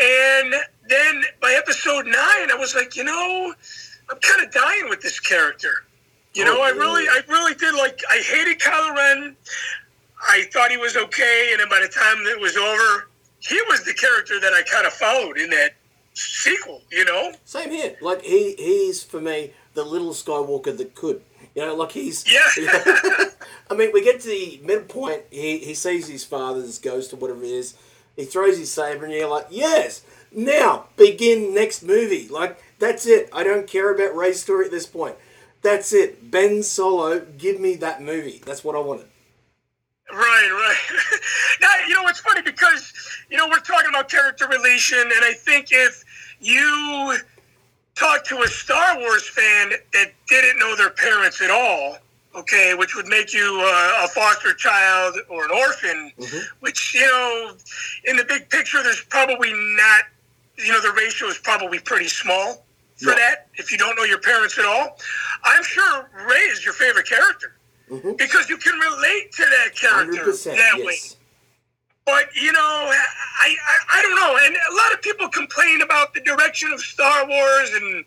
And 0.00 0.54
then 0.88 1.22
by 1.40 1.52
episode 1.52 2.06
nine, 2.06 2.50
I 2.50 2.56
was 2.58 2.74
like, 2.74 2.96
you 2.96 3.04
know, 3.04 3.54
I'm 4.10 4.18
kind 4.18 4.44
of 4.44 4.52
dying 4.52 4.88
with 4.88 5.00
this 5.00 5.20
character. 5.20 5.84
You 6.34 6.44
know, 6.44 6.58
Oh, 6.58 6.62
I 6.62 6.70
really, 6.70 7.04
I 7.08 7.20
really 7.28 7.54
did 7.54 7.74
like. 7.76 8.00
I 8.10 8.18
hated 8.18 8.58
Kylo 8.58 8.96
Ren. 8.96 9.36
I 10.26 10.44
thought 10.52 10.70
he 10.70 10.76
was 10.76 10.96
okay, 10.96 11.50
and 11.52 11.60
then 11.60 11.68
by 11.68 11.80
the 11.80 11.88
time 11.88 12.26
it 12.26 12.40
was 12.40 12.56
over, 12.56 13.08
he 13.38 13.60
was 13.68 13.84
the 13.84 13.94
character 13.94 14.40
that 14.40 14.52
I 14.52 14.62
kind 14.62 14.86
of 14.86 14.92
followed 14.92 15.38
in 15.38 15.50
that 15.50 15.74
sequel. 16.14 16.82
You 16.90 17.04
know? 17.04 17.32
Same 17.44 17.70
here. 17.70 17.96
Like 18.00 18.22
he 18.22 18.54
he's 18.54 19.02
for 19.02 19.20
me 19.20 19.52
the 19.74 19.84
little 19.84 20.10
Skywalker 20.10 20.76
that 20.76 20.94
could. 20.94 21.22
You 21.54 21.66
know, 21.66 21.74
like 21.74 21.92
he's 21.92 22.24
Yeah. 22.58 22.80
I 23.70 23.74
mean, 23.74 23.90
we 23.92 24.02
get 24.02 24.20
to 24.20 24.28
the 24.28 24.60
midpoint. 24.64 25.22
He 25.30 25.58
he 25.58 25.74
sees 25.74 26.08
his 26.08 26.24
father's 26.24 26.78
ghost 26.78 27.12
or 27.12 27.16
whatever 27.16 27.42
it 27.42 27.50
is. 27.50 27.74
He 28.16 28.24
throws 28.24 28.58
his 28.58 28.70
saber, 28.70 29.04
and 29.04 29.14
you're 29.14 29.28
like, 29.28 29.46
yes. 29.50 30.02
Now 30.32 30.86
begin 30.96 31.54
next 31.54 31.82
movie. 31.82 32.28
Like 32.28 32.60
that's 32.78 33.06
it. 33.06 33.28
I 33.32 33.44
don't 33.44 33.66
care 33.66 33.94
about 33.94 34.16
Rey's 34.16 34.40
story 34.40 34.66
at 34.66 34.70
this 34.70 34.86
point. 34.86 35.16
That's 35.62 35.92
it. 35.92 36.30
Ben 36.30 36.62
Solo, 36.62 37.20
give 37.38 37.58
me 37.58 37.76
that 37.76 38.02
movie. 38.02 38.42
That's 38.44 38.62
what 38.62 38.76
I 38.76 38.80
wanted. 38.80 39.06
Right, 40.12 40.18
right. 40.18 41.20
now, 41.62 41.70
you 41.88 41.94
know, 41.94 42.06
it's 42.08 42.20
funny 42.20 42.42
because, 42.42 42.92
you 43.30 43.38
know, 43.38 43.48
we're 43.48 43.60
talking 43.60 43.88
about 43.88 44.10
character 44.10 44.46
relation, 44.46 44.98
and 45.00 45.24
I 45.24 45.32
think 45.32 45.68
if 45.70 46.04
you 46.38 47.16
talk 47.94 48.24
to 48.26 48.38
a 48.42 48.48
Star 48.48 48.98
Wars 48.98 49.28
fan 49.28 49.72
that 49.92 50.12
didn't 50.28 50.58
know 50.58 50.74
their 50.76 50.90
parents 50.90 51.40
at 51.40 51.50
all, 51.50 51.98
okay, 52.34 52.74
which 52.74 52.96
would 52.96 53.06
make 53.06 53.32
you 53.32 53.60
uh, 53.64 54.04
a 54.04 54.08
foster 54.08 54.52
child 54.54 55.16
or 55.28 55.44
an 55.44 55.50
orphan, 55.52 56.12
which, 56.60 56.94
you 56.94 57.00
know, 57.02 57.52
in 58.06 58.16
the 58.16 58.24
big 58.24 58.48
picture, 58.50 58.82
there's 58.82 59.02
probably 59.04 59.52
not, 59.52 60.04
you 60.56 60.72
know, 60.72 60.80
the 60.80 60.92
ratio 60.92 61.28
is 61.28 61.38
probably 61.38 61.78
pretty 61.78 62.08
small 62.08 62.64
for 62.96 63.10
Yeah. 63.10 63.16
that 63.16 63.48
if 63.54 63.70
you 63.72 63.78
don't 63.78 63.96
know 63.96 64.04
your 64.04 64.20
parents 64.20 64.58
at 64.58 64.64
all. 64.64 64.96
I'm 65.44 65.62
sure 65.64 66.10
Rey 66.28 66.36
is 66.52 66.64
your 66.64 66.74
favorite 66.74 67.06
character 67.06 67.56
because 68.16 68.48
you 68.48 68.56
can 68.56 68.74
relate 68.78 69.30
to 69.32 69.42
that 69.44 69.74
character 69.76 70.24
that 70.32 70.78
way. 70.78 70.96
But 72.06 72.34
you 72.34 72.52
know, 72.52 72.60
I, 72.60 73.56
I 73.66 73.76
I 73.98 74.02
don't 74.02 74.14
know, 74.16 74.38
and 74.44 74.54
a 74.54 74.76
lot 74.76 74.92
of 74.92 75.00
people 75.00 75.28
complain 75.28 75.80
about 75.80 76.12
the 76.12 76.20
direction 76.20 76.70
of 76.70 76.80
Star 76.80 77.26
Wars, 77.26 77.70
and 77.74 78.04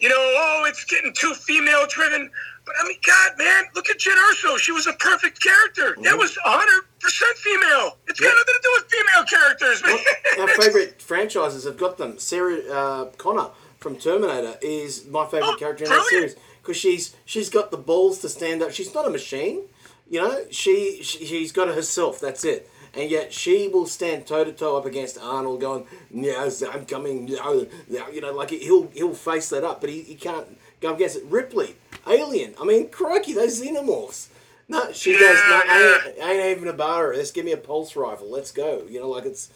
you 0.00 0.08
know, 0.08 0.16
oh, 0.18 0.64
it's 0.66 0.84
getting 0.84 1.12
too 1.12 1.34
female 1.34 1.86
driven. 1.88 2.30
But 2.66 2.74
I 2.82 2.88
mean, 2.88 2.96
God, 3.06 3.38
man, 3.38 3.64
look 3.76 3.88
at 3.90 3.98
Jyn 3.98 4.16
Erso. 4.30 4.58
She 4.58 4.72
was 4.72 4.88
a 4.88 4.92
perfect 4.94 5.40
character. 5.40 5.96
That 6.02 6.18
was 6.18 6.36
hundred 6.42 6.84
percent 7.00 7.36
female. 7.38 7.96
It's 8.08 8.18
got 8.18 8.34
nothing 8.34 8.54
to 8.54 8.60
do 8.62 8.70
with 8.74 8.90
female 8.90 9.24
characters, 9.24 9.82
man. 9.84 10.40
Our 10.40 10.48
favourite 10.62 11.00
franchises 11.00 11.64
have 11.64 11.78
got 11.78 11.96
them. 11.96 12.18
Sarah 12.18 12.58
uh, 12.68 13.04
Connor 13.18 13.50
from 13.78 13.96
Terminator 13.96 14.58
is 14.60 15.06
my 15.06 15.24
favourite 15.26 15.52
Oh, 15.54 15.56
character 15.56 15.84
in 15.84 15.90
that 15.90 16.06
series 16.10 16.34
because 16.60 16.76
she's 16.76 17.14
she's 17.24 17.48
got 17.50 17.70
the 17.70 17.78
balls 17.78 18.18
to 18.22 18.28
stand 18.28 18.62
up. 18.62 18.72
She's 18.72 18.92
not 18.92 19.06
a 19.06 19.10
machine, 19.10 19.62
you 20.10 20.20
know. 20.20 20.44
She, 20.50 21.04
she 21.04 21.24
she's 21.24 21.52
got 21.52 21.68
herself. 21.68 22.18
That's 22.18 22.44
it. 22.44 22.68
And 22.94 23.10
yet 23.10 23.32
she 23.32 23.68
will 23.68 23.86
stand 23.86 24.26
toe 24.26 24.44
to 24.44 24.52
toe 24.52 24.76
up 24.76 24.86
against 24.86 25.18
Arnold, 25.18 25.60
going, 25.60 25.86
"Yes, 26.10 26.62
I'm 26.62 26.86
coming." 26.86 27.26
No, 27.26 27.66
no," 27.88 28.08
you 28.08 28.20
know, 28.20 28.32
like 28.32 28.50
he'll 28.50 28.88
he'll 28.88 29.14
face 29.14 29.48
that 29.50 29.64
up, 29.64 29.80
but 29.80 29.90
he, 29.90 30.02
he 30.02 30.14
can't 30.14 30.58
go 30.80 30.94
against 30.94 31.16
it. 31.16 31.24
Ripley, 31.24 31.76
Alien. 32.06 32.54
I 32.60 32.64
mean, 32.64 32.88
crikey, 32.88 33.32
those 33.32 33.60
xenomorphs. 33.60 34.28
No, 34.68 34.92
she 34.92 35.12
goes, 35.12 35.38
no, 35.48 35.62
Yeah, 35.66 35.98
ain't, 36.06 36.40
ain't 36.40 36.58
even 36.58 36.68
a 36.68 36.74
bar. 36.74 37.14
Let's 37.14 37.30
give 37.30 37.46
me 37.46 37.52
a 37.52 37.56
pulse 37.56 37.96
rifle. 37.96 38.30
Let's 38.30 38.52
go. 38.52 38.84
You 38.88 39.00
know, 39.00 39.08
like 39.08 39.24
it's 39.24 39.50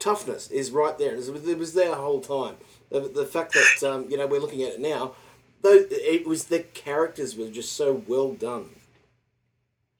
toughness 0.00 0.50
is 0.50 0.70
right 0.70 0.98
there. 0.98 1.14
It 1.14 1.58
was, 1.58 1.74
there 1.74 1.90
the 1.90 1.94
whole 1.94 2.20
time. 2.20 2.56
The, 2.90 3.00
the 3.00 3.24
fact 3.24 3.54
that 3.54 3.88
um, 3.88 4.10
you 4.10 4.16
know 4.16 4.26
we're 4.26 4.40
looking 4.40 4.62
at 4.62 4.74
it 4.74 4.80
now, 4.80 5.12
though 5.62 5.84
it 5.90 6.26
was 6.26 6.44
the 6.44 6.60
characters 6.60 7.36
were 7.36 7.48
just 7.48 7.72
so 7.72 8.02
well 8.08 8.32
done. 8.32 8.70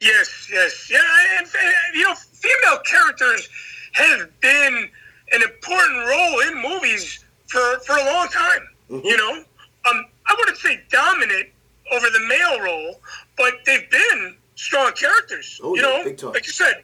Yes, 0.01 0.49
yes, 0.53 0.89
yeah, 0.91 1.39
and 1.39 1.47
uh, 1.47 1.71
you 1.95 2.05
know, 2.05 2.15
female 2.41 2.81
characters 2.81 3.49
have 3.93 4.41
been 4.41 4.89
an 5.33 5.43
important 5.43 6.09
role 6.09 6.41
in 6.41 6.63
movies 6.63 7.25
for 7.47 7.79
for 7.81 7.97
a 7.97 8.05
long 8.05 8.29
time. 8.29 8.69
Mm-hmm. 8.91 9.07
You 9.07 9.17
know, 9.17 9.45
um, 9.91 10.05
I 10.27 10.35
wouldn't 10.39 10.59
say 10.59 10.81
dominant 10.91 11.49
over 11.93 12.07
the 12.11 12.21
male 12.29 12.61
role, 12.61 13.01
but 13.37 13.55
they've 13.65 13.91
been 13.91 14.37
strong 14.55 14.93
characters. 14.93 15.61
Oh, 15.63 15.75
you 15.75 15.83
yeah, 15.83 16.13
know, 16.13 16.31
like 16.31 16.47
you 16.47 16.53
said, 16.53 16.83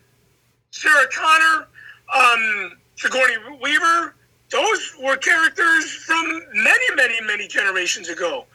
Sarah 0.70 1.07
Connor, 1.14 1.66
um, 2.14 2.72
Sigourney 2.97 3.37
Weaver. 3.62 4.14
Those 4.51 4.95
were 5.03 5.16
characters 5.16 5.91
from 5.91 6.43
many, 6.55 6.95
many, 6.95 7.20
many 7.22 7.49
generations 7.49 8.09
ago. 8.09 8.47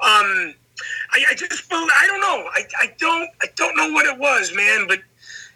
Um, 0.00 0.54
I, 1.10 1.24
I 1.30 1.34
just 1.34 1.64
I 1.72 2.06
don't 2.06 2.20
know. 2.20 2.48
I, 2.52 2.64
I 2.80 2.94
don't, 2.98 3.28
I 3.42 3.46
don't 3.56 3.76
know 3.76 3.92
what 3.92 4.06
it 4.06 4.16
was, 4.16 4.54
man. 4.54 4.86
But 4.86 5.00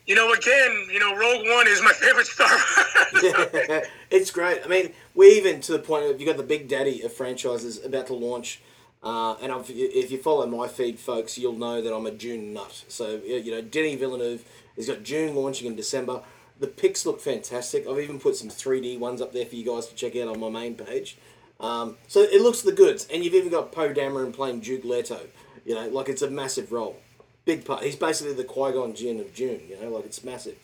you 0.06 0.14
know, 0.14 0.32
again, 0.32 0.88
you 0.90 0.98
know, 0.98 1.16
Rogue 1.16 1.46
One 1.46 1.68
is 1.68 1.82
my 1.82 1.92
favorite 1.96 2.26
Star 2.26 2.48
Wars. 2.48 3.86
it's 4.10 4.30
great. 4.30 4.60
I 4.64 4.68
mean, 4.68 4.92
we 5.14 5.28
even 5.36 5.60
to 5.62 5.72
the 5.72 5.78
point 5.78 6.06
of 6.06 6.20
you 6.20 6.26
got 6.26 6.36
the 6.36 6.42
big 6.42 6.68
daddy 6.68 7.02
of 7.02 7.12
franchises 7.12 7.84
about 7.84 8.06
to 8.08 8.14
launch. 8.14 8.60
Uh, 9.02 9.34
and 9.42 9.52
if 9.68 10.12
you 10.12 10.18
follow 10.18 10.46
my 10.46 10.68
feed, 10.68 10.96
folks, 10.98 11.36
you'll 11.36 11.58
know 11.58 11.82
that 11.82 11.92
I'm 11.92 12.06
a 12.06 12.12
Dune 12.12 12.52
nut. 12.52 12.84
So 12.88 13.20
you 13.24 13.50
know, 13.50 13.60
Denis 13.60 13.98
Villeneuve 13.98 14.44
has 14.76 14.86
got 14.86 15.02
Dune 15.02 15.34
launching 15.34 15.66
in 15.66 15.74
December. 15.74 16.22
The 16.60 16.68
pics 16.68 17.04
look 17.04 17.20
fantastic. 17.20 17.88
I've 17.88 17.98
even 17.98 18.20
put 18.20 18.36
some 18.36 18.48
3D 18.48 19.00
ones 19.00 19.20
up 19.20 19.32
there 19.32 19.44
for 19.44 19.56
you 19.56 19.64
guys 19.64 19.88
to 19.88 19.94
check 19.96 20.14
out 20.14 20.28
on 20.28 20.38
my 20.38 20.48
main 20.48 20.76
page. 20.76 21.16
Um, 21.58 21.96
so 22.06 22.20
it 22.20 22.40
looks 22.40 22.62
the 22.62 22.72
goods, 22.72 23.08
and 23.12 23.24
you've 23.24 23.34
even 23.34 23.50
got 23.50 23.72
Poe 23.72 23.92
Dameron 23.92 24.32
playing 24.32 24.60
Duke 24.60 24.84
Leto. 24.84 25.20
You 25.64 25.74
know, 25.74 25.88
like 25.88 26.08
it's 26.08 26.22
a 26.22 26.30
massive 26.30 26.72
role, 26.72 26.96
big 27.44 27.64
part. 27.64 27.82
He's 27.82 27.96
basically 27.96 28.34
the 28.34 28.44
Qui 28.44 28.72
Gon 28.72 28.94
Jinn 28.94 29.20
of 29.20 29.34
Dune. 29.34 29.60
You 29.68 29.80
know, 29.80 29.90
like 29.90 30.06
it's 30.06 30.24
massive. 30.24 30.56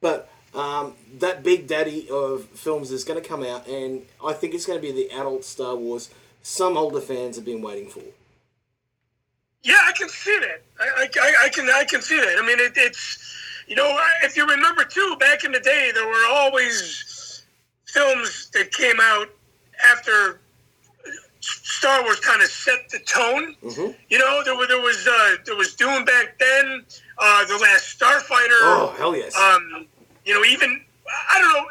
But 0.00 0.30
um, 0.54 0.94
that 1.18 1.42
big 1.42 1.66
daddy 1.66 2.08
of 2.10 2.44
films 2.44 2.90
is 2.90 3.04
going 3.04 3.20
to 3.20 3.26
come 3.26 3.42
out, 3.42 3.66
and 3.66 4.02
I 4.24 4.32
think 4.32 4.54
it's 4.54 4.66
going 4.66 4.80
to 4.80 4.82
be 4.82 4.92
the 4.92 5.10
adult 5.10 5.44
Star 5.44 5.76
Wars 5.76 6.10
some 6.46 6.76
older 6.76 7.00
fans 7.00 7.34
have 7.34 7.44
been 7.44 7.60
waiting 7.60 7.88
for. 7.88 8.04
Yeah, 9.64 9.80
I 9.84 9.90
can 9.98 10.08
see 10.08 10.38
that. 10.38 10.62
I, 10.78 11.08
I, 11.20 11.34
I 11.46 11.48
can 11.48 11.68
I 11.68 11.82
can 11.82 12.00
see 12.00 12.16
that. 12.16 12.36
I 12.38 12.46
mean, 12.46 12.60
it, 12.60 12.74
it's 12.76 13.34
you 13.66 13.74
know, 13.74 13.98
if 14.22 14.36
you 14.36 14.46
remember 14.46 14.84
too, 14.84 15.16
back 15.18 15.42
in 15.42 15.50
the 15.50 15.58
day, 15.58 15.90
there 15.92 16.06
were 16.06 16.26
always 16.30 17.44
films 17.84 18.48
that 18.54 18.70
came 18.70 19.00
out 19.00 19.28
after 19.90 20.38
Star 21.76 22.02
Wars 22.02 22.20
kind 22.20 22.42
of 22.42 22.48
set 22.48 22.88
the 22.90 22.98
tone. 23.00 23.54
You 24.08 24.18
know, 24.18 24.42
there 24.44 24.54
was 24.56 24.68
there 24.68 24.80
was 24.80 25.06
uh, 25.06 25.36
there 25.44 25.56
was 25.56 25.74
Dune 25.74 26.04
back 26.04 26.38
then. 26.38 26.84
Uh, 27.18 27.44
the 27.46 27.58
Last 27.58 27.98
Starfighter. 27.98 28.60
Oh 28.64 28.94
hell 28.96 29.14
yes. 29.14 29.36
Um, 29.36 29.86
you 30.24 30.34
know, 30.34 30.44
even 30.44 30.82
I 31.30 31.38
don't 31.40 31.52
know, 31.52 31.66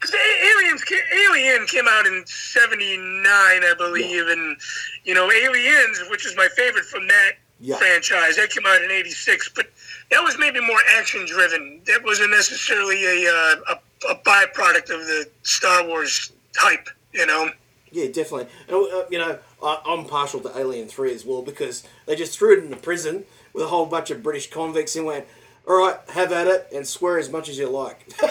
because 0.00 0.14
Aliens, 0.14 0.82
Alien 1.26 1.66
came 1.66 1.86
out 1.88 2.06
in 2.06 2.24
'79, 2.26 3.22
I 3.24 3.74
believe, 3.78 4.26
and 4.28 4.56
you 5.04 5.14
know, 5.14 5.30
Aliens, 5.30 6.02
which 6.10 6.26
is 6.26 6.36
my 6.36 6.48
favorite 6.56 6.84
from 6.84 7.06
that 7.08 7.32
Yeah. 7.60 7.76
franchise, 7.76 8.36
that 8.36 8.50
came 8.50 8.66
out 8.66 8.82
in 8.82 8.90
'86. 8.90 9.48
But 9.50 9.66
that 10.10 10.22
was 10.24 10.36
maybe 10.38 10.60
more 10.60 10.80
action 10.98 11.24
driven. 11.26 11.80
That 11.86 12.02
wasn't 12.02 12.30
necessarily 12.30 13.04
a, 13.04 13.30
uh, 13.32 13.74
a 13.74 13.80
a 14.10 14.14
byproduct 14.24 14.88
of 14.90 15.06
the 15.06 15.28
Star 15.42 15.84
Wars 15.86 16.32
hype. 16.56 16.88
You 17.12 17.26
know. 17.26 17.50
Yeah, 17.92 18.06
definitely. 18.06 18.46
And, 18.68 18.76
uh, 18.76 19.04
you 19.10 19.18
know, 19.18 19.38
I, 19.62 19.80
I'm 19.86 20.04
partial 20.04 20.40
to 20.40 20.58
Alien 20.58 20.88
3 20.88 21.12
as 21.14 21.24
well 21.24 21.42
because 21.42 21.82
they 22.06 22.14
just 22.16 22.38
threw 22.38 22.56
it 22.56 22.62
in 22.64 22.70
the 22.70 22.76
prison 22.76 23.24
with 23.52 23.64
a 23.64 23.68
whole 23.68 23.86
bunch 23.86 24.10
of 24.10 24.22
British 24.22 24.48
convicts 24.50 24.94
and 24.96 25.04
went, 25.06 25.26
all 25.68 25.76
right, 25.78 25.96
have 26.10 26.32
at 26.32 26.46
it 26.46 26.68
and 26.74 26.86
swear 26.86 27.18
as 27.18 27.30
much 27.30 27.48
as 27.48 27.58
you 27.58 27.68
like. 27.68 28.06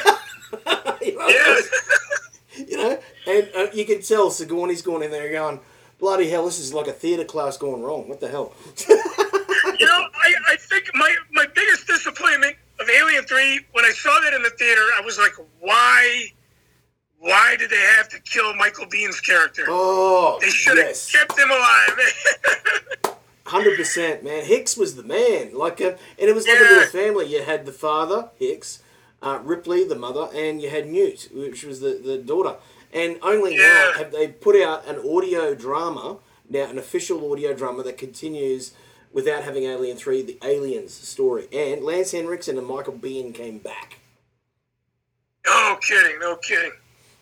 you, 1.02 1.18
know, 1.18 1.28
Yeah. 1.28 1.56
you 2.68 2.78
know? 2.78 3.00
and 3.28 3.50
uh, 3.56 3.68
you 3.74 3.86
can 3.86 4.02
tell 4.02 4.30
Sigourney's 4.32 4.82
going 4.82 5.04
in 5.04 5.12
there 5.12 5.30
going, 5.32 5.60
bloody 6.00 6.30
hell, 6.30 6.46
this 6.46 6.60
is 6.60 6.74
like 6.74 6.88
a 6.88 6.94
theatre 6.94 7.26
class 7.26 7.58
going 7.58 7.82
wrong. 7.84 8.08
What 8.08 8.20
the 8.22 8.30
hell? 8.30 8.54
You 8.88 9.86
know, 9.86 10.08
I, 10.16 10.34
I 10.52 10.56
think 10.58 10.90
my, 10.94 11.14
my 11.34 11.46
biggest 11.54 11.86
disappointment 11.88 12.56
of 12.80 12.90
Alien 12.90 13.24
3, 13.26 13.60
when 13.74 13.86
I 13.86 13.92
saw 13.92 14.18
that 14.24 14.34
in 14.34 14.42
the 14.42 14.50
theater, 14.52 14.82
I 14.98 15.02
was 15.04 15.18
like, 15.18 15.34
why 15.60 16.32
why 17.20 17.56
did 17.58 17.70
they 17.70 17.86
have 17.98 18.10
to 18.10 18.20
kill 18.22 18.56
Michael 18.56 18.86
Biehn's 18.86 19.20
character? 19.20 19.66
oh, 19.68 20.38
they 20.42 20.50
should 20.50 20.78
have 20.78 20.88
yes. 20.88 21.12
kept 21.12 21.38
him 21.38 21.50
alive. 21.50 23.16
Hundred 23.46 23.78
percent, 23.78 24.24
man. 24.24 24.46
Hicks 24.46 24.78
was 24.78 24.96
the 24.96 25.04
man. 25.04 25.56
Like, 25.58 25.82
uh, 25.82 25.96
and 26.20 26.30
it 26.30 26.36
was 26.36 26.48
like 26.48 26.60
a 26.60 26.64
Yeah. 26.64 26.70
little 26.70 26.88
family. 26.90 27.26
You 27.26 27.42
had 27.44 27.66
the 27.66 27.72
father, 27.72 28.30
Hicks, 28.38 28.84
uh, 29.24 29.40
Ripley, 29.44 29.84
the 29.84 29.96
mother, 29.96 30.30
and 30.36 30.62
you 30.62 30.70
had 30.70 30.88
Newt, 30.88 31.30
which 31.34 31.64
was 31.64 31.80
the, 31.80 32.00
the 32.04 32.18
daughter. 32.20 32.56
And 32.94 33.18
only 33.24 33.58
now 33.58 33.92
have 33.98 34.12
they 34.12 34.28
put 34.28 34.56
out 34.62 34.88
an 34.88 34.98
audio 35.00 35.56
drama, 35.56 36.18
now 36.48 36.70
an 36.70 36.78
official 36.78 37.32
audio 37.32 37.54
drama 37.54 37.82
that 37.84 37.98
continues 37.98 38.74
without 39.12 39.44
having 39.44 39.64
Alien 39.64 39.98
Three, 39.98 40.22
the 40.22 40.38
Aliens 40.44 40.94
story. 40.94 41.48
And 41.52 41.84
Lance 41.84 42.12
Henriksen 42.12 42.58
and 42.58 42.68
Michael 42.68 42.94
Biehn 42.94 43.34
came 43.34 43.58
back. 43.58 44.00
no 45.46 45.78
kidding, 45.82 46.20
no 46.20 46.36
kidding. 46.38 46.72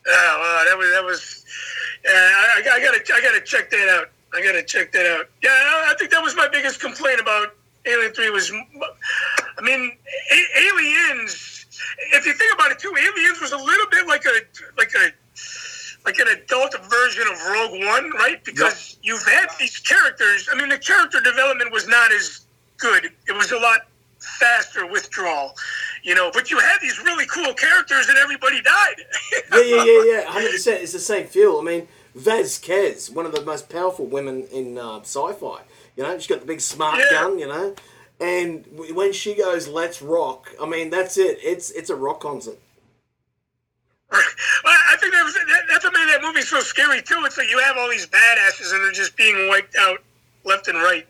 Oh, 0.07 0.37
wow, 0.39 0.63
that 0.69 0.77
was 0.77 0.91
that 0.91 1.03
was. 1.03 1.45
Yeah, 2.05 2.11
I, 2.11 2.61
I 2.75 2.79
gotta 2.79 2.99
I 3.13 3.21
gotta 3.21 3.41
check 3.41 3.69
that 3.71 3.89
out. 3.89 4.09
I 4.33 4.43
gotta 4.43 4.63
check 4.63 4.91
that 4.93 5.05
out. 5.05 5.29
Yeah, 5.43 5.49
I 5.51 5.91
I 5.91 5.95
think 5.97 6.11
that 6.11 6.21
was 6.23 6.35
my 6.35 6.47
biggest 6.47 6.79
complaint 6.79 7.19
about 7.19 7.55
Alien 7.85 8.13
Three 8.13 8.29
was, 8.29 8.51
I 8.51 9.61
mean, 9.61 9.97
A- 10.31 10.59
Aliens. 10.69 11.65
If 12.13 12.25
you 12.25 12.33
think 12.33 12.53
about 12.53 12.71
it 12.71 12.79
too, 12.79 12.93
Aliens 12.97 13.41
was 13.41 13.51
a 13.51 13.57
little 13.57 13.87
bit 13.91 14.07
like 14.07 14.25
a 14.25 14.39
like 14.77 14.91
a 14.95 15.11
like 16.05 16.19
an 16.19 16.27
adult 16.29 16.73
version 16.89 17.23
of 17.31 17.37
Rogue 17.47 17.83
One, 17.85 18.11
right? 18.11 18.43
Because 18.43 18.97
you've 19.03 19.25
had 19.25 19.47
these 19.59 19.77
characters. 19.77 20.47
I 20.51 20.57
mean, 20.57 20.69
the 20.69 20.77
character 20.77 21.19
development 21.19 21.71
was 21.71 21.87
not 21.87 22.11
as 22.13 22.45
good. 22.77 23.05
It 23.27 23.33
was 23.35 23.51
a 23.51 23.57
lot 23.59 23.81
faster 24.19 24.85
withdrawal, 24.87 25.53
you 26.07 26.15
know. 26.15 26.31
But 26.33 26.49
you 26.49 26.57
had 26.59 26.77
these 26.81 26.97
really 26.99 27.25
cool 27.27 27.53
characters, 27.53 28.07
and 28.09 28.17
everybody 28.17 28.61
died. 28.61 28.95
Yeah, 29.53 29.61
yeah, 29.63 29.83
yeah, 29.85 30.03
yeah. 30.03 30.23
Hundred 30.25 30.51
percent. 30.51 30.81
It's 30.83 30.91
the 30.93 30.99
same 30.99 31.27
feel. 31.27 31.57
I 31.59 31.63
mean, 31.63 31.87
Vasquez, 32.15 33.09
one 33.09 33.25
of 33.25 33.33
the 33.33 33.41
most 33.41 33.69
powerful 33.69 34.05
women 34.05 34.45
in 34.51 34.77
uh, 34.77 34.99
sci-fi. 34.99 35.61
You 35.95 36.03
know, 36.03 36.17
she's 36.17 36.27
got 36.27 36.41
the 36.41 36.45
big 36.45 36.61
smart 36.61 36.97
Yeah. 36.99 37.09
gun. 37.11 37.39
You 37.39 37.47
know, 37.47 37.75
and 38.19 38.65
when 38.93 39.13
she 39.13 39.35
goes, 39.35 39.67
"Let's 39.67 40.01
rock," 40.01 40.49
I 40.61 40.65
mean, 40.67 40.89
that's 40.89 41.17
it. 41.17 41.39
It's 41.43 41.71
it's 41.71 41.89
a 41.89 41.95
rock 41.95 42.19
concert. 42.21 42.57
Well, 44.63 44.75
I 44.91 44.97
think 44.97 45.13
that 45.13 45.23
was, 45.23 45.33
that, 45.35 45.61
that's 45.69 45.83
what 45.85 45.93
made 45.93 46.09
that 46.09 46.21
movie 46.21 46.41
so 46.41 46.59
scary 46.59 47.01
too. 47.01 47.21
It's 47.25 47.37
like 47.37 47.49
you 47.49 47.59
have 47.59 47.77
all 47.77 47.89
these 47.89 48.07
badasses 48.07 48.73
and 48.73 48.83
they're 48.83 48.91
just 48.91 49.15
being 49.15 49.47
wiped 49.47 49.75
out 49.77 49.99
left 50.43 50.67
and 50.67 50.77
right. 50.77 51.07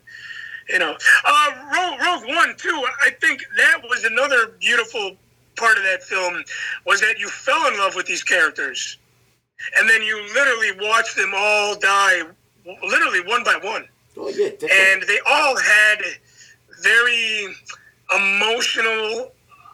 You 0.69 0.79
know, 0.79 0.97
uh, 1.25 1.51
Rogue, 1.73 1.99
Rogue 2.01 2.35
One 2.35 2.55
too. 2.57 2.83
I 3.01 3.11
think 3.21 3.41
that 3.57 3.81
was 3.83 4.03
another 4.03 4.47
beautiful 4.59 5.15
part 5.55 5.77
of 5.77 5.83
that 5.83 6.03
film 6.03 6.43
was 6.85 6.99
that 7.01 7.19
you 7.19 7.29
fell 7.29 7.67
in 7.71 7.77
love 7.77 7.95
with 7.95 8.05
these 8.05 8.23
characters, 8.23 8.97
and 9.77 9.89
then 9.89 10.01
you 10.01 10.17
literally 10.33 10.87
watched 10.87 11.15
them 11.15 11.31
all 11.35 11.75
die, 11.79 12.23
literally 12.83 13.21
one 13.21 13.43
by 13.43 13.57
one 13.63 13.87
Oh 14.19 14.29
yeah, 14.29 14.49
definitely. 14.49 14.77
and 14.91 15.03
they 15.03 15.19
all 15.27 15.57
had 15.57 15.99
very 16.81 17.47
emotional, 18.15 19.31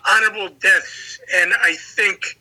honorable 0.10 0.50
deaths. 0.60 1.20
And 1.34 1.54
I 1.62 1.76
think 1.76 2.40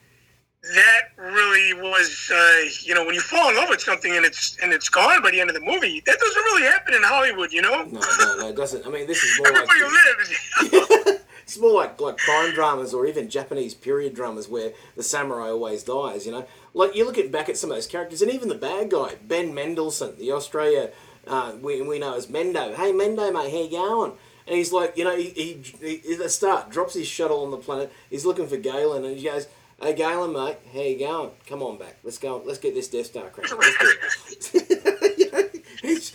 that 0.62 1.02
really 1.16 1.74
was, 1.74 2.30
uh, 2.32 2.70
you 2.82 2.94
know, 2.94 3.04
when 3.04 3.14
you 3.14 3.20
fall 3.20 3.50
in 3.50 3.56
love 3.56 3.68
with 3.68 3.80
something 3.80 4.16
and 4.16 4.24
it's 4.24 4.56
and 4.62 4.72
it's 4.72 4.88
gone 4.88 5.20
by 5.20 5.30
the 5.30 5.40
end 5.40 5.50
of 5.50 5.54
the 5.54 5.60
movie, 5.60 6.00
that 6.06 6.18
doesn't 6.18 6.42
really 6.42 6.62
happen 6.62 6.94
in 6.94 7.02
Hollywood, 7.02 7.52
you 7.52 7.62
know. 7.62 7.82
no, 7.84 8.00
no, 8.00 8.36
no, 8.38 8.48
it 8.48 8.56
doesn't. 8.56 8.86
I 8.86 8.90
mean, 8.90 9.06
this 9.08 9.22
is 9.24 9.38
more 9.38 9.52
like 9.52 9.62
Everybody 9.62 9.80
lives. 9.82 11.20
it's 11.42 11.58
more 11.58 11.72
like 11.72 12.00
like 12.00 12.16
crime 12.18 12.54
dramas 12.54 12.94
or 12.94 13.06
even 13.06 13.28
Japanese 13.28 13.74
period 13.74 14.14
dramas 14.14 14.48
where 14.48 14.72
the 14.94 15.02
samurai 15.02 15.48
always 15.48 15.82
dies. 15.82 16.26
You 16.26 16.32
know, 16.32 16.46
like 16.74 16.94
you 16.94 17.04
look 17.04 17.18
at 17.18 17.32
back 17.32 17.48
at 17.48 17.56
some 17.56 17.70
of 17.70 17.76
those 17.76 17.88
characters, 17.88 18.22
and 18.22 18.30
even 18.30 18.48
the 18.48 18.54
bad 18.54 18.90
guy 18.90 19.16
Ben 19.26 19.52
Mendelsohn, 19.52 20.16
the 20.16 20.30
Australia 20.30 20.90
uh, 21.26 21.54
we, 21.60 21.82
we 21.82 21.98
know 21.98 22.16
as 22.16 22.28
Mendo. 22.28 22.74
Hey 22.74 22.92
Mendo, 22.92 23.32
mate, 23.32 23.50
how 23.50 23.62
you 23.62 23.70
going? 23.70 24.12
And 24.46 24.56
he's 24.56 24.72
like, 24.72 24.96
you 24.96 25.04
know, 25.04 25.16
he, 25.16 25.30
he, 25.30 25.62
he 25.80 26.12
at 26.12 26.18
the 26.18 26.28
start 26.28 26.70
drops 26.70 26.94
his 26.94 27.06
shuttle 27.06 27.44
on 27.44 27.50
the 27.50 27.56
planet. 27.56 27.92
He's 28.10 28.24
looking 28.24 28.46
for 28.46 28.56
Galen, 28.56 29.04
and 29.04 29.16
he 29.16 29.24
goes. 29.24 29.48
Hey 29.82 29.94
Galen, 29.94 30.32
mate, 30.32 30.58
how 30.72 30.80
you 30.80 30.96
going? 30.96 31.32
Come 31.48 31.60
on 31.60 31.76
back. 31.76 31.96
Let's 32.04 32.16
go. 32.16 32.40
Let's 32.46 32.60
get 32.60 32.72
this 32.72 32.86
Death 32.86 33.06
Star 33.06 33.28
cracking. 33.30 33.58
Let's 33.58 34.50
do 34.52 34.60
it. 34.60 35.18
you, 35.18 35.32
know, 35.32 35.42
he's, 35.82 36.12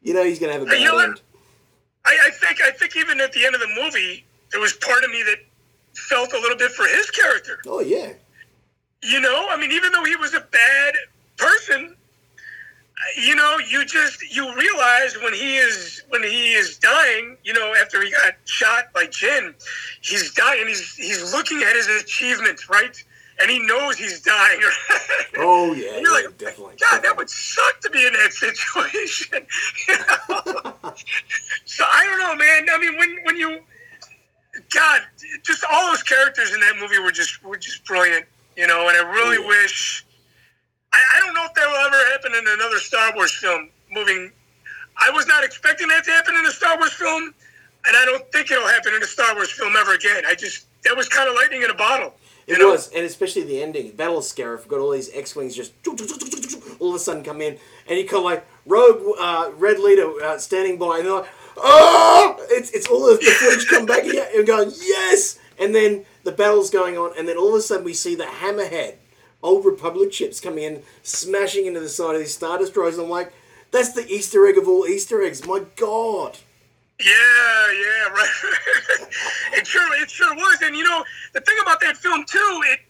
he's 0.00 0.38
gonna 0.38 0.52
have 0.52 0.62
a 0.62 0.66
bad 0.66 0.80
you 0.80 0.86
know 0.86 1.00
end. 1.00 1.20
I, 2.04 2.16
I 2.26 2.30
think 2.30 2.60
I 2.62 2.70
think 2.70 2.96
even 2.96 3.20
at 3.20 3.32
the 3.32 3.44
end 3.44 3.56
of 3.56 3.60
the 3.60 3.66
movie, 3.82 4.24
there 4.52 4.60
was 4.60 4.74
part 4.74 5.02
of 5.02 5.10
me 5.10 5.24
that 5.24 5.38
felt 5.94 6.32
a 6.32 6.38
little 6.38 6.56
bit 6.56 6.70
for 6.70 6.86
his 6.86 7.10
character. 7.10 7.58
Oh 7.66 7.80
yeah. 7.80 8.12
You 9.02 9.20
know, 9.20 9.48
I 9.50 9.56
mean, 9.56 9.72
even 9.72 9.90
though 9.90 10.04
he 10.04 10.14
was 10.14 10.32
a 10.34 10.40
bad 10.40 10.94
person, 11.38 11.96
you 13.16 13.34
know, 13.34 13.58
you 13.58 13.84
just 13.84 14.22
you 14.34 14.54
realize 14.56 15.16
when 15.22 15.32
he 15.34 15.56
is 15.56 16.02
when 16.08 16.22
he 16.22 16.52
is 16.52 16.78
dying, 16.78 17.36
you 17.44 17.52
know, 17.52 17.74
after 17.80 18.02
he 18.02 18.10
got 18.10 18.34
shot 18.44 18.92
by 18.92 19.06
Jyn, 19.06 19.54
he's 20.02 20.32
dying. 20.34 20.66
He's 20.68 20.94
he's 20.94 21.32
looking 21.32 21.62
at 21.62 21.74
his 21.74 21.88
achievements, 22.02 22.68
right? 22.68 23.02
And 23.40 23.50
he 23.50 23.58
knows 23.58 23.96
he's 23.96 24.20
dying. 24.20 24.60
Oh 25.38 25.72
yeah. 25.72 25.98
You're 25.98 26.20
yeah, 26.20 26.26
like, 26.26 26.38
definitely. 26.38 26.74
God, 26.90 27.02
that 27.02 27.16
would 27.16 27.30
suck 27.30 27.80
to 27.80 27.90
be 27.90 28.06
in 28.06 28.12
that 28.12 28.32
situation. 28.32 29.46
You 29.88 29.94
know? 29.96 30.74
so 31.64 31.84
I 31.90 32.04
don't 32.04 32.18
know, 32.20 32.34
man. 32.36 32.66
I 32.70 32.78
mean, 32.78 32.98
when 32.98 33.16
when 33.24 33.36
you, 33.38 33.60
God, 34.74 35.00
just 35.42 35.64
all 35.70 35.90
those 35.90 36.02
characters 36.02 36.52
in 36.52 36.60
that 36.60 36.76
movie 36.78 36.98
were 36.98 37.10
just 37.12 37.42
were 37.42 37.56
just 37.56 37.84
brilliant. 37.86 38.26
You 38.56 38.66
know, 38.66 38.88
and 38.88 38.96
I 38.96 39.10
really 39.10 39.42
Yeah. 39.42 39.48
wish. 39.48 40.04
I, 40.92 41.00
I 41.16 41.20
don't 41.20 41.34
know 41.34 41.44
if 41.44 41.54
that 41.54 41.66
will 41.66 41.86
ever 41.86 42.12
happen 42.12 42.34
in 42.34 42.46
another 42.46 42.78
Star 42.78 43.14
Wars 43.14 43.34
film. 43.34 43.70
Moving, 43.90 44.32
I 44.96 45.10
was 45.10 45.26
not 45.26 45.44
expecting 45.44 45.88
that 45.88 46.04
to 46.04 46.10
happen 46.10 46.34
in 46.34 46.46
a 46.46 46.50
Star 46.50 46.78
Wars 46.78 46.92
film, 46.92 47.34
and 47.86 47.96
I 47.96 48.04
don't 48.04 48.30
think 48.32 48.50
it'll 48.50 48.66
happen 48.68 48.94
in 48.94 49.02
a 49.02 49.06
Star 49.06 49.34
Wars 49.34 49.50
film 49.50 49.74
ever 49.76 49.94
again. 49.94 50.24
I 50.26 50.34
just 50.34 50.66
that 50.84 50.96
was 50.96 51.08
kind 51.08 51.28
of 51.28 51.34
lightning 51.34 51.62
in 51.62 51.70
a 51.70 51.74
bottle. 51.74 52.14
It 52.46 52.58
know? 52.58 52.70
was, 52.70 52.90
and 52.92 53.04
especially 53.04 53.44
the 53.44 53.62
ending. 53.62 53.92
Battle 53.92 54.18
of 54.18 54.24
Scarif 54.24 54.66
got 54.66 54.80
all 54.80 54.90
these 54.90 55.10
X-wings 55.14 55.54
just 55.54 55.72
all 56.80 56.90
of 56.90 56.94
a 56.96 56.98
sudden 56.98 57.22
come 57.22 57.40
in, 57.40 57.58
and 57.88 57.98
you 57.98 58.06
got 58.06 58.24
like 58.24 58.46
Rogue 58.66 59.02
uh, 59.18 59.50
Red 59.56 59.78
Leader 59.78 60.10
uh, 60.22 60.38
standing 60.38 60.78
by, 60.78 60.98
and 60.98 61.06
they're 61.06 61.14
like, 61.14 61.30
"Oh!" 61.56 62.36
It's 62.50 62.70
it's 62.70 62.88
all 62.88 63.08
of 63.08 63.20
the 63.20 63.26
footage 63.26 63.68
come 63.68 63.86
back 63.86 64.04
again, 64.04 64.26
and 64.34 64.46
going 64.46 64.72
yes, 64.80 65.38
and 65.58 65.74
then 65.74 66.04
the 66.24 66.32
battle's 66.32 66.70
going 66.70 66.98
on, 66.98 67.16
and 67.16 67.28
then 67.28 67.36
all 67.36 67.50
of 67.50 67.54
a 67.54 67.62
sudden 67.62 67.84
we 67.84 67.94
see 67.94 68.14
the 68.14 68.24
Hammerhead, 68.24 68.96
old 69.42 69.64
Republic 69.64 70.12
ships 70.12 70.40
coming 70.40 70.64
in, 70.64 70.82
smashing 71.02 71.66
into 71.66 71.80
the 71.80 71.88
side 71.88 72.14
of 72.14 72.20
these 72.20 72.34
Star 72.34 72.58
Destroyers. 72.58 72.98
I'm 72.98 73.10
like, 73.10 73.32
that's 73.70 73.92
the 73.92 74.06
Easter 74.06 74.46
egg 74.46 74.58
of 74.58 74.68
all 74.68 74.86
Easter 74.86 75.22
eggs. 75.22 75.46
My 75.46 75.62
God. 75.76 76.38
Yeah, 77.00 77.72
yeah, 77.72 78.08
right. 78.12 78.28
it 79.54 79.66
sure, 79.66 80.02
it 80.02 80.10
sure 80.10 80.34
was. 80.34 80.58
And 80.62 80.76
you 80.76 80.84
know, 80.84 81.02
the 81.32 81.40
thing 81.40 81.56
about 81.62 81.80
that 81.80 81.96
film 81.96 82.24
too, 82.24 82.60
it 82.66 82.80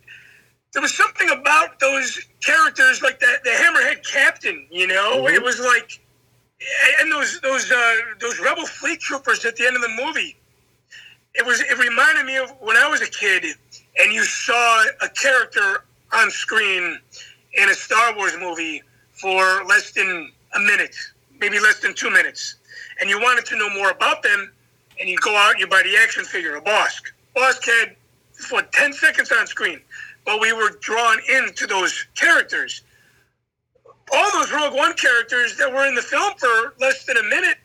there 0.72 0.82
was 0.82 0.94
something 0.94 1.30
about 1.30 1.78
those 1.80 2.20
characters, 2.44 3.02
like 3.02 3.20
the 3.20 3.38
the 3.44 3.50
Hammerhead 3.50 4.06
Captain. 4.06 4.66
You 4.70 4.86
know, 4.86 5.28
it 5.28 5.42
was 5.42 5.60
like, 5.60 6.00
and 7.00 7.12
those 7.12 7.40
those 7.40 7.70
uh, 7.70 7.96
those 8.20 8.40
Rebel 8.40 8.66
fleet 8.66 9.00
troopers 9.00 9.44
at 9.44 9.56
the 9.56 9.66
end 9.66 9.76
of 9.76 9.82
the 9.82 10.04
movie. 10.04 10.36
It 11.34 11.46
was. 11.46 11.60
It 11.60 11.78
reminded 11.78 12.26
me 12.26 12.36
of 12.36 12.50
when 12.60 12.76
I 12.76 12.88
was 12.88 13.00
a 13.00 13.08
kid, 13.08 13.44
and 13.98 14.12
you 14.12 14.24
saw 14.24 14.84
a 15.00 15.08
character 15.08 15.84
on 16.14 16.30
screen, 16.30 16.98
in 17.54 17.68
a 17.68 17.74
Star 17.74 18.16
Wars 18.16 18.34
movie 18.38 18.82
for 19.12 19.64
less 19.64 19.92
than 19.92 20.30
a 20.54 20.60
minute, 20.60 20.94
maybe 21.40 21.58
less 21.60 21.80
than 21.80 21.94
two 21.94 22.10
minutes, 22.10 22.56
and 23.00 23.08
you 23.10 23.20
wanted 23.20 23.44
to 23.46 23.56
know 23.58 23.68
more 23.70 23.90
about 23.90 24.22
them, 24.22 24.52
and 25.00 25.08
you 25.08 25.18
go 25.18 25.34
out, 25.36 25.58
you 25.58 25.66
buy 25.66 25.82
the 25.82 25.96
action 25.96 26.24
figure, 26.24 26.56
a 26.56 26.62
Bossk. 26.62 27.02
Bossk 27.36 27.64
had 27.66 27.96
for 28.32 28.62
10 28.62 28.92
seconds 28.92 29.30
on 29.32 29.46
screen, 29.46 29.80
but 30.24 30.40
we 30.40 30.52
were 30.52 30.70
drawn 30.80 31.18
into 31.38 31.66
those 31.66 32.06
characters. 32.14 32.82
All 34.14 34.30
those 34.32 34.52
Rogue 34.52 34.74
One 34.74 34.94
characters 34.94 35.56
that 35.58 35.72
were 35.72 35.86
in 35.86 35.94
the 35.94 36.02
film 36.02 36.34
for 36.38 36.74
less 36.80 37.04
than 37.04 37.16
a 37.16 37.22
minute, 37.24 37.56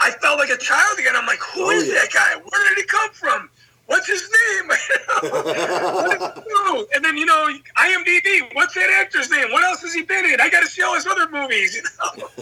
I 0.00 0.10
felt 0.10 0.38
like 0.38 0.50
a 0.50 0.56
child 0.58 0.98
again. 0.98 1.14
I'm 1.16 1.26
like, 1.26 1.40
who 1.40 1.66
Oh, 1.66 1.70
is 1.70 1.88
yeah. 1.88 1.94
that 1.94 2.12
guy? 2.12 2.36
Where 2.36 2.68
did 2.68 2.78
he 2.78 2.84
come 2.84 3.10
from? 3.12 3.50
What's 3.86 4.06
his 4.06 4.22
name? 4.22 4.68
what 5.30 6.18
does 6.18 6.34
he 6.34 6.40
do? 6.42 6.86
And 6.94 7.04
then, 7.04 7.16
you 7.16 7.26
know, 7.26 7.50
IMDb, 7.76 8.54
what's 8.54 8.74
that 8.74 8.90
actor's 8.98 9.30
name? 9.30 9.50
What 9.52 9.62
else 9.64 9.82
has 9.82 9.92
he 9.92 10.02
been 10.02 10.24
in? 10.24 10.40
I 10.40 10.48
got 10.48 10.62
to 10.62 10.66
see 10.66 10.82
all 10.82 10.94
his 10.94 11.06
other 11.06 11.28
movies. 11.28 11.76
You 11.76 11.82
know? 11.82 12.28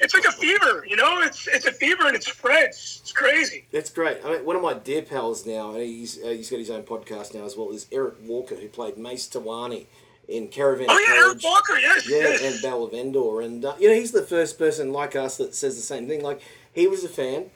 it's 0.00 0.14
like 0.14 0.24
a 0.24 0.32
fever, 0.32 0.86
you 0.88 0.96
know? 0.96 1.20
It's 1.20 1.46
it's 1.46 1.66
a 1.66 1.72
fever 1.72 2.06
and 2.06 2.16
it 2.16 2.22
spreads. 2.24 3.00
It's 3.02 3.12
crazy. 3.12 3.66
That's 3.70 3.90
great. 3.90 4.18
I 4.24 4.32
mean, 4.32 4.44
one 4.44 4.56
of 4.56 4.62
my 4.62 4.74
dear 4.74 5.02
pals 5.02 5.44
now, 5.46 5.72
and 5.72 5.82
he's 5.82 6.22
uh, 6.22 6.28
he's 6.28 6.50
got 6.50 6.58
his 6.58 6.70
own 6.70 6.84
podcast 6.84 7.34
now 7.34 7.44
as 7.44 7.56
well, 7.56 7.70
is 7.70 7.86
Eric 7.92 8.14
Walker, 8.24 8.54
who 8.56 8.68
played 8.68 8.96
Mace 8.96 9.28
Towani 9.28 9.86
in 10.26 10.48
Caravan 10.48 10.86
Oh, 10.88 11.06
yeah, 11.08 11.24
Eric 11.24 11.42
Walker, 11.42 11.78
yes. 11.78 12.08
Yeah, 12.08 12.18
yes. 12.18 12.42
and 12.42 12.62
Battle 12.62 12.84
of 12.84 12.92
Endor, 12.92 13.40
and 13.40 13.64
uh, 13.64 13.74
you 13.78 13.88
know 13.88 13.94
he's 13.94 14.12
the 14.12 14.22
first 14.22 14.58
person 14.58 14.92
like 14.92 15.16
us 15.16 15.36
that 15.38 15.54
says 15.54 15.76
the 15.76 15.82
same 15.82 16.06
thing. 16.06 16.22
Like 16.22 16.40
he 16.72 16.86
was 16.86 17.02
a 17.04 17.08
fan, 17.08 17.46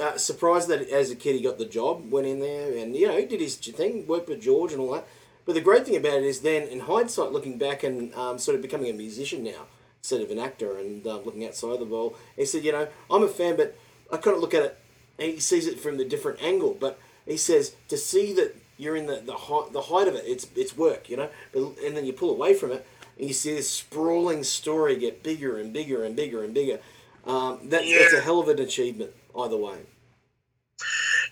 uh, 0.00 0.16
surprised 0.16 0.68
that 0.68 0.88
as 0.90 1.10
a 1.10 1.16
kid 1.16 1.36
he 1.36 1.42
got 1.42 1.58
the 1.58 1.66
job, 1.66 2.10
went 2.10 2.26
in 2.26 2.40
there, 2.40 2.76
and 2.76 2.94
you 2.94 3.08
know 3.08 3.16
he 3.16 3.26
did 3.26 3.40
his 3.40 3.56
thing, 3.56 4.06
worked 4.06 4.28
with 4.28 4.40
George 4.40 4.72
and 4.72 4.80
all 4.80 4.92
that. 4.92 5.06
But 5.44 5.54
the 5.54 5.60
great 5.60 5.86
thing 5.86 5.96
about 5.96 6.14
it 6.14 6.24
is 6.24 6.40
then, 6.40 6.66
in 6.68 6.80
hindsight, 6.80 7.32
looking 7.32 7.56
back 7.56 7.84
and 7.84 8.12
um, 8.14 8.38
sort 8.38 8.56
of 8.56 8.62
becoming 8.62 8.90
a 8.90 8.92
musician 8.92 9.44
now 9.44 9.66
instead 10.00 10.20
of 10.20 10.30
an 10.30 10.38
actor, 10.38 10.78
and 10.78 11.06
uh, 11.06 11.18
looking 11.18 11.44
outside 11.46 11.80
the 11.80 11.84
bowl, 11.84 12.16
he 12.36 12.44
said, 12.44 12.64
you 12.64 12.72
know, 12.72 12.88
I'm 13.10 13.22
a 13.22 13.28
fan, 13.28 13.56
but 13.56 13.76
I 14.12 14.16
kind 14.18 14.36
of 14.36 14.42
look 14.42 14.54
at 14.54 14.62
it. 14.62 14.78
And 15.18 15.32
he 15.32 15.40
sees 15.40 15.66
it 15.66 15.80
from 15.80 15.96
the 15.96 16.04
different 16.04 16.42
angle, 16.42 16.76
but 16.78 16.98
he 17.24 17.36
says 17.36 17.74
to 17.88 17.96
see 17.96 18.32
that 18.34 18.54
you're 18.76 18.96
in 18.96 19.06
the 19.06 19.22
the 19.24 19.34
height, 19.34 19.72
the 19.72 19.82
height 19.82 20.08
of 20.08 20.14
it, 20.14 20.24
it's 20.26 20.46
it's 20.54 20.76
work, 20.76 21.08
you 21.08 21.16
know. 21.16 21.30
But, 21.52 21.78
and 21.84 21.96
then 21.96 22.04
you 22.04 22.12
pull 22.12 22.30
away 22.30 22.54
from 22.54 22.72
it, 22.72 22.86
and 23.18 23.26
you 23.26 23.34
see 23.34 23.54
this 23.54 23.70
sprawling 23.70 24.44
story 24.44 24.96
get 24.96 25.22
bigger 25.22 25.58
and 25.58 25.72
bigger 25.72 26.04
and 26.04 26.14
bigger 26.14 26.44
and 26.44 26.52
bigger. 26.52 26.80
Um, 27.26 27.58
that, 27.70 27.82
That's 27.84 28.12
a 28.14 28.20
hell 28.20 28.40
of 28.40 28.48
an 28.48 28.60
achievement, 28.60 29.12
either 29.38 29.56
way. 29.56 29.76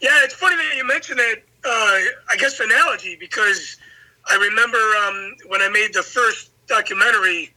Yeah, 0.01 0.11
it's 0.25 0.35
funny 0.35 0.57
that 0.57 0.77
you 0.77 0.87
mentioned 0.87 1.19
that. 1.19 1.37
Uh, 1.67 2.01
I 2.31 2.37
guess 2.39 2.61
analogy 2.61 3.17
because 3.19 3.79
I 4.31 4.37
remember 4.37 4.77
um, 4.79 5.35
when 5.49 5.63
I 5.63 5.69
made 5.71 5.95
the 5.95 6.03
first 6.03 6.51
documentary, 6.67 7.53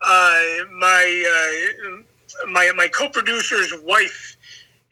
uh, 0.00 0.42
my 0.78 1.64
uh, 1.92 1.96
my 2.50 2.72
my 2.74 2.88
co-producer's 2.88 3.74
wife 3.84 4.36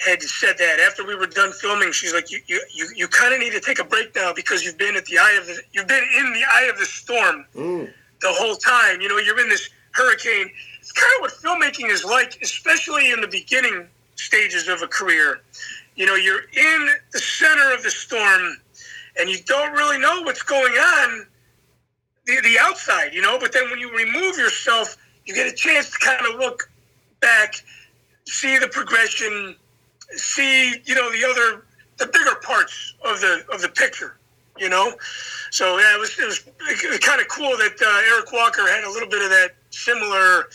had 0.00 0.22
said 0.22 0.56
that 0.58 0.80
after 0.86 1.04
we 1.06 1.14
were 1.14 1.26
done 1.26 1.52
filming, 1.52 1.92
she's 1.92 2.12
like, 2.12 2.30
"You 2.30 2.40
you 2.46 2.60
you, 2.74 2.88
you 2.94 3.08
kind 3.08 3.32
of 3.32 3.40
need 3.40 3.52
to 3.52 3.60
take 3.60 3.78
a 3.78 3.84
break 3.84 4.14
now 4.14 4.32
because 4.34 4.64
you've 4.64 4.78
been 4.78 4.96
at 4.96 5.06
the 5.06 5.18
eye 5.18 5.36
of 5.40 5.46
the 5.46 5.58
you've 5.72 5.88
been 5.88 6.04
in 6.18 6.32
the 6.34 6.42
eye 6.50 6.68
of 6.70 6.78
the 6.78 6.84
storm 6.86 7.46
Mm. 7.54 7.90
the 8.20 8.32
whole 8.32 8.56
time. 8.56 9.00
You 9.00 9.08
know, 9.08 9.16
you're 9.16 9.40
in 9.40 9.48
this 9.48 9.70
hurricane. 9.92 10.50
It's 10.80 10.92
kind 10.92 11.10
of 11.16 11.20
what 11.22 11.32
filmmaking 11.32 11.90
is 11.90 12.04
like, 12.04 12.38
especially 12.42 13.12
in 13.12 13.20
the 13.22 13.28
beginning 13.28 13.86
stages 14.18 14.68
of 14.68 14.82
a 14.82 14.86
career. 14.86 15.40
You 15.96 16.06
know, 16.06 16.14
you're 16.14 16.42
in 16.42 16.88
the 17.12 17.18
center 17.18 17.74
of 17.74 17.82
the 17.82 17.90
storm 17.90 18.58
and 19.18 19.28
you 19.28 19.38
don't 19.44 19.72
really 19.72 19.98
know 19.98 20.22
what's 20.22 20.42
going 20.42 20.72
on 20.72 21.26
the, 22.28 22.40
the 22.42 22.58
outside, 22.60 23.14
you 23.14 23.22
know, 23.22 23.38
but 23.38 23.52
then 23.52 23.68
when 23.70 23.80
you 23.80 23.90
remove 23.90 24.36
yourself, 24.36 24.96
you 25.24 25.34
get 25.34 25.46
a 25.46 25.54
chance 25.54 25.90
to 25.90 25.98
kind 25.98 26.24
of 26.26 26.38
look 26.38 26.70
back, 27.20 27.54
see 28.26 28.58
the 28.58 28.68
progression, 28.68 29.56
see, 30.14 30.74
you 30.84 30.94
know, 30.94 31.10
the 31.10 31.24
other 31.24 31.64
the 31.96 32.06
bigger 32.06 32.36
parts 32.42 32.94
of 33.04 33.20
the 33.20 33.44
of 33.52 33.60
the 33.60 33.68
picture, 33.68 34.18
you 34.58 34.68
know. 34.68 34.94
So 35.50 35.78
yeah, 35.78 35.94
it 35.94 35.98
was 35.98 36.16
it 36.18 36.26
was, 36.26 36.98
kind 37.00 37.20
of 37.20 37.28
cool 37.28 37.56
that 37.56 37.74
uh, 37.82 38.14
Eric 38.14 38.32
Walker 38.32 38.66
had 38.68 38.84
a 38.84 38.90
little 38.90 39.08
bit 39.08 39.22
of 39.22 39.30
that 39.30 39.56
similar 39.70 40.48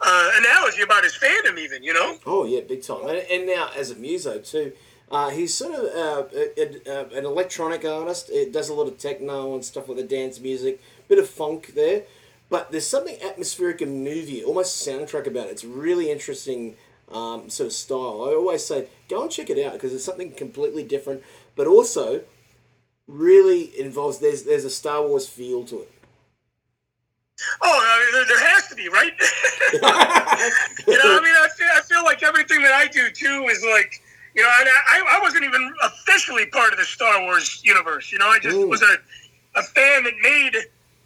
uh, 0.00 0.30
analogy 0.36 0.82
about 0.82 1.04
his 1.04 1.14
fandom, 1.14 1.58
even 1.58 1.82
you 1.82 1.92
know. 1.92 2.18
Oh 2.26 2.44
yeah, 2.44 2.60
big 2.60 2.82
time. 2.82 3.08
And, 3.08 3.18
and 3.30 3.46
now 3.46 3.70
as 3.76 3.90
a 3.90 3.96
muso 3.96 4.38
too, 4.38 4.72
uh, 5.10 5.30
he's 5.30 5.52
sort 5.52 5.74
of 5.74 5.84
uh, 5.84 6.38
a, 6.56 6.90
a, 6.90 7.18
an 7.18 7.24
electronic 7.24 7.84
artist. 7.84 8.30
It 8.30 8.52
does 8.52 8.68
a 8.68 8.74
lot 8.74 8.86
of 8.86 8.98
techno 8.98 9.54
and 9.54 9.64
stuff 9.64 9.88
with 9.88 9.98
the 9.98 10.04
dance 10.04 10.40
music, 10.40 10.80
bit 11.08 11.18
of 11.18 11.28
funk 11.28 11.72
there. 11.74 12.04
But 12.48 12.72
there's 12.72 12.86
something 12.86 13.16
atmospheric 13.22 13.80
and 13.80 14.02
movie, 14.02 14.42
almost 14.42 14.86
soundtrack 14.86 15.26
about 15.26 15.46
it. 15.46 15.50
It's 15.50 15.64
really 15.64 16.10
interesting 16.10 16.76
um, 17.10 17.48
sort 17.48 17.68
of 17.68 17.72
style. 17.72 18.26
I 18.28 18.34
always 18.34 18.64
say 18.64 18.88
go 19.08 19.22
and 19.22 19.30
check 19.30 19.50
it 19.50 19.64
out 19.64 19.74
because 19.74 19.92
it's 19.94 20.04
something 20.04 20.32
completely 20.32 20.82
different, 20.82 21.22
but 21.56 21.66
also 21.66 22.22
really 23.06 23.78
involves. 23.78 24.18
There's 24.18 24.44
there's 24.44 24.64
a 24.64 24.70
Star 24.70 25.06
Wars 25.06 25.28
feel 25.28 25.64
to 25.64 25.82
it. 25.82 25.92
Oh, 27.62 27.68
uh, 27.68 28.12
there, 28.12 28.24
there 28.26 28.48
has 28.48 28.68
to 28.68 28.74
be, 28.74 28.88
right? 28.88 29.12
you 29.72 29.80
know, 29.80 31.16
I 31.16 31.20
mean, 31.22 31.34
I 31.34 31.48
feel, 31.56 31.68
I 31.74 31.80
feel 31.82 32.04
like 32.04 32.22
everything 32.22 32.62
that 32.62 32.72
I 32.72 32.86
do 32.86 33.10
too 33.10 33.46
is 33.50 33.64
like, 33.64 34.02
you 34.34 34.42
know, 34.42 34.50
and 34.60 34.68
I, 34.68 35.16
I 35.16 35.20
wasn't 35.20 35.44
even 35.44 35.72
officially 35.82 36.46
part 36.46 36.72
of 36.72 36.78
the 36.78 36.84
Star 36.84 37.22
Wars 37.22 37.60
universe. 37.64 38.12
You 38.12 38.18
know, 38.18 38.28
I 38.28 38.38
just 38.38 38.56
Ooh. 38.56 38.68
was 38.68 38.82
a, 38.82 39.58
a 39.58 39.62
fan 39.62 40.04
that 40.04 40.14
made 40.22 40.56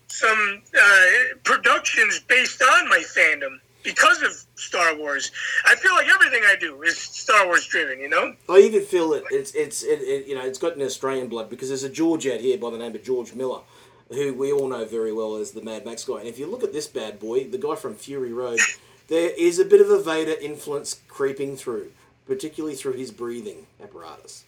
some 0.09 0.63
uh, 0.77 1.07
productions 1.43 2.21
based 2.21 2.63
on 2.63 2.89
my 2.89 3.03
fandom 3.17 3.59
because 3.83 4.23
of 4.23 4.33
Star 4.57 4.97
Wars. 4.97 5.31
I 5.67 5.77
feel 5.77 5.93
like 5.95 6.09
everything 6.09 6.43
I 6.47 6.57
do 6.57 6.83
is 6.83 6.99
Star 6.99 7.47
Wars 7.47 7.67
driven. 7.67 8.01
You 8.01 8.09
know? 8.09 8.35
I 8.49 8.59
even 8.59 8.83
feel 8.83 9.11
that 9.11 9.25
it's 9.31 9.55
it's 9.55 9.83
it, 9.83 10.01
it, 10.01 10.27
you 10.27 10.35
know 10.35 10.43
it's 10.43 10.59
got 10.59 10.77
an 10.77 10.83
Australian 10.83 11.29
blood 11.29 11.51
because 11.51 11.69
there's 11.69 11.85
a 11.85 11.91
George 11.91 12.27
out 12.27 12.41
here 12.41 12.59
by 12.59 12.71
the 12.71 12.79
name 12.79 12.95
of 12.95 13.05
George 13.05 13.35
Miller, 13.35 13.61
who 14.09 14.35
we 14.35 14.53
all 14.53 14.69
know 14.69 14.85
very 14.85 15.13
well 15.13 15.37
as 15.37 15.53
the 15.53 15.63
Mad 15.63 15.85
Max 15.85 16.05
guy. 16.05 16.19
And 16.19 16.29
if 16.29 16.39
you 16.39 16.47
look 16.47 16.63
at 16.63 16.73
this 16.73 16.87
bad 16.87 17.19
boy, 17.19 17.45
the 17.45 17.59
guy 17.59 17.75
from 17.75 17.95
Fury 17.95 18.33
Road, 18.33 18.61
there 19.09 19.31
is 19.37 19.59
a 19.59 19.65
bit 19.65 19.81
of 19.81 19.91
a 19.91 20.01
Vader 20.03 20.35
influence 20.41 21.01
creeping 21.09 21.57
through, 21.57 21.93
particularly 22.27 22.77
through 22.77 22.95
his 22.95 23.11
breathing 23.11 23.67
apparatus. 23.83 24.45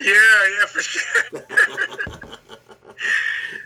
Yeah, 0.00 0.12
yeah, 0.12 0.66
for 0.66 0.80
sure. 0.80 1.42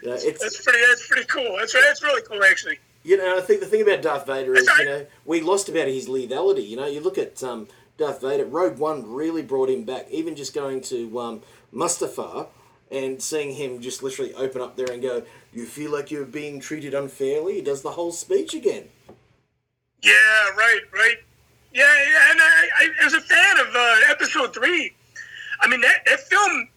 It's 0.02 0.40
that's 0.40 0.64
pretty. 0.64 0.78
That's 0.88 1.06
pretty 1.06 1.26
cool. 1.26 1.56
That's 1.58 1.72
that's 1.72 2.02
really 2.02 2.22
cool, 2.22 2.42
actually. 2.42 2.78
You 3.02 3.16
know, 3.16 3.38
I 3.38 3.40
think 3.40 3.60
the 3.60 3.66
thing 3.66 3.82
about 3.82 4.02
Darth 4.02 4.26
Vader 4.26 4.54
is, 4.54 4.68
you 4.78 4.84
know, 4.84 5.06
we 5.24 5.40
lost 5.40 5.68
about 5.68 5.88
his 5.88 6.08
lethality. 6.08 6.68
You 6.68 6.76
know, 6.76 6.86
you 6.86 7.00
look 7.00 7.16
at 7.16 7.42
um, 7.42 7.66
Darth 7.96 8.20
Vader, 8.20 8.44
Rogue 8.44 8.78
One 8.78 9.10
really 9.10 9.42
brought 9.42 9.70
him 9.70 9.84
back. 9.84 10.06
Even 10.10 10.36
just 10.36 10.54
going 10.54 10.82
to 10.82 11.18
um, 11.18 11.42
Mustafar 11.72 12.48
and 12.90 13.22
seeing 13.22 13.54
him 13.54 13.80
just 13.80 14.02
literally 14.02 14.34
open 14.34 14.60
up 14.60 14.76
there 14.76 14.90
and 14.90 15.00
go, 15.02 15.22
"You 15.52 15.66
feel 15.66 15.90
like 15.90 16.10
you're 16.10 16.24
being 16.24 16.60
treated 16.60 16.94
unfairly." 16.94 17.54
He 17.54 17.60
does 17.62 17.82
the 17.82 17.92
whole 17.92 18.12
speech 18.12 18.54
again. 18.54 18.88
Yeah, 20.02 20.50
right, 20.56 20.80
right. 20.92 21.16
Yeah, 21.72 21.82
yeah, 21.84 22.30
and 22.30 22.40
I, 22.40 22.68
I 22.76 22.88
as 23.06 23.14
a 23.14 23.20
fan 23.20 23.60
of 23.60 23.66
uh, 23.74 23.96
Episode 24.08 24.52
Three, 24.54 24.92
I 25.60 25.68
mean 25.68 25.80
that 25.82 26.04
that 26.06 26.20
film, 26.20 26.68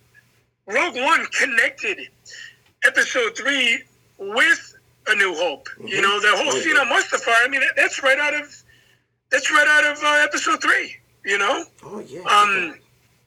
Rogue 0.68 0.96
One, 0.96 1.26
connected 1.28 2.10
Episode 2.86 3.36
Three 3.36 3.84
with 4.20 4.76
A 5.08 5.16
New 5.16 5.34
Hope. 5.36 5.68
You 5.84 6.02
know, 6.02 6.20
the 6.20 6.30
whole 6.36 6.50
Oh, 6.54 6.60
scene 6.60 6.76
yeah. 6.76 6.82
on 6.82 6.88
Mustafar. 6.88 7.34
I 7.44 7.48
mean, 7.50 7.62
that, 7.62 7.72
that's 7.76 8.04
right 8.04 8.20
out 8.20 8.36
of 8.36 8.56
that's 9.32 9.50
right 9.52 9.68
out 9.68 9.86
of 9.98 10.04
uh, 10.04 10.22
Episode 10.24 10.62
Three. 10.62 10.96
You 11.26 11.38
know, 11.40 11.64
Oh 11.84 12.00
yeah. 12.02 12.20
um, 12.22 12.76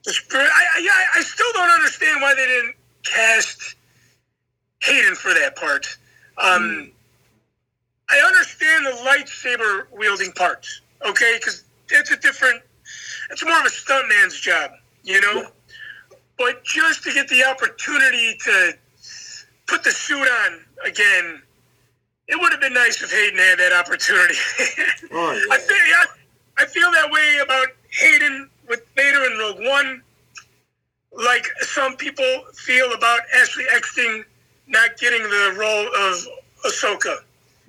the 0.04 0.12
spirit. 0.12 0.48
I, 0.54 0.66
I, 0.76 0.78
yeah, 0.84 0.92
I 1.16 1.20
still 1.22 1.52
don't 1.54 1.70
understand 1.70 2.20
why 2.22 2.34
they 2.34 2.46
didn't 2.46 2.75
cast 3.06 3.76
Hayden 4.82 5.14
for 5.14 5.32
that 5.34 5.56
part. 5.56 5.86
Um, 6.38 6.90
I 8.08 8.18
understand 8.26 8.86
the 8.86 8.90
lightsaber 9.04 9.86
wielding 9.92 10.32
part, 10.32 10.66
okay? 11.04 11.36
Because 11.38 11.64
it's 11.90 12.10
a 12.10 12.16
different, 12.16 12.62
it's 13.30 13.44
more 13.44 13.58
of 13.58 13.66
a 13.66 13.70
stuntman's 13.70 14.38
job, 14.38 14.72
you 15.02 15.20
know? 15.20 15.42
Yeah. 15.42 15.48
But 16.38 16.64
just 16.64 17.02
to 17.04 17.12
get 17.12 17.28
the 17.28 17.44
opportunity 17.44 18.36
to 18.44 18.72
put 19.66 19.82
the 19.82 19.90
suit 19.90 20.28
on 20.28 20.60
again, 20.84 21.42
it 22.28 22.38
would 22.38 22.52
have 22.52 22.60
been 22.60 22.74
nice 22.74 23.02
if 23.02 23.10
Hayden 23.10 23.38
had 23.38 23.58
that 23.58 23.72
opportunity. 23.72 24.34
Oh, 25.12 25.32
yeah. 25.48 25.54
I, 25.54 25.58
feel, 25.58 25.76
I, 25.76 26.06
I 26.58 26.66
feel 26.66 26.90
that 26.92 27.10
way 27.10 27.38
about 27.42 27.68
Hayden 27.90 28.50
with 28.68 28.82
Vader 28.96 29.24
in 29.24 29.38
Rogue 29.38 29.60
One, 29.60 30.02
like 31.24 31.46
some 31.62 31.96
people 31.96 32.24
feel 32.54 32.92
about 32.92 33.20
Ashley 33.34 33.64
Eckstein 33.74 34.24
not 34.66 34.96
getting 34.98 35.22
the 35.22 35.54
role 35.58 35.86
of 35.86 36.26
Ahsoka 36.64 37.18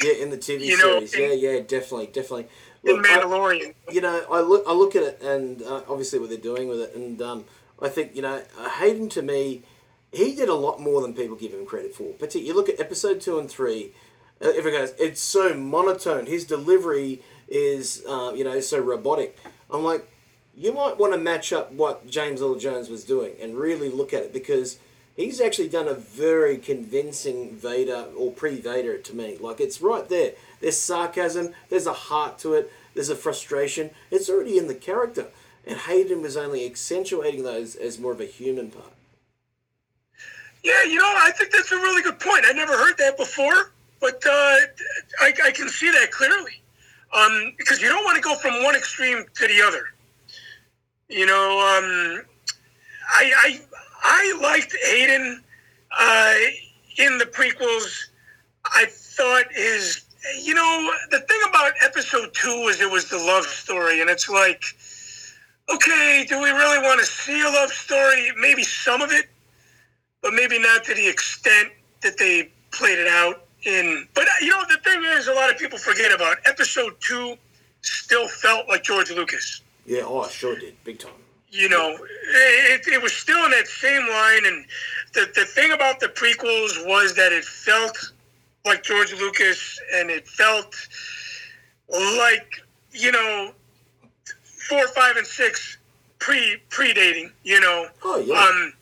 yeah, 0.04 0.14
in 0.14 0.30
the 0.30 0.38
TV 0.38 0.62
you 0.66 0.78
know, 0.78 1.06
series. 1.06 1.14
in- 1.14 1.40
yeah, 1.40 1.52
yeah, 1.52 1.60
definitely, 1.60 2.08
definitely. 2.08 2.48
in 2.84 2.96
Look, 2.98 3.08
I- 3.08 3.18
Mandalorian. 3.20 3.74
you 3.92 4.02
know, 4.02 4.26
I 4.32 4.42
look, 4.42 4.64
I 4.68 4.74
look 4.74 4.96
at 4.96 5.04
it, 5.04 5.22
and 5.22 5.62
uh, 5.64 5.82
obviously 5.88 6.20
what 6.20 6.30
they're 6.30 6.38
doing 6.38 6.68
with 6.68 6.82
it, 6.82 6.96
and 6.96 7.22
um, 7.22 7.46
I 7.82 7.90
think 7.90 8.16
you 8.16 8.22
know, 8.22 8.42
uh, 8.60 8.70
Hayden 8.70 9.10
to 9.10 9.22
me, 9.22 9.64
he 10.12 10.36
did 10.36 10.50
a 10.50 10.54
lot 10.56 10.80
more 10.80 11.02
than 11.02 11.14
people 11.14 11.36
give 11.36 11.52
him 11.54 11.66
credit 11.66 11.94
for. 11.96 12.14
Particularly, 12.14 12.48
you 12.48 12.56
look 12.56 12.70
at 12.70 12.80
episode 12.80 13.22
two 13.22 13.40
and 13.40 13.50
three. 13.50 13.92
Uh, 14.40 14.50
everyone 14.56 14.82
goes, 14.82 14.94
it's 15.00 15.20
so 15.22 15.56
monotone. 15.56 16.28
His 16.28 16.46
delivery 16.46 17.22
is, 17.48 18.04
uh, 18.08 18.34
you 18.36 18.44
know, 18.44 18.60
so 18.60 18.78
robotic. 18.80 19.36
I'm 19.72 19.84
like, 19.84 20.08
you 20.58 20.74
might 20.74 20.98
want 20.98 21.14
to 21.14 21.20
match 21.20 21.54
up 21.54 21.72
what 21.72 22.10
James 22.10 22.42
Earl 22.42 22.56
Jones 22.56 22.90
was 22.90 23.04
doing 23.04 23.34
and 23.40 23.56
really 23.56 23.90
look 23.90 24.12
at 24.12 24.24
it 24.24 24.34
because 24.34 24.80
he's 25.16 25.40
actually 25.40 25.70
done 25.70 25.88
a 25.88 25.94
very 25.94 26.58
convincing 26.58 27.56
Vader 27.56 28.08
or 28.18 28.32
pre-Vader 28.32 28.98
to 28.98 29.16
me. 29.16 29.38
Like 29.40 29.62
it's 29.62 29.82
right 29.82 30.10
there. 30.10 30.32
There's 30.60 30.78
sarcasm. 30.78 31.54
There's 31.70 31.86
a 31.86 31.94
heart 31.94 32.40
to 32.40 32.54
it. 32.54 32.72
There's 32.96 33.10
a 33.10 33.16
frustration. 33.16 33.92
It's 34.10 34.30
already 34.30 34.58
in 34.58 34.68
the 34.68 34.74
character. 34.74 35.28
And 35.68 35.78
Hayden 35.78 36.24
was 36.24 36.36
only 36.36 36.66
accentuating 36.66 37.44
those 37.44 37.76
as 37.76 38.00
more 38.00 38.14
of 38.14 38.22
a 38.22 38.26
human 38.26 38.72
part. 38.72 38.94
Yeah, 40.64 40.84
you 40.86 40.96
know, 40.96 41.06
I 41.06 41.32
think 41.38 41.52
that's 41.52 41.72
a 41.72 41.76
really 41.76 42.02
good 42.02 42.20
point. 42.20 42.46
I 42.48 42.54
never 42.54 42.74
heard 42.74 42.98
that 42.98 43.16
before, 43.16 43.74
but 44.02 44.24
uh, 44.26 44.58
I, 45.22 45.34
I 45.46 45.52
can 45.52 45.70
see 45.70 45.92
that 45.92 46.12
clearly. 46.12 46.64
Um, 47.16 47.54
because 47.58 47.80
you 47.80 47.90
don't 47.90 48.04
want 48.04 48.16
to 48.16 48.22
go 48.22 48.36
from 48.36 48.64
one 48.64 48.76
extreme 48.76 49.24
to 49.36 49.48
the 49.48 49.62
other. 49.62 49.86
You 51.10 51.26
know, 51.26 51.52
um, 51.60 52.26
I, 53.10 53.32
I 53.38 53.62
I 54.04 54.40
liked 54.42 54.76
Hayden 54.84 55.42
uh, 55.98 56.34
in 56.98 57.18
the 57.18 57.26
prequels. 57.26 58.08
I 58.66 58.86
thought 58.90 59.46
his, 59.54 60.04
you 60.44 60.54
know, 60.54 60.92
the 61.12 61.20
thing 61.20 61.40
about 61.50 61.72
episode 61.82 62.34
two 62.34 62.64
was 62.66 62.82
it 62.82 62.92
was 62.92 63.10
the 63.10 63.18
love 63.18 63.46
story, 63.46 64.02
and 64.02 64.10
it's 64.10 64.28
like, 64.28 64.64
okay, 65.74 66.26
do 66.28 66.42
we 66.42 66.50
really 66.50 66.80
want 66.80 67.00
to 67.00 67.06
see 67.06 67.42
a 67.42 67.50
love 67.50 67.72
story? 67.72 68.32
Maybe 68.38 68.64
some 68.64 69.02
of 69.02 69.12
it, 69.12 69.28
but 70.22 70.34
maybe 70.34 70.60
not 70.60 70.84
to 70.86 70.94
the 70.94 71.08
extent 71.08 71.70
that 72.02 72.18
they 72.18 72.52
played 72.72 73.00
it 73.00 73.08
out 73.08 73.46
in. 73.64 74.08
But 74.14 74.28
you 74.42 74.50
know, 74.50 74.64
the 74.68 74.78
thing 74.84 75.02
is, 75.06 75.30
a 75.30 75.34
lot 75.34 75.50
of 75.50 75.58
people 75.58 75.78
forget 75.78 76.14
about 76.14 76.38
episode 76.46 76.96
two. 77.00 77.38
Still 77.82 78.28
felt 78.28 78.68
like 78.68 78.84
George 78.84 79.12
Lucas. 79.12 79.62
Yeah, 79.88 80.02
oh, 80.06 80.20
I 80.22 80.30
sure 80.30 80.56
did, 80.60 80.76
big 80.84 81.00
time. 81.00 81.14
You 81.50 81.70
know, 81.70 81.98
it, 81.98 82.86
it 82.88 83.02
was 83.02 83.14
still 83.14 83.44
in 83.46 83.52
that 83.52 83.68
same 83.68 84.02
line, 84.10 84.46
and 84.46 84.66
the 85.14 85.32
the 85.34 85.46
thing 85.46 85.72
about 85.72 86.00
the 86.02 86.08
prequels 86.10 86.86
was 86.86 87.16
that 87.16 87.32
it 87.32 87.46
felt 87.46 87.98
like 88.66 88.84
George 88.84 89.14
Lucas, 89.14 89.80
and 89.96 90.10
it 90.10 90.28
felt 90.28 90.76
like 91.90 92.62
you 92.92 93.12
know, 93.14 93.52
four, 94.44 94.88
five, 94.90 95.16
and 95.16 95.26
six 95.26 95.78
pre 96.20 96.58
predating. 96.70 97.32
You 97.44 97.62
know, 97.62 97.88
Oh, 98.04 98.18
yeah. 98.20 98.36
um, 98.36 98.74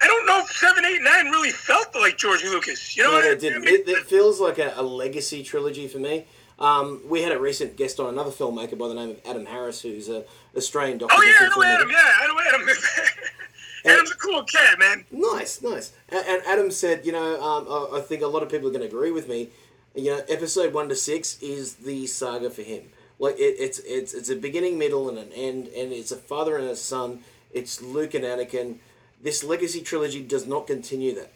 I 0.00 0.06
don't 0.06 0.26
know 0.26 0.40
if 0.40 0.50
seven, 0.50 0.84
eight, 0.86 1.02
nine 1.02 1.26
really 1.26 1.50
felt 1.50 1.94
like 1.94 2.16
George 2.16 2.42
Lucas. 2.44 2.96
You 2.96 3.02
know, 3.04 3.10
No, 3.10 3.16
what 3.28 3.44
I 3.44 3.58
mean? 3.58 3.64
It, 3.68 3.86
it 3.88 4.06
feels 4.06 4.40
like 4.40 4.58
a, 4.58 4.72
a 4.76 4.82
legacy 4.82 5.42
trilogy 5.42 5.88
for 5.88 5.98
me. 5.98 6.24
Um, 6.58 7.00
we 7.08 7.22
had 7.22 7.32
a 7.32 7.38
recent 7.40 7.76
guest 7.76 7.98
on 7.98 8.08
another 8.08 8.30
filmmaker 8.30 8.78
by 8.78 8.88
the 8.88 8.94
name 8.94 9.10
of 9.10 9.20
Adam 9.26 9.46
Harris, 9.46 9.82
who's 9.82 10.08
a 10.08 10.24
Australian 10.56 11.00
oh 11.02 11.22
yeah, 11.22 11.48
I. 11.56 11.74
Adam. 11.74 11.90
Yeah, 11.90 11.96
I 11.96 12.50
Adam. 12.54 12.68
Adam's 13.84 14.12
a 14.12 14.16
cool 14.16 14.44
cat, 14.44 14.78
man. 14.78 15.04
Nice, 15.10 15.60
nice. 15.60 15.92
And, 16.08 16.24
and 16.26 16.42
Adam 16.46 16.70
said, 16.70 17.04
you 17.04 17.12
know, 17.12 17.42
um, 17.42 17.66
I, 17.68 17.98
I 17.98 18.00
think 18.00 18.22
a 18.22 18.26
lot 18.26 18.42
of 18.42 18.48
people 18.48 18.68
are 18.68 18.72
going 18.72 18.82
to 18.82 18.86
agree 18.86 19.10
with 19.10 19.28
me. 19.28 19.48
You 19.94 20.12
know, 20.12 20.22
episode 20.28 20.72
one 20.72 20.88
to 20.88 20.94
six 20.94 21.40
is 21.42 21.74
the 21.76 22.06
saga 22.06 22.48
for 22.50 22.62
him. 22.62 22.84
Like 23.18 23.38
it, 23.38 23.56
it's 23.58 23.78
it's 23.80 24.14
it's 24.14 24.30
a 24.30 24.36
beginning, 24.36 24.78
middle, 24.78 25.08
and 25.08 25.18
an 25.18 25.32
end, 25.32 25.68
and 25.68 25.92
it's 25.92 26.10
a 26.10 26.16
father 26.16 26.56
and 26.56 26.68
a 26.68 26.76
son. 26.76 27.20
It's 27.52 27.82
Luke 27.82 28.14
and 28.14 28.24
Anakin. 28.24 28.76
This 29.22 29.44
legacy 29.44 29.82
trilogy 29.82 30.22
does 30.22 30.46
not 30.46 30.66
continue 30.66 31.14
that. 31.14 31.32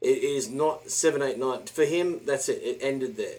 It 0.00 0.22
is 0.22 0.48
not 0.48 0.90
seven, 0.90 1.20
eight, 1.22 1.38
nine. 1.38 1.66
For 1.66 1.84
him, 1.84 2.20
that's 2.24 2.48
it. 2.48 2.62
It 2.62 2.78
ended 2.80 3.16
there. 3.16 3.38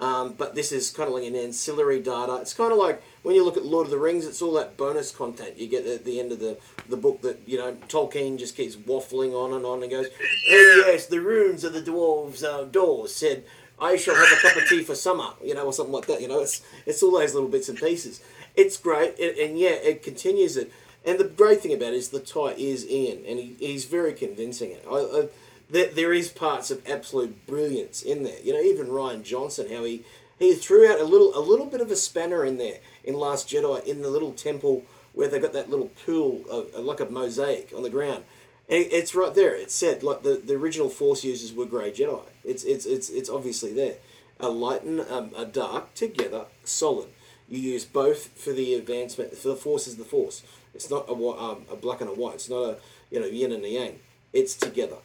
Um, 0.00 0.34
but 0.36 0.54
this 0.54 0.72
is 0.72 0.90
kind 0.90 1.08
of 1.08 1.14
like 1.14 1.24
an 1.24 1.36
ancillary 1.36 2.00
data. 2.00 2.38
It's 2.40 2.54
kind 2.54 2.72
of 2.72 2.78
like 2.78 3.02
when 3.22 3.34
you 3.34 3.44
look 3.44 3.58
at 3.58 3.66
Lord 3.66 3.86
of 3.86 3.90
the 3.90 3.98
Rings, 3.98 4.26
it's 4.26 4.40
all 4.40 4.54
that 4.54 4.78
bonus 4.78 5.12
content 5.12 5.58
you 5.58 5.68
get 5.68 5.86
at 5.86 6.06
the 6.06 6.18
end 6.18 6.32
of 6.32 6.40
the, 6.40 6.58
the 6.88 6.96
book 6.96 7.20
that, 7.20 7.40
you 7.46 7.58
know, 7.58 7.74
Tolkien 7.86 8.38
just 8.38 8.56
keeps 8.56 8.76
waffling 8.76 9.34
on 9.34 9.52
and 9.52 9.66
on 9.66 9.82
and 9.82 9.90
goes, 9.90 10.06
oh, 10.50 10.84
yes, 10.86 11.06
the 11.06 11.20
runes 11.20 11.64
of 11.64 11.74
the 11.74 11.82
dwarves' 11.82 12.42
uh, 12.42 12.64
doors 12.64 13.14
said, 13.14 13.44
I 13.78 13.96
shall 13.96 14.14
have 14.14 14.32
a 14.32 14.40
cup 14.40 14.56
of 14.56 14.68
tea 14.68 14.82
for 14.82 14.94
summer, 14.94 15.30
you 15.44 15.54
know, 15.54 15.66
or 15.66 15.72
something 15.72 15.92
like 15.92 16.06
that. 16.06 16.20
You 16.20 16.28
know, 16.28 16.40
it's 16.40 16.62
it's 16.84 17.02
all 17.02 17.12
those 17.12 17.34
little 17.34 17.48
bits 17.48 17.68
and 17.68 17.78
pieces. 17.78 18.20
It's 18.54 18.76
great, 18.76 19.18
and, 19.18 19.36
and 19.38 19.58
yeah, 19.58 19.70
it 19.70 20.02
continues 20.02 20.56
it. 20.56 20.70
And 21.04 21.18
the 21.18 21.24
great 21.24 21.62
thing 21.62 21.72
about 21.72 21.94
it 21.94 21.94
is 21.94 22.10
the 22.10 22.20
tie 22.20 22.54
is 22.58 22.86
Ian, 22.86 23.24
and 23.26 23.38
he, 23.38 23.56
he's 23.58 23.86
very 23.86 24.12
convincing. 24.12 24.72
It. 24.72 24.84
I, 24.90 24.96
I, 24.96 25.28
there, 25.70 25.88
there 25.88 26.12
is 26.12 26.28
parts 26.28 26.70
of 26.70 26.86
absolute 26.88 27.46
brilliance 27.46 28.02
in 28.02 28.22
there. 28.24 28.40
You 28.42 28.52
know, 28.52 28.60
even 28.60 28.88
Rian 28.88 29.22
Johnson, 29.22 29.70
how 29.70 29.84
he 29.84 30.04
he 30.38 30.54
threw 30.54 30.90
out 30.90 31.00
a 31.00 31.04
little 31.04 31.36
a 31.36 31.40
little 31.40 31.66
bit 31.66 31.80
of 31.80 31.90
a 31.90 31.96
spanner 31.96 32.44
in 32.44 32.58
there 32.58 32.78
in 33.04 33.14
Last 33.14 33.48
Jedi 33.48 33.84
in 33.84 34.02
the 34.02 34.10
little 34.10 34.32
temple 34.32 34.84
where 35.12 35.28
they 35.28 35.38
got 35.38 35.52
that 35.52 35.70
little 35.70 35.90
pool 36.06 36.44
of 36.50 36.74
like 36.84 37.00
a 37.00 37.06
mosaic 37.06 37.72
on 37.76 37.82
the 37.82 37.90
ground. 37.90 38.24
And 38.68 38.86
it's 38.90 39.14
right 39.14 39.34
there. 39.34 39.54
It 39.56 39.70
said 39.70 40.02
like 40.02 40.22
the, 40.22 40.40
the 40.44 40.54
original 40.54 40.88
Force 40.88 41.24
users 41.24 41.52
were 41.52 41.66
grey 41.66 41.90
Jedi. 41.90 42.22
It's 42.44 42.64
it's 42.64 42.86
it's 42.86 43.10
it's 43.10 43.28
obviously 43.28 43.72
there. 43.72 43.96
A 44.38 44.48
light 44.48 44.82
and 44.82 45.00
um, 45.00 45.32
a 45.36 45.44
dark 45.44 45.94
together, 45.94 46.46
solid. 46.64 47.08
You 47.48 47.58
use 47.58 47.84
both 47.84 48.28
for 48.28 48.52
the 48.52 48.74
advancement. 48.74 49.36
For 49.36 49.48
the 49.48 49.56
Force 49.56 49.86
is 49.86 49.96
the 49.96 50.04
Force. 50.04 50.42
It's 50.72 50.88
not 50.88 51.08
a 51.08 51.12
um, 51.12 51.64
a 51.70 51.76
black 51.76 52.00
and 52.00 52.08
a 52.08 52.14
white. 52.14 52.36
It's 52.36 52.48
not 52.48 52.62
a 52.62 52.76
you 53.10 53.20
know 53.20 53.26
yin 53.26 53.52
and 53.52 53.64
a 53.64 53.68
yang. 53.68 53.98
It's 54.32 54.54
together, 54.54 54.98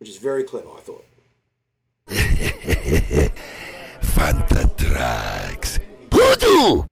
which 0.00 0.08
is 0.08 0.16
very 0.18 0.42
clever. 0.42 0.68
I 0.76 0.80
thought. 0.80 1.04
Fantatrax. 4.00 5.78
Voodoo! 6.10 6.84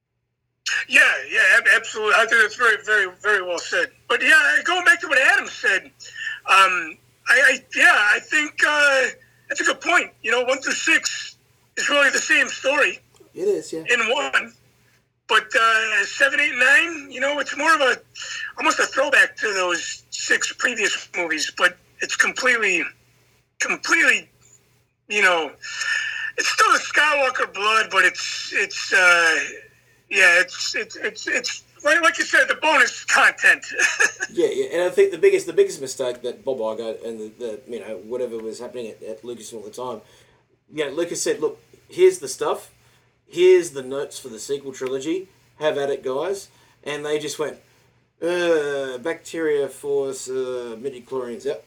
Yeah, 0.87 1.01
yeah, 1.31 1.59
absolutely. 1.75 2.13
I 2.15 2.25
think 2.25 2.41
that's 2.41 2.55
very, 2.55 2.77
very, 2.85 3.11
very 3.21 3.41
well 3.41 3.59
said. 3.59 3.91
But 4.07 4.21
yeah, 4.21 4.57
going 4.63 4.85
back 4.85 5.01
to 5.01 5.07
what 5.07 5.17
Adam 5.19 5.47
said, 5.47 5.85
um, 6.45 6.97
I, 7.27 7.41
I 7.41 7.63
yeah, 7.75 8.07
I 8.13 8.19
think 8.19 8.61
uh, 8.65 9.07
that's 9.47 9.61
a 9.61 9.65
good 9.65 9.81
point. 9.81 10.11
You 10.21 10.31
know, 10.31 10.43
one 10.43 10.61
through 10.61 10.73
six 10.73 11.37
is 11.77 11.89
really 11.89 12.09
the 12.11 12.19
same 12.19 12.47
story 12.47 12.99
It 13.33 13.47
is, 13.47 13.73
yeah. 13.73 13.83
in 13.89 13.99
one, 14.11 14.53
but 15.27 15.47
uh, 15.59 16.03
seven, 16.05 16.39
eight, 16.39 16.55
nine, 16.55 17.11
you 17.11 17.19
know, 17.19 17.39
it's 17.39 17.55
more 17.57 17.73
of 17.73 17.81
a 17.81 17.97
almost 18.57 18.79
a 18.79 18.85
throwback 18.85 19.35
to 19.37 19.53
those 19.53 20.03
six 20.09 20.53
previous 20.53 21.09
movies, 21.15 21.51
but 21.57 21.77
it's 22.01 22.15
completely, 22.15 22.83
completely, 23.59 24.29
you 25.07 25.21
know, 25.21 25.51
it's 26.37 26.47
still 26.49 26.71
the 26.71 26.79
Skywalker 26.79 27.53
blood, 27.53 27.87
but 27.91 28.05
it's 28.05 28.51
it's 28.55 28.93
uh, 28.93 29.39
yeah, 30.09 30.39
it's 30.39 30.75
it's 30.75 30.95
it's 30.95 31.27
it's 31.27 31.63
like, 31.83 32.01
like 32.01 32.17
you 32.17 32.25
said, 32.25 32.47
the 32.47 32.55
bonus 32.55 33.05
content. 33.05 33.65
Yeah, 34.31 34.49
yeah, 34.51 34.65
and 34.73 34.83
I 34.83 34.89
think 34.91 35.11
the 35.11 35.17
biggest 35.17 35.47
the 35.47 35.53
biggest 35.53 35.81
mistake 35.81 36.21
that 36.21 36.45
Bob 36.45 36.59
Iger 36.59 37.03
and 37.03 37.19
the, 37.19 37.29
the 37.39 37.61
you 37.67 37.79
know 37.79 37.97
whatever 38.05 38.37
was 38.37 38.59
happening 38.59 38.87
at, 38.91 39.01
at 39.01 39.23
Lucasfilm 39.23 39.65
at 39.65 39.73
the 39.73 39.81
time, 39.83 40.01
yeah, 40.71 40.85
Lucas 40.85 41.21
said, 41.23 41.39
look, 41.39 41.59
here's 41.89 42.19
the 42.19 42.27
stuff, 42.27 42.71
here's 43.27 43.71
the 43.71 43.81
notes 43.81 44.19
for 44.19 44.29
the 44.29 44.37
sequel 44.39 44.71
trilogy, 44.71 45.29
have 45.57 45.79
at 45.79 45.89
it, 45.89 46.03
guys, 46.03 46.49
and 46.83 47.03
they 47.03 47.17
just 47.17 47.39
went, 47.39 47.57
uh, 48.21 48.99
bacteria 48.99 49.67
force, 49.67 50.29
uh, 50.29 50.75
midichlorians, 50.79 51.43
yep. 51.43 51.65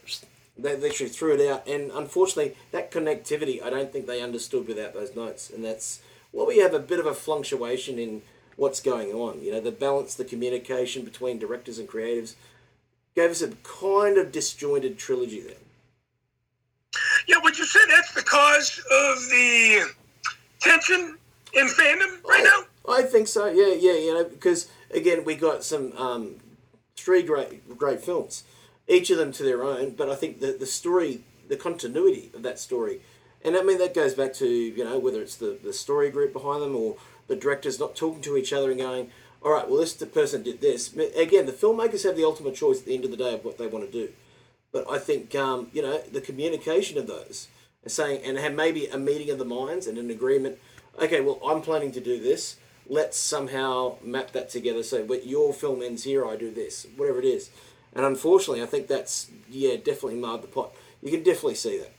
They 0.63 0.77
literally 0.77 1.11
threw 1.11 1.35
it 1.35 1.51
out, 1.51 1.67
and 1.67 1.91
unfortunately, 1.93 2.57
that 2.71 2.91
connectivity, 2.91 3.63
I 3.63 3.71
don't 3.71 3.93
think 3.93 4.07
they 4.07 4.23
understood 4.23 4.69
without 4.69 4.95
those 4.95 5.15
notes, 5.17 5.51
and 5.51 5.65
that's 5.65 6.01
well, 6.33 6.47
we 6.47 6.59
have 6.59 6.73
a 6.73 6.79
bit 6.79 6.99
of 6.99 7.07
a 7.07 7.15
fluctuation 7.15 7.99
in 7.99 8.23
what's 8.57 8.81
going 8.81 9.13
on. 9.13 9.43
You 9.43 9.53
know, 9.53 9.61
the 9.61 9.71
balance, 9.71 10.15
the 10.15 10.25
communication 10.25 11.05
between 11.05 11.39
directors 11.39 11.79
and 11.79 11.89
creatives 11.89 12.35
gave 13.15 13.31
us 13.31 13.43
a 13.43 13.49
kind 13.63 14.17
of 14.17 14.33
disjointed 14.33 14.99
trilogy 14.99 15.41
there. 15.41 15.57
yeah, 17.29 17.37
would 17.43 17.59
you 17.59 17.67
say 17.67 17.81
that's 17.89 18.15
the 18.15 18.23
cause 18.23 18.79
of 18.79 19.19
the 19.31 19.91
tension 20.61 21.19
in 21.53 21.67
fandom 21.67 22.23
right 22.25 22.45
now? 22.45 22.93
I 22.95 23.03
think 23.03 23.29
so. 23.29 23.47
Yeah, 23.47 23.75
yeah. 23.79 23.99
You 23.99 24.15
know, 24.15 24.25
because 24.25 24.69
again, 24.91 25.25
we 25.25 25.35
got 25.35 25.65
some 25.65 25.93
um, 25.97 26.37
three 26.97 27.23
great, 27.23 27.77
great 27.77 28.01
films, 28.01 28.45
each 28.89 29.11
of 29.11 29.19
them 29.19 29.33
to 29.33 29.43
their 29.43 29.63
own. 29.63 29.91
But 29.91 30.11
I 30.11 30.15
think 30.15 30.41
the 30.41 30.53
the 30.53 30.67
story, 30.67 31.21
the 31.49 31.57
continuity 31.57 32.31
of 32.35 32.43
that 32.43 32.59
story, 32.59 33.01
and 33.45 33.57
I 33.57 33.63
mean 33.63 33.79
that 33.79 33.95
goes 33.95 34.15
back 34.15 34.35
to 34.35 34.49
you 34.49 34.85
know 34.85 34.99
whether 34.99 35.23
it's 35.23 35.37
the 35.37 35.59
the 35.63 35.73
story 35.73 36.11
group 36.11 36.33
behind 36.33 36.63
them 36.63 36.77
or 36.77 36.97
the 37.29 37.37
directors 37.37 37.79
not 37.79 37.97
talking 37.97 38.23
to 38.23 38.37
each 38.37 38.53
other 38.53 38.71
and 38.71 38.81
going, 38.81 39.11
all 39.43 39.53
right, 39.53 39.69
well 39.69 39.81
this 39.81 39.95
person 39.95 40.43
did 40.43 40.61
this. 40.61 40.95
Again, 40.95 41.47
the 41.47 41.53
filmmakers 41.53 42.05
have 42.05 42.17
the 42.17 42.25
ultimate 42.25 42.55
choice 42.55 42.81
at 42.81 42.87
the 42.87 42.95
end 42.95 43.05
of 43.05 43.11
the 43.11 43.17
day 43.17 43.35
of 43.35 43.45
what 43.45 43.59
they 43.59 43.67
want 43.67 43.85
to 43.85 43.93
do. 43.93 44.13
But 44.73 44.91
I 44.91 44.99
think 44.99 45.35
um, 45.35 45.69
you 45.73 45.83
know 45.83 45.99
the 46.01 46.21
communication 46.21 46.99
of 46.99 47.07
those, 47.07 47.49
and 47.83 47.93
saying 47.93 48.23
and 48.25 48.39
have 48.39 48.55
maybe 48.55 48.87
a 48.87 48.99
meeting 48.99 49.31
of 49.31 49.39
the 49.39 49.45
minds 49.45 49.87
and 49.87 49.99
an 49.99 50.11
agreement. 50.11 50.59
Okay, 51.01 51.21
well 51.21 51.41
I'm 51.47 51.63
planning 51.63 51.93
to 51.93 52.01
do 52.01 52.21
this. 52.21 52.57
Let's 52.89 53.17
somehow 53.17 53.97
map 54.03 54.33
that 54.33 54.51
together. 54.51 54.83
So, 54.83 55.05
when 55.05 55.27
your 55.27 55.55
film 55.55 55.83
ends 55.83 56.05
here, 56.05 56.27
I 56.27 56.37
do 56.37 56.51
this. 56.51 56.87
Whatever 56.97 57.21
it 57.21 57.25
is, 57.25 57.51
and 57.95 58.05
unfortunately, 58.05 58.63
I 58.63 58.67
think 58.67 58.87
that's 58.89 59.31
yeah 59.51 59.77
definitely 59.77 60.17
marred 60.17 60.43
the 60.43 60.49
pot. 60.49 60.73
You 61.03 61.11
can 61.11 61.23
definitely 61.23 61.57
see 61.57 61.79
that. 61.79 61.93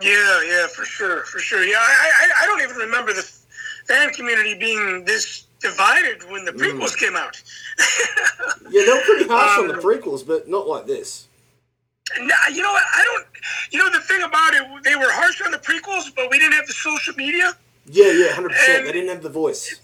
Yeah, 0.00 0.42
yeah, 0.46 0.66
for 0.68 0.84
sure, 0.84 1.24
for 1.24 1.38
sure. 1.38 1.62
Yeah, 1.62 1.76
I, 1.78 2.10
I, 2.22 2.30
I 2.42 2.46
don't 2.46 2.62
even 2.62 2.76
remember 2.76 3.12
the 3.12 3.22
fan 3.86 4.10
community 4.10 4.58
being 4.58 5.04
this 5.04 5.46
divided 5.60 6.22
when 6.30 6.44
the 6.44 6.52
prequels 6.52 6.96
came 6.96 7.16
out. 7.16 7.40
Yeah, 8.70 8.82
they 8.84 8.92
were 8.92 9.00
pretty 9.04 9.26
harsh 9.28 9.58
on 9.58 9.68
the 9.68 9.74
Um, 9.74 9.80
prequels, 9.80 10.24
but 10.26 10.48
not 10.48 10.68
like 10.68 10.86
this. 10.86 11.26
Nah, 12.18 12.34
you 12.52 12.62
know 12.62 12.72
what? 12.72 12.82
I 12.94 13.04
don't. 13.04 13.26
You 13.72 13.78
know 13.78 13.90
the 13.90 14.00
thing 14.00 14.22
about 14.22 14.54
it, 14.54 14.62
they 14.84 14.94
were 14.96 15.10
harsh 15.10 15.40
on 15.42 15.50
the 15.50 15.58
prequels, 15.58 16.14
but 16.14 16.30
we 16.30 16.38
didn't 16.38 16.54
have 16.54 16.66
the 16.66 16.72
social 16.72 17.14
media. 17.14 17.56
Yeah, 17.86 18.12
yeah, 18.12 18.32
hundred 18.32 18.50
percent. 18.50 18.84
They 18.86 18.92
didn't 18.92 19.08
have 19.08 19.22
the 19.22 19.28
voice. 19.28 19.80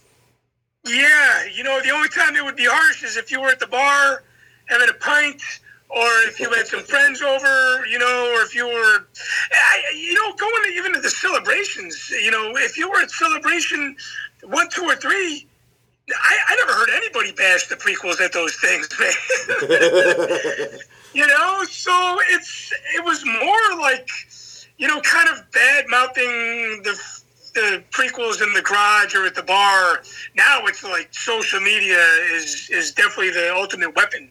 Yeah, 0.84 1.46
you 1.46 1.64
know 1.64 1.80
the 1.82 1.90
only 1.90 2.08
time 2.08 2.34
they 2.34 2.42
would 2.42 2.56
be 2.56 2.66
harsh 2.66 3.02
is 3.02 3.16
if 3.16 3.30
you 3.32 3.40
were 3.40 3.48
at 3.48 3.58
the 3.58 3.66
bar 3.66 4.22
having 4.68 4.88
a 4.88 4.94
pint, 4.94 5.42
or 5.88 6.06
if 6.28 6.40
you 6.40 6.50
had 6.50 6.66
some 6.66 6.82
friends 6.82 7.22
over, 7.22 7.86
you 7.86 7.98
know, 7.98 8.32
or 8.34 8.42
if 8.42 8.54
you 8.54 8.66
were, 8.66 9.06
you 9.94 10.14
know, 10.14 10.34
going 10.34 10.62
to 10.64 10.70
even 10.76 10.92
to 10.94 11.00
the 11.00 11.10
celebrations. 11.10 12.10
You 12.10 12.30
know, 12.30 12.52
if 12.56 12.76
you 12.76 12.90
were 12.90 13.00
at 13.00 13.10
celebration 13.10 13.96
one, 14.44 14.68
two, 14.70 14.84
or 14.84 14.96
three. 14.96 15.46
I, 16.08 16.36
I 16.48 16.56
never 16.56 16.72
heard 16.72 16.90
anybody 16.94 17.32
bash 17.32 17.66
the 17.66 17.74
prequels 17.74 18.20
at 18.20 18.32
those 18.32 18.54
things, 18.54 18.88
man. 19.00 20.78
you 21.16 21.26
know 21.26 21.64
so 21.66 22.18
it's 22.28 22.72
it 22.94 23.02
was 23.02 23.24
more 23.24 23.80
like 23.80 24.08
you 24.76 24.86
know 24.86 25.00
kind 25.00 25.28
of 25.30 25.50
bad 25.50 25.86
mouthing 25.88 26.82
the 26.84 26.94
the 27.54 27.82
prequels 27.90 28.42
in 28.42 28.52
the 28.52 28.60
garage 28.60 29.14
or 29.14 29.24
at 29.24 29.34
the 29.34 29.42
bar 29.42 30.02
now 30.36 30.60
it's 30.66 30.84
like 30.84 31.08
social 31.14 31.58
media 31.58 31.98
is 32.34 32.68
is 32.70 32.92
definitely 32.92 33.30
the 33.30 33.50
ultimate 33.54 33.96
weapon 33.96 34.28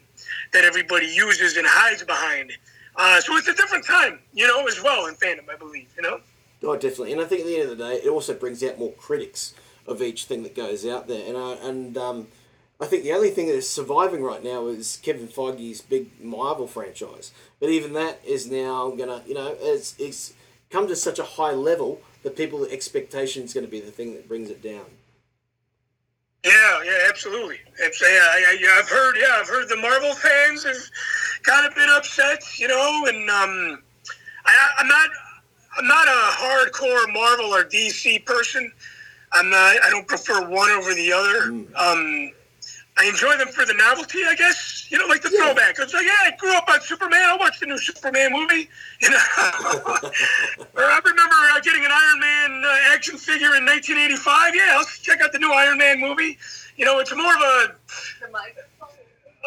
that 0.54 0.64
everybody 0.64 1.08
uses 1.08 1.58
and 1.58 1.68
hides 1.68 2.04
behind 2.04 2.52
uh, 2.98 3.20
so 3.20 3.36
it's 3.38 3.48
a 3.48 3.56
different 3.56 3.86
time 3.86 4.20
you 4.34 4.48
know 4.48 4.66
as 4.68 4.82
well 4.82 5.08
in 5.08 5.16
fandom 5.16 5.50
i 5.52 5.56
believe 5.56 5.88
you 5.96 6.02
know 6.02 6.20
Oh, 6.64 6.76
definitely. 6.76 7.12
And 7.12 7.22
I 7.22 7.26
think 7.26 7.42
at 7.42 7.48
the 7.48 7.56
end 7.60 7.70
of 7.70 7.78
the 7.78 7.84
day, 7.84 7.96
it 7.98 8.10
also 8.10 8.34
brings 8.34 8.64
out 8.64 8.80
more 8.80 8.94
critics 8.94 9.54
of 9.86 10.02
each 10.02 10.26
thing 10.26 10.44
that 10.44 10.56
goes 10.56 10.86
out 10.86 11.08
there. 11.08 11.28
And 11.28 11.38
I, 11.38 11.54
and 11.62 11.98
um, 11.98 12.28
I 12.82 12.86
think 12.86 13.04
the 13.04 13.14
only 13.14 13.30
thing 13.30 13.48
that 13.48 13.56
is 13.56 13.70
surviving 13.70 14.24
right 14.24 14.44
now 14.44 14.68
is 14.68 15.00
Kevin 15.04 15.28
Feige's 15.28 15.82
big 15.82 16.10
Marvel 16.24 16.66
franchise. 16.68 17.32
But 17.60 17.70
even 17.70 17.94
that 17.94 18.20
is 18.26 18.50
now 18.50 18.90
gonna, 18.92 19.22
you 19.28 19.36
know, 19.36 19.56
it's 19.60 19.96
it's 20.00 20.34
come 20.72 20.88
to 20.88 20.96
such 20.96 21.20
a 21.20 21.24
high 21.24 21.54
level 21.54 22.02
that 22.24 22.36
people 22.36 22.66
expectation 22.66 23.44
is 23.44 23.54
going 23.54 23.66
to 23.66 23.72
be 23.72 23.80
the 23.80 23.92
thing 23.92 24.14
that 24.14 24.28
brings 24.28 24.50
it 24.50 24.64
down. 24.64 24.86
Yeah, 26.46 26.84
yeah, 26.86 27.08
absolutely. 27.10 27.60
It's, 27.80 28.02
yeah, 28.02 28.08
I, 28.10 28.80
I've 28.80 28.90
heard. 28.90 29.16
Yeah, 29.20 29.38
I've 29.40 29.50
heard 29.50 29.70
the 29.70 29.78
Marvel 29.78 30.14
fans 30.16 30.66
have 30.66 30.78
kind 31.44 31.68
of 31.68 31.76
been 31.76 31.90
upset, 31.90 32.44
you 32.60 32.68
know, 32.70 33.06
and 33.08 33.30
um, 33.32 33.84
I, 34.46 34.70
I'm 34.80 34.90
not. 34.90 35.10
I'm 35.78 35.88
not 35.88 36.08
a 36.08 36.12
hardcore 36.12 37.14
Marvel 37.14 37.48
or 37.48 37.64
DC 37.66 38.26
person. 38.26 38.72
I'm 39.34 39.50
not. 39.50 39.78
I 39.84 39.90
don't 39.92 40.08
prefer 40.08 40.48
one 40.50 40.70
over 40.72 40.94
the 40.96 41.14
other. 41.14 41.54
Um, 41.76 42.32
I 42.98 43.06
enjoy 43.06 43.36
them 43.38 43.50
for 43.50 43.66
the 43.66 43.74
novelty, 43.74 44.20
I 44.26 44.36
guess. 44.36 44.88
You 44.90 44.98
know, 44.98 45.06
like 45.08 45.22
the 45.22 45.30
Yeah. 45.30 45.46
throwback. 45.46 45.78
It's 45.80 45.94
like, 45.94 46.06
yeah, 46.06 46.16
I 46.22 46.32
grew 46.38 46.56
up 46.56 46.70
on 46.70 46.80
Superman. 46.82 47.20
I 47.22 47.36
watched 47.38 47.60
the 47.60 47.66
new 47.66 47.78
Superman 47.78 48.32
movie. 48.32 48.70
You 49.02 49.10
know, 49.10 49.18
or 50.76 50.84
I 50.84 51.00
remember 51.04 51.36
uh, 51.52 51.60
getting 51.60 51.84
an 51.84 51.92
Iron 51.92 52.20
Man 52.22 52.64
uh, 52.66 52.94
action 52.94 53.18
figure 53.18 53.56
in 53.56 53.66
1985. 53.66 54.56
Yeah, 54.56 54.78
let's 54.78 55.00
check 55.00 55.20
out 55.20 55.34
the 55.34 55.40
new 55.40 55.52
Iron 55.52 55.78
Man 55.78 56.00
movie. 56.00 56.38
You 56.78 56.86
know, 56.86 57.00
it's 57.00 57.14
more 57.14 57.34
of 57.34 57.42
a 57.42 57.76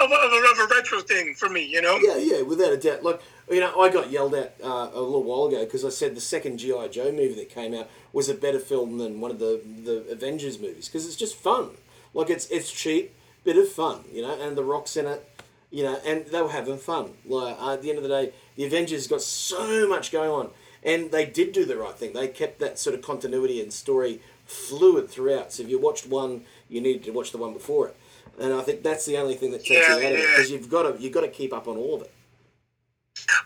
of 0.01 0.11
a, 0.11 0.15
of 0.15 0.33
a, 0.33 0.37
of 0.53 0.71
a 0.71 0.75
retro 0.75 1.01
thing 1.01 1.35
for 1.35 1.49
me. 1.49 1.65
You 1.65 1.81
know. 1.81 1.99
Yeah, 1.99 2.19
yeah, 2.19 2.43
without 2.43 2.73
a 2.73 2.77
doubt. 2.77 3.03
Like, 3.03 3.21
you 3.51 3.61
know, 3.61 3.81
I 3.81 3.89
got 3.89 4.11
yelled 4.11 4.35
at 4.35 4.55
uh, 4.63 4.91
a 4.93 5.01
little 5.01 5.25
while 5.25 5.47
ago 5.47 5.65
because 5.65 5.85
I 5.85 5.89
said 5.89 6.15
the 6.15 6.21
second 6.21 6.59
GI 6.59 6.89
Joe 6.91 7.11
movie 7.11 7.35
that 7.37 7.49
came 7.49 7.73
out 7.75 7.89
was 8.13 8.29
a 8.29 8.35
better 8.35 8.59
film 8.61 8.99
than 8.99 9.21
one 9.23 9.31
of 9.31 9.39
the 9.39 9.63
the 9.85 10.05
Avengers 10.13 10.59
movies 10.61 10.89
because 10.89 11.07
it's 11.07 11.17
just 11.17 11.37
fun. 11.37 11.71
Like, 12.13 12.29
it's 12.29 12.47
it's 12.51 12.71
cheap, 12.71 13.15
bit 13.45 13.57
of 13.57 13.69
fun, 13.69 14.05
you 14.13 14.23
know, 14.23 14.41
and 14.41 14.57
the 14.57 14.65
Rock's 14.65 14.97
in 14.97 15.07
it, 15.07 15.29
you 15.71 15.85
know, 15.85 15.99
and 16.05 16.27
they 16.27 16.41
were 16.43 16.51
having 16.51 16.79
fun. 16.79 17.13
Like, 17.27 17.57
uh, 17.61 17.75
at 17.75 17.83
the 17.83 17.91
end 17.91 17.99
of 17.99 18.03
the 18.03 18.09
day, 18.09 18.33
the 18.57 18.65
Avengers 18.65 19.07
got 19.07 19.23
so 19.23 19.89
much 19.89 20.13
going 20.13 20.31
on, 20.31 20.51
and 20.83 21.11
they 21.11 21.27
did 21.27 21.53
do 21.53 21.65
the 21.65 21.77
right 21.77 21.95
thing. 21.95 22.13
They 22.13 22.29
kept 22.29 22.59
that 22.61 22.79
sort 22.79 22.95
of 22.95 23.03
continuity 23.03 23.61
and 23.61 23.73
story 23.73 24.21
fluid 24.47 25.09
throughout. 25.11 25.53
So 25.53 25.63
if 25.63 25.69
you 25.69 25.79
watched 25.79 26.07
one, 26.07 26.45
you 26.69 26.81
needed 26.81 27.05
to 27.05 27.11
watch 27.11 27.33
the 27.33 27.39
one 27.39 27.53
before 27.53 27.89
it. 27.89 27.97
And 28.41 28.55
I 28.55 28.63
think 28.63 28.83
that's 28.83 29.05
the 29.05 29.19
only 29.19 29.35
thing 29.35 29.51
that 29.53 29.65
takes 29.65 29.89
Yeah, 29.89 29.99
you 29.99 30.07
out 30.07 30.13
of 30.13 30.19
it 30.19 30.29
because 30.31 30.51
you've 30.51 30.71
got 30.71 30.83
to 30.83 31.03
you've 31.03 31.13
got 31.13 31.23
to 31.23 31.29
keep 31.29 31.53
up 31.53 31.67
on 31.67 31.77
all 31.77 31.97
of 31.97 32.03
it. 32.03 32.13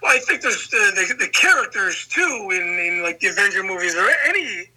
Well, 0.03 0.15
I 0.15 0.19
think 0.19 0.43
there's 0.43 0.69
the, 0.69 0.93
the, 0.95 1.25
the 1.25 1.31
characters 1.31 2.07
too 2.07 2.51
in, 2.53 2.79
in 2.79 3.03
like 3.03 3.19
the 3.21 3.29
Avenger 3.29 3.63
movies 3.63 3.97
or 3.97 4.07
any 4.27 4.69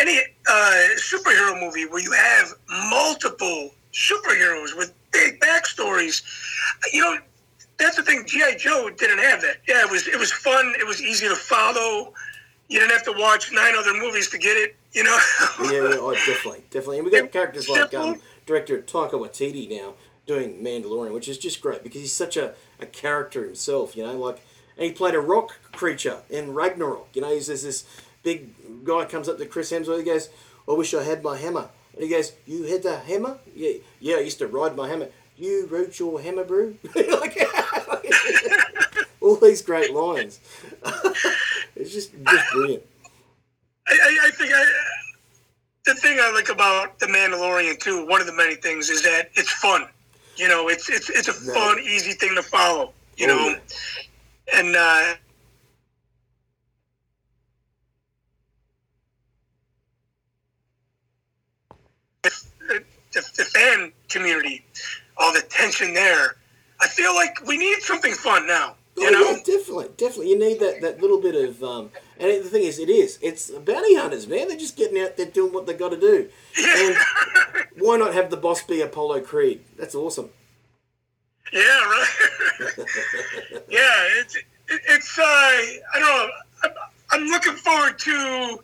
any 0.00 0.20
uh, 0.48 0.88
superhero 0.96 1.60
movie 1.60 1.84
where 1.86 2.00
you 2.00 2.12
have 2.12 2.54
multiple 2.88 3.70
superheroes 3.98 4.76
with 4.76 4.94
big 5.12 5.40
backstories. 5.40 6.22
You 6.92 7.02
know, 7.02 7.18
that's 7.78 7.96
the 7.96 8.02
thing. 8.02 8.24
GI 8.26 8.56
Joe 8.58 8.90
didn't 8.96 9.18
have 9.18 9.40
that. 9.42 9.56
Yeah, 9.66 9.82
it 9.82 9.90
was 9.90 10.06
it 10.06 10.18
was 10.18 10.32
fun. 10.32 10.74
It 10.78 10.86
was 10.86 11.02
easy 11.02 11.28
to 11.28 11.36
follow. 11.36 12.14
You 12.68 12.80
didn't 12.80 12.92
have 12.92 13.04
to 13.04 13.14
watch 13.16 13.50
nine 13.52 13.74
other 13.76 13.94
movies 13.94 14.30
to 14.30 14.38
get 14.38 14.56
it. 14.56 14.76
You 14.92 15.04
know. 15.04 15.18
Yeah, 15.64 15.72
yeah, 15.72 15.96
oh, 15.98 16.14
definitely, 16.14 16.64
definitely. 16.70 16.98
And 16.98 17.06
we 17.06 17.12
got 17.12 17.32
characters 17.32 17.68
like 17.68 17.92
um, 17.94 18.20
director 18.46 18.80
Taika 18.80 19.12
Waititi 19.12 19.68
now 19.68 19.94
doing 20.26 20.62
Mandalorian, 20.62 21.12
which 21.12 21.28
is 21.28 21.38
just 21.38 21.60
great 21.60 21.82
because 21.82 22.00
he's 22.00 22.12
such 22.12 22.36
a, 22.36 22.54
a 22.80 22.86
character 22.86 23.44
himself, 23.44 23.96
you 23.96 24.04
know. 24.04 24.12
Like, 24.12 24.40
and 24.76 24.86
he 24.86 24.92
played 24.92 25.14
a 25.14 25.20
rock 25.20 25.58
creature 25.72 26.22
in 26.30 26.54
Ragnarok. 26.54 27.08
You 27.14 27.22
know, 27.22 27.34
he's 27.34 27.48
there's 27.48 27.62
this 27.62 27.84
big 28.22 28.84
guy 28.84 29.04
comes 29.06 29.28
up 29.28 29.38
to 29.38 29.46
Chris 29.46 29.72
Hemsworth. 29.72 29.98
He 29.98 30.04
goes, 30.04 30.28
"I 30.68 30.72
wish 30.72 30.94
I 30.94 31.02
had 31.02 31.22
my 31.22 31.36
hammer." 31.36 31.70
And 31.98 32.04
he 32.06 32.10
goes, 32.10 32.32
"You 32.46 32.62
had 32.64 32.84
the 32.84 32.96
hammer? 33.00 33.38
Yeah, 33.54 33.72
yeah. 34.00 34.16
I 34.16 34.20
used 34.20 34.38
to 34.38 34.46
ride 34.46 34.76
my 34.76 34.88
hammer. 34.88 35.08
You 35.36 35.66
rode 35.66 35.98
your 35.98 36.20
hammer, 36.20 36.44
brew." 36.44 36.76
like, 36.94 37.36
all 39.20 39.34
these 39.36 39.62
great 39.62 39.92
lines. 39.92 40.38
it's 41.76 41.92
just 41.92 42.12
just 42.24 42.52
brilliant. 42.52 42.84
I, 43.88 43.92
I, 43.92 44.26
I 44.26 44.30
think 44.30 44.52
I, 44.54 44.64
the 45.86 45.94
thing 45.94 46.18
I 46.20 46.30
like 46.32 46.50
about 46.50 46.98
the 47.00 47.06
Mandalorian 47.06 47.78
too, 47.80 48.06
one 48.06 48.20
of 48.20 48.26
the 48.28 48.32
many 48.34 48.54
things, 48.54 48.90
is 48.90 49.02
that 49.02 49.30
it's 49.34 49.50
fun. 49.50 49.86
You 50.36 50.46
know, 50.48 50.68
it's 50.68 50.88
it's 50.88 51.10
it's 51.10 51.26
a 51.28 51.32
Right. 51.32 51.54
fun, 51.58 51.78
easy 51.80 52.12
thing 52.12 52.34
to 52.36 52.42
follow. 52.42 52.92
You 53.16 53.26
Oh, 53.30 53.36
know, 53.36 53.48
yeah. 53.48 54.60
and 54.60 54.76
uh, 54.76 55.14
the, 63.20 63.42
the, 63.42 63.44
fan 63.44 63.92
community, 64.08 64.64
all 65.16 65.32
the 65.32 65.42
tension 65.48 65.94
there. 65.94 66.36
I 66.80 66.86
feel 66.88 67.14
like 67.14 67.46
we 67.46 67.58
need 67.58 67.80
something 67.80 68.12
fun 68.12 68.46
now. 68.46 68.76
You 68.96 69.08
oh, 69.08 69.10
know, 69.10 69.30
yeah, 69.30 69.36
definitely, 69.44 69.88
definitely. 69.96 70.30
You 70.30 70.38
need 70.38 70.60
that, 70.60 70.80
that 70.80 71.00
little 71.00 71.20
bit 71.20 71.34
of, 71.34 71.62
um, 71.62 71.90
and 72.18 72.44
the 72.44 72.48
thing 72.48 72.64
is, 72.64 72.78
it 72.78 72.88
is. 72.88 73.18
It's 73.22 73.50
bounty 73.50 73.96
hunters, 73.96 74.26
man. 74.26 74.48
They're 74.48 74.56
just 74.56 74.76
getting 74.76 75.00
out 75.00 75.16
there 75.16 75.26
doing 75.26 75.52
what 75.52 75.66
they 75.66 75.74
got 75.74 75.90
to 75.90 76.00
do. 76.00 76.28
And 76.58 76.96
why 77.78 77.96
not 77.96 78.14
have 78.14 78.30
the 78.30 78.36
boss 78.36 78.62
be 78.62 78.80
Apollo 78.80 79.20
Creed? 79.20 79.62
That's 79.76 79.94
awesome. 79.94 80.30
Yeah, 81.52 81.60
right. 81.60 82.06
yeah, 83.68 83.94
it's 84.20 84.36
it, 84.36 84.44
it's 84.68 85.18
uh, 85.18 85.22
I 85.22 85.80
don't 85.94 86.00
know. 86.02 86.28
I'm, 86.64 86.70
I'm 87.10 87.26
looking 87.28 87.54
forward 87.54 87.98
to 88.00 88.58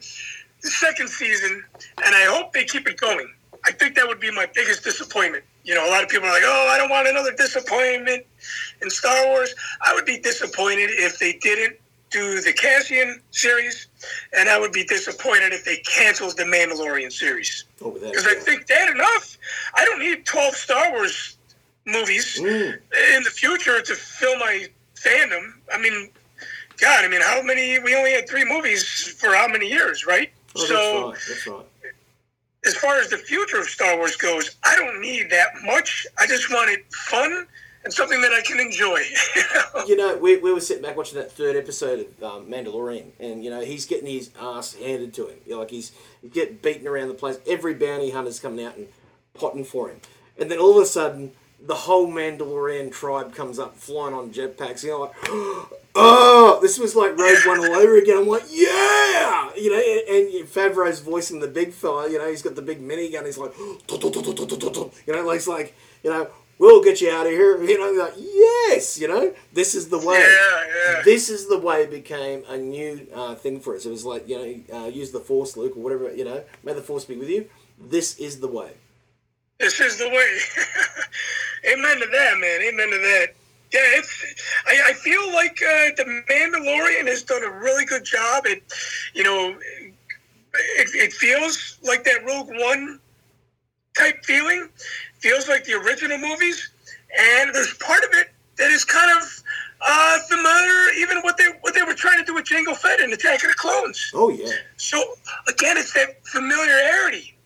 the 0.62 0.68
second 0.68 1.08
season, 1.08 1.62
and 2.04 2.14
I 2.14 2.24
hope 2.24 2.52
they 2.52 2.64
keep 2.64 2.88
it 2.88 2.96
going. 2.96 3.32
I 3.64 3.72
think 3.72 3.94
that 3.96 4.06
would 4.06 4.20
be 4.20 4.30
my 4.30 4.46
biggest 4.54 4.84
disappointment. 4.84 5.44
You 5.64 5.74
know, 5.74 5.86
a 5.88 5.90
lot 5.90 6.02
of 6.02 6.08
people 6.08 6.28
are 6.28 6.32
like, 6.32 6.42
"Oh, 6.44 6.68
I 6.70 6.76
don't 6.78 6.90
want 6.90 7.08
another 7.08 7.32
disappointment 7.32 8.26
in 8.82 8.90
Star 8.90 9.26
Wars." 9.26 9.54
I 9.80 9.94
would 9.94 10.04
be 10.04 10.18
disappointed 10.18 10.90
if 10.90 11.18
they 11.18 11.34
didn't 11.34 11.78
do 12.10 12.40
the 12.40 12.52
Cassian 12.52 13.20
series, 13.30 13.88
and 14.32 14.48
I 14.48 14.58
would 14.58 14.72
be 14.72 14.84
disappointed 14.84 15.52
if 15.52 15.64
they 15.64 15.78
canceled 15.78 16.36
the 16.36 16.44
Mandalorian 16.44 17.12
series. 17.12 17.64
Oh, 17.82 17.90
Because 17.90 18.26
I 18.26 18.34
think 18.34 18.66
that 18.66 18.88
enough. 18.90 19.36
I 19.74 19.84
don't 19.84 19.98
need 19.98 20.24
12 20.24 20.54
Star 20.54 20.92
Wars 20.92 21.36
movies 21.86 22.38
Mm. 22.40 22.78
in 23.16 23.22
the 23.24 23.30
future 23.30 23.80
to 23.80 23.94
fill 23.94 24.36
my 24.38 24.68
fandom. 24.94 25.54
I 25.72 25.78
mean, 25.78 26.10
God, 26.78 27.04
I 27.04 27.08
mean, 27.08 27.20
how 27.20 27.42
many? 27.42 27.78
We 27.78 27.94
only 27.96 28.12
had 28.12 28.28
three 28.28 28.44
movies 28.44 28.84
for 29.18 29.34
how 29.34 29.48
many 29.48 29.68
years, 29.68 30.06
right? 30.06 30.30
Oh, 30.56 30.60
that's 30.60 30.68
so, 30.68 31.08
right. 31.08 31.18
That's 31.28 31.46
right. 31.46 31.66
As 32.66 32.74
far 32.76 32.98
as 32.98 33.08
the 33.08 33.18
future 33.18 33.58
of 33.58 33.68
Star 33.68 33.96
Wars 33.96 34.16
goes, 34.16 34.56
I 34.64 34.76
don't 34.76 35.00
need 35.00 35.30
that 35.30 35.48
much. 35.64 36.06
I 36.18 36.26
just 36.26 36.50
want 36.50 36.70
it 36.70 36.84
fun 36.92 37.46
and 37.84 37.92
something 37.92 38.20
that 38.22 38.32
I 38.32 38.40
can 38.42 38.60
enjoy. 38.60 39.00
You 39.86 39.96
know, 39.96 40.16
we, 40.16 40.38
we 40.38 40.50
were 40.50 40.60
sitting 40.60 40.82
back 40.82 40.96
watching 40.96 41.18
that 41.18 41.32
third 41.32 41.56
episode 41.56 42.06
of 42.06 42.22
um, 42.22 42.46
Mandalorian, 42.46 43.10
and 43.20 43.44
you 43.44 43.50
know 43.50 43.60
he's 43.60 43.84
getting 43.84 44.08
his 44.08 44.30
ass 44.40 44.74
handed 44.74 45.12
to 45.14 45.26
him. 45.26 45.36
You 45.44 45.52
know, 45.52 45.58
like 45.58 45.70
he's 45.70 45.92
he's 46.22 46.30
getting 46.30 46.56
beaten 46.56 46.86
around 46.86 47.08
the 47.08 47.14
place. 47.14 47.38
Every 47.46 47.74
bounty 47.74 48.10
hunter's 48.10 48.40
coming 48.40 48.64
out 48.64 48.78
and 48.78 48.88
potting 49.34 49.64
for 49.64 49.90
him, 49.90 50.00
and 50.38 50.50
then 50.50 50.58
all 50.58 50.78
of 50.78 50.82
a 50.82 50.86
sudden 50.86 51.32
the 51.60 51.74
whole 51.74 52.08
Mandalorian 52.08 52.92
tribe 52.92 53.34
comes 53.34 53.58
up 53.58 53.76
flying 53.76 54.14
on 54.14 54.30
jetpacks. 54.30 54.84
You're 54.84 55.00
like, 55.00 55.12
oh, 55.94 56.58
this 56.60 56.78
was 56.78 56.94
like 56.94 57.18
Rogue 57.18 57.46
One 57.46 57.58
all 57.60 57.76
over 57.76 57.96
again. 57.96 58.18
I'm 58.18 58.28
like, 58.28 58.44
yeah, 58.50 59.50
you 59.56 59.70
know. 59.70 59.78
And, 59.78 60.34
and 60.34 60.48
Favreau's 60.48 61.00
voicing 61.00 61.40
the 61.40 61.48
big 61.48 61.72
fella. 61.72 62.10
You 62.10 62.18
know, 62.18 62.28
he's 62.28 62.42
got 62.42 62.54
the 62.54 62.62
big 62.62 62.80
minigun. 62.80 63.24
He's 63.24 63.38
like, 63.38 63.56
you 63.58 65.12
know, 65.12 65.24
like, 65.24 65.36
it's 65.36 65.48
like, 65.48 65.74
you 66.02 66.10
know, 66.10 66.28
we'll 66.58 66.82
get 66.82 67.00
you 67.00 67.10
out 67.10 67.26
of 67.26 67.32
here. 67.32 67.62
You 67.62 67.78
know, 67.78 68.02
like, 68.02 68.14
yes, 68.16 68.98
you 68.98 69.08
know, 69.08 69.32
this 69.52 69.74
is 69.74 69.88
the 69.88 69.98
way. 69.98 70.20
Yeah, 70.20 70.64
yeah. 70.92 71.02
This 71.02 71.28
is 71.30 71.48
the 71.48 71.58
way 71.58 71.82
it 71.82 71.90
became 71.90 72.44
a 72.48 72.56
new 72.56 73.06
uh, 73.14 73.34
thing 73.34 73.60
for 73.60 73.74
us. 73.74 73.86
It 73.86 73.90
was 73.90 74.04
like, 74.04 74.28
you 74.28 74.36
know, 74.68 74.78
uh, 74.78 74.86
use 74.88 75.12
the 75.12 75.20
Force, 75.20 75.56
Luke, 75.56 75.76
or 75.76 75.82
whatever, 75.82 76.14
you 76.14 76.24
know, 76.24 76.44
may 76.62 76.74
the 76.74 76.82
Force 76.82 77.04
be 77.04 77.16
with 77.16 77.28
you. 77.28 77.48
This 77.78 78.18
is 78.18 78.40
the 78.40 78.48
way. 78.48 78.72
This 79.58 79.80
is 79.80 79.98
the 79.98 80.08
way. 80.08 80.38
Amen 81.72 82.00
to 82.00 82.06
that, 82.06 82.38
man. 82.38 82.60
Amen 82.62 82.90
to 82.90 82.98
that. 82.98 83.28
Yeah, 83.72 83.80
it's. 83.98 84.24
I, 84.66 84.90
I 84.90 84.92
feel 84.92 85.32
like 85.32 85.60
uh, 85.62 85.90
the 85.96 86.22
Mandalorian 86.30 87.08
has 87.08 87.22
done 87.22 87.42
a 87.42 87.50
really 87.50 87.84
good 87.84 88.04
job. 88.04 88.46
It, 88.46 88.62
you 89.14 89.24
know, 89.24 89.56
it, 90.54 90.88
it 90.94 91.12
feels 91.12 91.78
like 91.82 92.04
that 92.04 92.24
Rogue 92.24 92.50
One 92.50 93.00
type 93.96 94.24
feeling. 94.24 94.68
Feels 95.18 95.48
like 95.48 95.64
the 95.64 95.74
original 95.74 96.18
movies, 96.18 96.70
and 97.18 97.54
there's 97.54 97.74
part 97.74 98.04
of 98.04 98.10
it 98.12 98.28
that 98.58 98.70
is 98.70 98.84
kind 98.84 99.10
of 99.18 99.42
uh, 99.80 100.18
familiar, 100.28 100.92
even 100.98 101.18
what 101.22 101.36
they 101.36 101.46
what 101.62 101.74
they 101.74 101.82
were 101.82 101.94
trying 101.94 102.18
to 102.18 102.24
do 102.24 102.34
with 102.34 102.44
Jango 102.44 102.76
Fett 102.76 103.00
in 103.00 103.12
Attack 103.12 103.42
of 103.44 103.50
the 103.50 103.56
Clones. 103.56 104.10
Oh 104.14 104.28
yeah. 104.28 104.52
So 104.76 105.02
again, 105.48 105.76
it's 105.76 105.92
that 105.94 106.24
familiarity, 106.26 107.36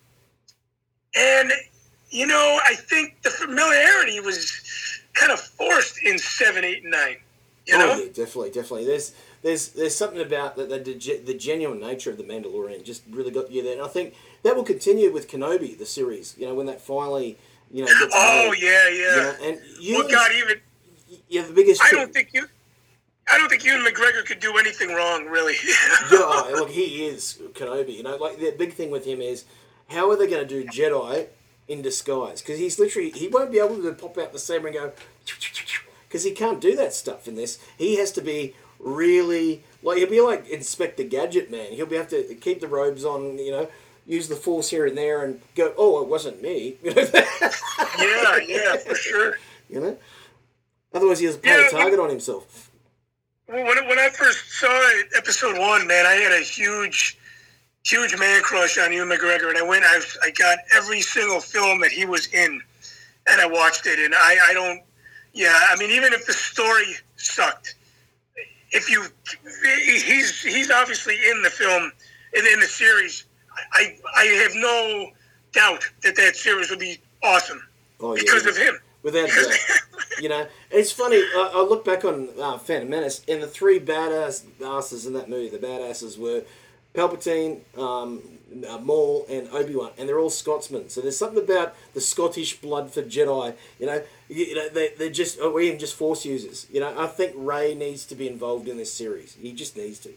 and 1.15 1.51
you 2.11 2.25
know, 2.25 2.59
I 2.65 2.75
think 2.75 3.21
the 3.21 3.29
familiarity 3.29 4.19
was 4.19 5.01
kind 5.13 5.31
of 5.31 5.39
forced 5.39 6.01
in 6.03 6.17
seven, 6.17 6.63
eight, 6.63 6.83
and 6.83 6.91
nine. 6.91 7.17
You 7.65 7.75
oh, 7.75 7.79
know, 7.79 7.91
Oh 7.93 7.97
yeah, 7.99 8.07
definitely, 8.07 8.49
definitely. 8.49 8.85
There's 8.85 9.13
there's 9.41 9.69
there's 9.69 9.95
something 9.95 10.21
about 10.21 10.55
the 10.55 10.65
the, 10.65 11.21
the 11.25 11.33
genuine 11.33 11.79
nature 11.79 12.09
of 12.09 12.17
the 12.17 12.23
Mandalorian 12.23 12.83
just 12.83 13.03
really 13.09 13.31
got 13.31 13.51
you 13.51 13.63
there, 13.63 13.73
and 13.73 13.81
I 13.81 13.87
think 13.87 14.15
that 14.43 14.55
will 14.55 14.63
continue 14.63 15.11
with 15.11 15.29
Kenobi, 15.29 15.77
the 15.77 15.85
series. 15.85 16.35
You 16.37 16.47
know, 16.47 16.55
when 16.55 16.65
that 16.65 16.81
finally 16.81 17.37
you 17.71 17.85
know 17.85 17.91
oh 18.13 18.49
made, 18.51 18.61
yeah, 18.61 18.89
you 18.89 18.95
yeah. 18.95 19.15
know, 19.15 19.35
and 19.43 19.59
you 19.79 19.99
well, 19.99 20.09
God, 20.09 20.31
even 20.31 20.59
you're 21.27 21.43
the 21.43 21.53
biggest. 21.53 21.83
I 21.83 21.91
don't 21.91 22.11
think 22.11 22.33
you, 22.33 22.47
I 23.31 23.37
don't 23.37 23.49
think 23.49 23.63
Ewan 23.63 23.85
McGregor 23.85 24.25
could 24.25 24.39
do 24.39 24.57
anything 24.57 24.89
wrong, 24.89 25.25
really. 25.25 25.55
Yeah, 26.11 26.17
oh, 26.23 26.51
look, 26.55 26.71
he 26.71 27.05
is 27.05 27.39
Kenobi. 27.53 27.95
You 27.95 28.03
know, 28.03 28.15
like 28.15 28.39
the 28.39 28.51
big 28.57 28.73
thing 28.73 28.89
with 28.89 29.05
him 29.05 29.21
is 29.21 29.45
how 29.89 30.09
are 30.09 30.15
they 30.15 30.27
going 30.27 30.47
to 30.47 30.63
do 30.63 30.65
Jedi 30.67 31.27
in 31.69 31.81
disguise? 31.81 32.41
Because 32.41 32.59
he's 32.59 32.77
literally 32.79 33.11
he 33.11 33.29
won't 33.29 33.51
be 33.51 33.59
able 33.59 33.81
to 33.81 33.93
pop 33.93 34.17
out 34.17 34.33
the 34.33 34.39
saber 34.39 34.67
and 34.67 34.75
go 34.75 34.91
because 36.07 36.23
he 36.23 36.31
can't 36.31 36.59
do 36.59 36.75
that 36.75 36.93
stuff 36.93 37.27
in 37.27 37.35
this. 37.35 37.59
He 37.77 37.97
has 37.97 38.11
to 38.13 38.21
be 38.21 38.55
really 38.79 39.63
like 39.81 39.99
he'll 39.99 40.09
be 40.09 40.19
like 40.21 40.49
Inspector 40.49 41.03
Gadget 41.05 41.49
man. 41.49 41.71
He'll 41.71 41.85
be 41.85 41.95
have 41.95 42.09
to 42.09 42.35
keep 42.35 42.59
the 42.59 42.67
robes 42.67 43.05
on. 43.05 43.37
You 43.37 43.51
know. 43.51 43.69
Use 44.07 44.27
the 44.27 44.35
force 44.35 44.71
here 44.71 44.87
and 44.87 44.97
there, 44.97 45.23
and 45.23 45.39
go. 45.53 45.71
Oh, 45.77 46.01
it 46.01 46.07
wasn't 46.07 46.41
me. 46.41 46.77
You 46.83 46.95
know. 46.95 47.03
yeah, 47.99 48.37
yeah, 48.47 48.77
for 48.77 48.95
sure. 48.95 49.37
you 49.69 49.79
know. 49.79 49.97
Otherwise, 50.93 51.19
he 51.19 51.25
has 51.25 51.37
Yeah, 51.43 51.67
a 51.67 51.69
target 51.69 51.99
on 51.99 52.09
himself. 52.09 52.71
Well, 53.47 53.63
when, 53.65 53.87
when 53.87 53.99
I 53.99 54.09
first 54.09 54.51
saw 54.51 54.91
episode 55.15 55.59
one, 55.59 55.85
man, 55.85 56.05
I 56.05 56.13
had 56.13 56.31
a 56.31 56.39
huge, 56.43 57.19
huge 57.83 58.17
man 58.17 58.41
crush 58.41 58.77
on 58.77 58.91
Ewan 58.93 59.09
McGregor, 59.09 59.49
and 59.49 59.57
I 59.57 59.61
went, 59.61 59.83
I, 59.85 59.99
I 60.23 60.31
got 60.31 60.59
every 60.75 61.01
single 61.01 61.39
film 61.39 61.79
that 61.81 61.91
he 61.91 62.05
was 62.05 62.27
in, 62.33 62.61
and 63.29 63.41
I 63.41 63.45
watched 63.45 63.85
it, 63.87 63.99
and 63.99 64.13
I, 64.15 64.37
I 64.49 64.53
don't, 64.53 64.81
yeah, 65.33 65.57
I 65.69 65.75
mean, 65.77 65.91
even 65.91 66.13
if 66.13 66.25
the 66.25 66.33
story 66.33 66.95
sucked, 67.17 67.75
if 68.71 68.89
you, 68.89 69.03
he's 70.03 70.41
he's 70.41 70.69
obviously 70.69 71.15
in 71.29 71.41
the 71.41 71.49
film, 71.49 71.91
and 72.35 72.47
in 72.47 72.59
the 72.59 72.67
series, 72.67 73.25
I 73.73 73.97
I 74.15 74.25
have 74.25 74.51
no 74.55 75.09
doubt 75.53 75.83
that 76.03 76.15
that 76.15 76.35
series 76.35 76.69
would 76.69 76.79
be 76.79 76.99
awesome 77.23 77.61
Oh, 77.99 78.15
yeah. 78.15 78.21
because 78.21 78.45
of 78.45 78.55
him. 78.55 78.79
Without 79.01 79.27
doubt. 79.27 79.57
you 80.21 80.29
know, 80.29 80.45
it's 80.69 80.91
funny. 80.91 81.17
I, 81.17 81.51
I 81.55 81.61
look 81.61 81.83
back 81.83 82.05
on 82.05 82.29
uh, 82.39 82.57
Phantom 82.59 82.89
Menace, 82.89 83.21
and 83.27 83.41
the 83.41 83.47
three 83.47 83.79
badass 83.79 84.43
asses 84.63 85.05
in 85.05 85.13
that 85.13 85.29
movie, 85.29 85.49
the 85.49 85.57
badasses 85.57 86.17
were 86.17 86.43
Palpatine, 86.93 87.59
um, 87.77 88.21
uh, 88.67 88.79
Maul, 88.79 89.25
and 89.29 89.47
Obi 89.49 89.75
Wan, 89.75 89.91
and 89.97 90.09
they're 90.09 90.19
all 90.19 90.29
Scotsmen. 90.29 90.89
So 90.89 91.01
there's 91.01 91.17
something 91.17 91.43
about 91.43 91.75
the 91.93 92.01
Scottish 92.01 92.59
blood 92.59 92.91
for 92.91 93.03
Jedi. 93.03 93.53
You 93.79 93.85
know, 93.85 94.03
you, 94.27 94.45
you 94.45 94.55
know 94.55 94.69
they 94.69 94.89
they're 94.97 95.09
just 95.09 95.39
or 95.39 95.59
even 95.61 95.79
just 95.79 95.95
Force 95.95 96.25
users. 96.25 96.67
You 96.71 96.79
know, 96.79 96.99
I 96.99 97.07
think 97.07 97.33
Ray 97.35 97.75
needs 97.75 98.05
to 98.07 98.15
be 98.15 98.27
involved 98.27 98.67
in 98.67 98.77
this 98.77 98.91
series. 98.91 99.35
He 99.39 99.53
just 99.53 99.77
needs 99.77 99.99
to. 99.99 100.13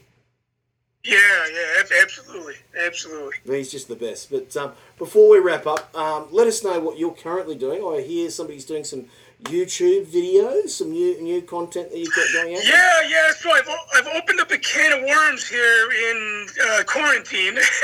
Yeah, 1.03 1.17
yeah, 1.53 1.99
absolutely, 2.01 2.55
absolutely. 2.79 3.57
He's 3.57 3.69
just 3.69 3.89
the 3.89 3.95
best. 3.95 4.31
But 4.31 4.55
um, 4.55 4.71
before 4.97 5.29
we 5.31 5.39
wrap 5.39 5.67
up, 5.67 5.93
um, 5.93 6.27
let 6.31 6.47
us 6.47 6.63
know 6.63 6.79
what 6.79 6.97
you're 6.97 7.13
currently 7.13 7.55
doing. 7.55 7.83
I 7.83 8.01
hear 8.01 8.29
somebody's 8.29 8.63
doing 8.63 8.85
some 8.85 9.07
YouTube 9.43 10.05
videos, 10.05 10.69
some 10.69 10.91
new 10.91 11.21
new 11.21 11.41
content 11.41 11.89
that 11.91 11.97
you've 11.97 12.15
got 12.15 12.25
going 12.33 12.55
out. 12.55 12.65
Yeah, 12.65 13.01
yeah. 13.09 13.31
So 13.37 13.51
I've, 13.51 13.69
I've 13.95 14.07
opened 14.07 14.39
up 14.39 14.51
a 14.51 14.57
can 14.57 14.93
of 14.93 15.05
worms 15.07 15.47
here 15.47 15.91
in 15.91 16.47
uh, 16.69 16.83
quarantine. 16.85 17.57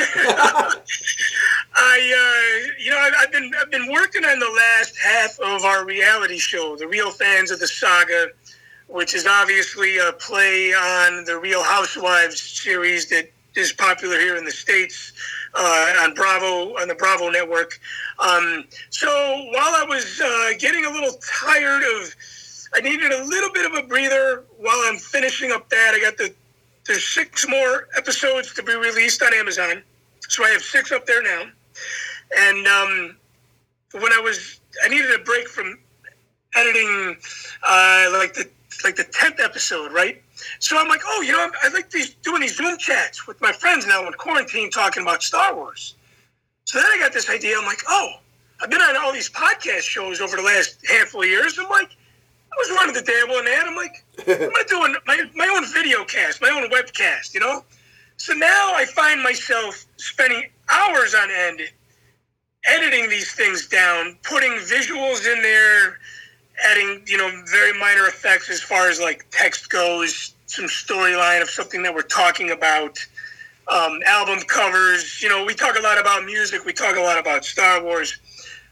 I, 1.76 2.64
uh, 2.66 2.74
you 2.80 2.90
know, 2.90 2.98
I've, 2.98 3.14
I've 3.20 3.32
been 3.32 3.52
I've 3.60 3.72
been 3.72 3.92
working 3.92 4.24
on 4.24 4.40
the 4.40 4.50
last 4.50 4.98
half 4.98 5.40
of 5.40 5.64
our 5.66 5.86
reality 5.86 6.38
show, 6.38 6.76
the 6.78 6.88
Real 6.88 7.12
Fans 7.12 7.52
of 7.52 7.60
the 7.60 7.68
Saga, 7.68 8.30
which 8.88 9.14
is 9.14 9.26
obviously 9.26 9.98
a 9.98 10.14
play 10.14 10.74
on 10.74 11.26
the 11.26 11.38
Real 11.38 11.64
Housewives 11.64 12.42
series 12.42 13.10
that 13.10 13.30
is 13.56 13.74
popular 13.74 14.20
here 14.20 14.38
in 14.38 14.46
the 14.46 14.52
states 14.52 15.12
uh, 15.54 15.94
on 16.02 16.14
Bravo 16.14 16.78
on 16.78 16.88
the 16.88 16.96
Bravo 16.96 17.30
network. 17.30 17.80
Um, 18.20 18.66
so 18.90 19.08
while 19.08 19.76
I 19.76 19.86
was 19.88 20.22
uh, 20.24 20.58
getting 20.60 20.86
a 20.86 20.90
little 20.90 21.14
tired 21.42 21.84
of, 21.84 22.16
I 22.74 22.82
needed 22.82 23.12
a 23.12 23.24
little 23.26 23.52
bit 23.52 23.66
of 23.66 23.84
a 23.84 23.88
breather 23.88 24.44
while 24.58 24.80
I'm 24.86 24.98
finishing 24.98 25.52
up 25.52 25.70
that. 25.70 25.94
I 25.96 26.00
got 26.00 26.18
the 26.18 26.34
there's 26.86 27.08
six 27.08 27.48
more 27.48 27.88
episodes 27.96 28.54
to 28.56 28.64
be 28.64 28.74
released 28.74 29.22
on 29.22 29.34
Amazon, 29.34 29.84
so 30.28 30.44
I 30.44 30.50
have 30.50 30.64
six 30.64 30.92
up 30.92 31.06
there 31.06 31.22
now. 31.22 31.44
And 32.36 32.68
um, 32.68 33.18
when 33.94 34.12
I 34.12 34.20
was, 34.20 34.60
I 34.84 34.88
needed 34.88 35.12
a 35.14 35.24
break 35.24 35.48
from 35.48 35.78
editing, 36.56 37.16
uh, 37.68 38.10
like 38.14 38.34
the 38.34 38.50
like 38.84 38.96
the 38.96 39.04
tenth 39.04 39.40
episode, 39.40 39.92
right? 39.92 40.22
So 40.60 40.78
I'm 40.78 40.88
like, 40.88 41.02
oh, 41.06 41.22
you 41.22 41.32
know, 41.34 41.50
I 41.62 41.70
like 41.70 41.90
these 41.90 42.16
doing 42.16 42.42
these 42.42 42.56
Zoom 42.56 42.78
chats 42.78 43.28
with 43.28 43.40
my 43.42 43.52
friends 43.52 43.86
now 43.88 44.06
in 44.08 44.14
quarantine, 44.14 44.70
talking 44.70 45.04
about 45.04 45.24
Star 45.24 45.56
Wars. 45.56 45.96
So 46.66 46.80
then 46.80 46.88
I 46.94 47.00
got 47.00 47.14
this 47.14 47.30
idea. 47.30 47.58
I'm 47.58 47.66
like, 47.66 47.82
oh, 47.88 48.10
I've 48.62 48.70
been 48.70 48.82
on 48.82 48.96
all 48.98 49.12
these 49.14 49.30
podcast 49.30 49.82
shows 49.82 50.22
over 50.22 50.36
the 50.36 50.44
last 50.44 50.78
handful 50.88 51.22
of 51.24 51.28
years. 51.28 51.58
I'm 51.58 51.70
like, 51.70 51.96
I 52.52 52.56
was 52.58 52.70
running 52.72 52.94
the 52.96 53.02
dabble 53.02 53.40
in 53.40 53.46
that. 53.46 53.66
I'm 53.68 53.76
like, 53.76 54.04
I'm 54.28 54.52
gonna 54.52 54.68
do 54.68 54.84
an- 54.86 54.98
my 55.06 55.24
my 55.36 55.48
own 55.56 55.66
video 55.72 56.04
cast, 56.04 56.42
my 56.42 56.50
own 56.50 56.70
webcast, 56.70 57.34
you 57.34 57.40
know. 57.40 57.64
So 58.18 58.34
now 58.34 58.74
I 58.76 58.86
find 58.86 59.22
myself 59.24 59.86
spending 59.98 60.50
hours 60.70 61.16
on 61.16 61.30
end 61.32 61.62
editing 62.68 63.10
these 63.10 63.34
things 63.34 63.68
down, 63.68 64.18
putting 64.24 64.52
visuals 64.54 65.26
in 65.32 65.42
there, 65.42 66.00
adding, 66.64 67.02
you 67.06 67.18
know, 67.18 67.30
very 67.46 67.78
minor 67.80 68.08
effects 68.08 68.50
as 68.50 68.62
far 68.62 68.90
as 68.90 69.00
like 69.00 69.26
text 69.32 69.70
goes, 69.70 70.34
some 70.46 70.66
storyline 70.66 71.42
of 71.42 71.50
something 71.50 71.84
that 71.84 71.94
we're 71.94 72.02
talking 72.02 72.52
about, 72.52 72.98
um, 73.68 74.00
album 74.06 74.40
covers. 74.48 75.22
You 75.22 75.30
know, 75.30 75.46
we 75.46 75.54
talk 75.54 75.78
a 75.78 75.82
lot 75.82 76.00
about 76.00 76.26
music, 76.26 76.66
we 76.66 76.74
talk 76.74 76.96
a 76.98 77.02
lot 77.02 77.18
about 77.20 77.46
Star 77.46 77.84
Wars. 77.84 78.18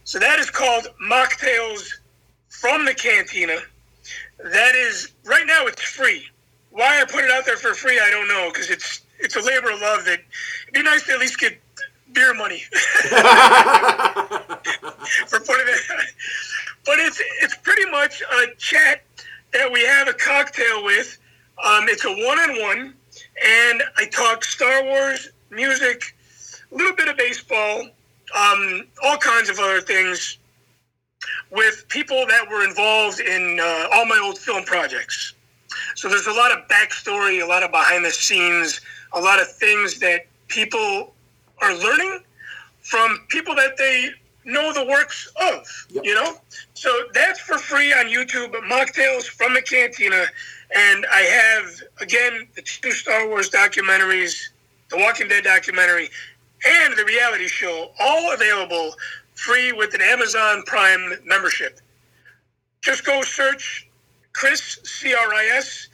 So 0.03 0.19
that 0.19 0.39
is 0.39 0.49
called 0.49 0.87
Mocktails 1.03 1.91
from 2.49 2.85
the 2.85 2.93
Cantina. 2.93 3.57
That 4.43 4.75
is 4.75 5.11
right 5.25 5.45
now 5.45 5.65
it's 5.65 5.81
free. 5.81 6.25
Why 6.71 7.01
I 7.01 7.05
put 7.05 7.23
it 7.23 7.31
out 7.31 7.45
there 7.45 7.57
for 7.57 7.73
free, 7.73 7.99
I 7.99 8.09
don't 8.09 8.27
know, 8.27 8.49
because 8.53 8.69
it's 8.69 9.01
it's 9.19 9.35
a 9.35 9.41
labor 9.41 9.71
of 9.71 9.81
love 9.81 10.05
that 10.05 10.19
it'd 10.63 10.73
be 10.73 10.83
nice 10.83 11.03
to 11.07 11.13
at 11.13 11.19
least 11.19 11.39
get 11.39 11.59
beer 12.13 12.33
money 12.33 12.59
for 15.27 15.39
putting 15.39 15.67
it. 15.67 15.79
But 16.87 16.99
it's 16.99 17.21
it's 17.43 17.55
pretty 17.57 17.85
much 17.91 18.21
a 18.21 18.55
chat 18.55 19.03
that 19.53 19.71
we 19.71 19.81
have 19.85 20.07
a 20.07 20.13
cocktail 20.13 20.83
with. 20.83 21.19
Um, 21.63 21.85
it's 21.89 22.05
a 22.05 22.09
one 22.09 22.39
on 22.39 22.61
one, 22.61 22.93
and 23.45 23.83
I 23.97 24.05
talk 24.05 24.43
Star 24.43 24.83
Wars, 24.85 25.29
music, 25.51 26.15
a 26.71 26.75
little 26.75 26.95
bit 26.95 27.09
of 27.09 27.17
baseball, 27.17 27.87
um, 28.35 28.87
all 29.03 29.17
kinds 29.17 29.49
of 29.49 29.59
other 29.59 29.81
things 29.81 30.37
with 31.51 31.85
people 31.89 32.25
that 32.27 32.49
were 32.49 32.63
involved 32.63 33.19
in 33.19 33.59
uh, 33.59 33.87
all 33.93 34.05
my 34.05 34.19
old 34.23 34.37
film 34.37 34.63
projects. 34.63 35.33
So 35.95 36.07
there's 36.07 36.27
a 36.27 36.33
lot 36.33 36.51
of 36.51 36.67
backstory, 36.67 37.43
a 37.43 37.47
lot 37.47 37.63
of 37.63 37.71
behind 37.71 38.05
the 38.05 38.11
scenes, 38.11 38.81
a 39.13 39.19
lot 39.19 39.41
of 39.41 39.51
things 39.51 39.99
that 39.99 40.27
people 40.47 41.13
are 41.61 41.73
learning 41.75 42.19
from 42.81 43.25
people 43.29 43.55
that 43.55 43.77
they 43.77 44.11
know 44.47 44.73
the 44.73 44.85
works 44.85 45.31
of. 45.39 45.67
Yep. 45.89 46.05
You 46.05 46.15
know, 46.15 46.37
so 46.73 46.89
that's 47.13 47.39
for 47.39 47.57
free 47.57 47.93
on 47.93 48.05
YouTube. 48.07 48.51
Mocktails 48.67 49.25
from 49.25 49.53
the 49.53 49.61
Cantina, 49.61 50.25
and 50.75 51.05
I 51.11 51.21
have 51.21 51.81
again 52.01 52.47
the 52.55 52.61
two 52.61 52.91
Star 52.91 53.27
Wars 53.27 53.49
documentaries, 53.49 54.49
the 54.89 54.97
Walking 54.97 55.27
Dead 55.27 55.43
documentary, 55.43 56.09
and 56.65 56.97
the 56.97 57.05
reality 57.05 57.47
show, 57.47 57.91
all 57.99 58.33
available 58.33 58.95
free 59.35 59.71
with 59.71 59.93
an 59.93 60.01
Amazon 60.01 60.63
Prime 60.65 61.13
membership. 61.25 61.79
Just 62.81 63.05
go 63.05 63.21
search 63.21 63.87
Cris 64.33 64.79
C 64.83 65.13
R 65.13 65.33
I 65.33 65.51
S 65.57 65.87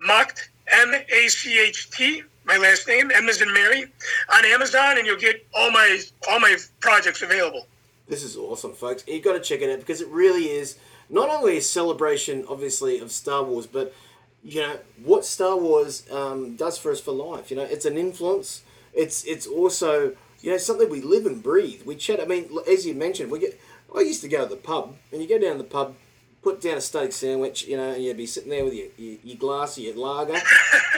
Macht 0.00 0.50
M 0.68 0.94
A 0.94 1.28
C 1.28 1.58
H 1.58 1.90
T 1.90 2.22
my 2.46 2.58
last 2.58 2.86
name 2.86 3.10
M 3.10 3.28
as 3.28 3.40
in 3.40 3.52
Mary 3.52 3.86
on 4.32 4.44
Amazon, 4.44 4.98
and 4.98 5.06
you'll 5.06 5.18
get 5.18 5.46
all 5.54 5.70
my 5.70 6.00
all 6.28 6.40
my 6.40 6.56
projects 6.80 7.22
available. 7.22 7.66
This 8.06 8.22
is 8.22 8.36
awesome, 8.36 8.74
folks. 8.74 9.04
You've 9.06 9.24
got 9.24 9.32
to 9.32 9.40
check 9.40 9.62
it 9.62 9.70
out 9.70 9.80
because 9.80 10.00
it 10.00 10.08
really 10.08 10.50
is 10.50 10.76
not 11.08 11.30
only 11.30 11.56
a 11.56 11.62
celebration, 11.62 12.44
obviously, 12.48 12.98
of 12.98 13.10
Star 13.10 13.42
Wars, 13.42 13.66
but 13.66 13.94
you 14.42 14.60
know 14.60 14.78
what 15.02 15.24
Star 15.24 15.56
Wars 15.56 16.04
um, 16.10 16.54
does 16.56 16.76
for 16.76 16.92
us 16.92 17.00
for 17.00 17.12
life. 17.12 17.50
You 17.50 17.56
know, 17.56 17.62
it's 17.62 17.86
an 17.86 17.96
influence. 17.96 18.62
It's 18.92 19.24
it's 19.24 19.46
also 19.46 20.14
you 20.40 20.50
know 20.50 20.58
something 20.58 20.90
we 20.90 21.00
live 21.00 21.24
and 21.24 21.42
breathe. 21.42 21.82
We 21.86 21.96
chat. 21.96 22.20
I 22.20 22.26
mean, 22.26 22.50
as 22.68 22.86
you 22.86 22.94
mentioned, 22.94 23.30
we 23.30 23.38
get. 23.38 23.58
I 23.94 24.00
used 24.00 24.22
to 24.22 24.28
go 24.28 24.42
to 24.42 24.50
the 24.50 24.56
pub, 24.56 24.96
and 25.12 25.22
you 25.22 25.28
go 25.28 25.38
down 25.38 25.52
to 25.52 25.58
the 25.58 25.64
pub, 25.64 25.94
put 26.42 26.60
down 26.60 26.76
a 26.76 26.80
steak 26.80 27.12
sandwich, 27.12 27.64
you 27.66 27.76
know, 27.76 27.92
and 27.92 28.02
you'd 28.04 28.16
be 28.16 28.26
sitting 28.26 28.50
there 28.50 28.64
with 28.64 28.74
your, 28.74 28.88
your, 28.96 29.18
your 29.22 29.36
glass, 29.36 29.78
your 29.78 29.94
lager, 29.94 30.34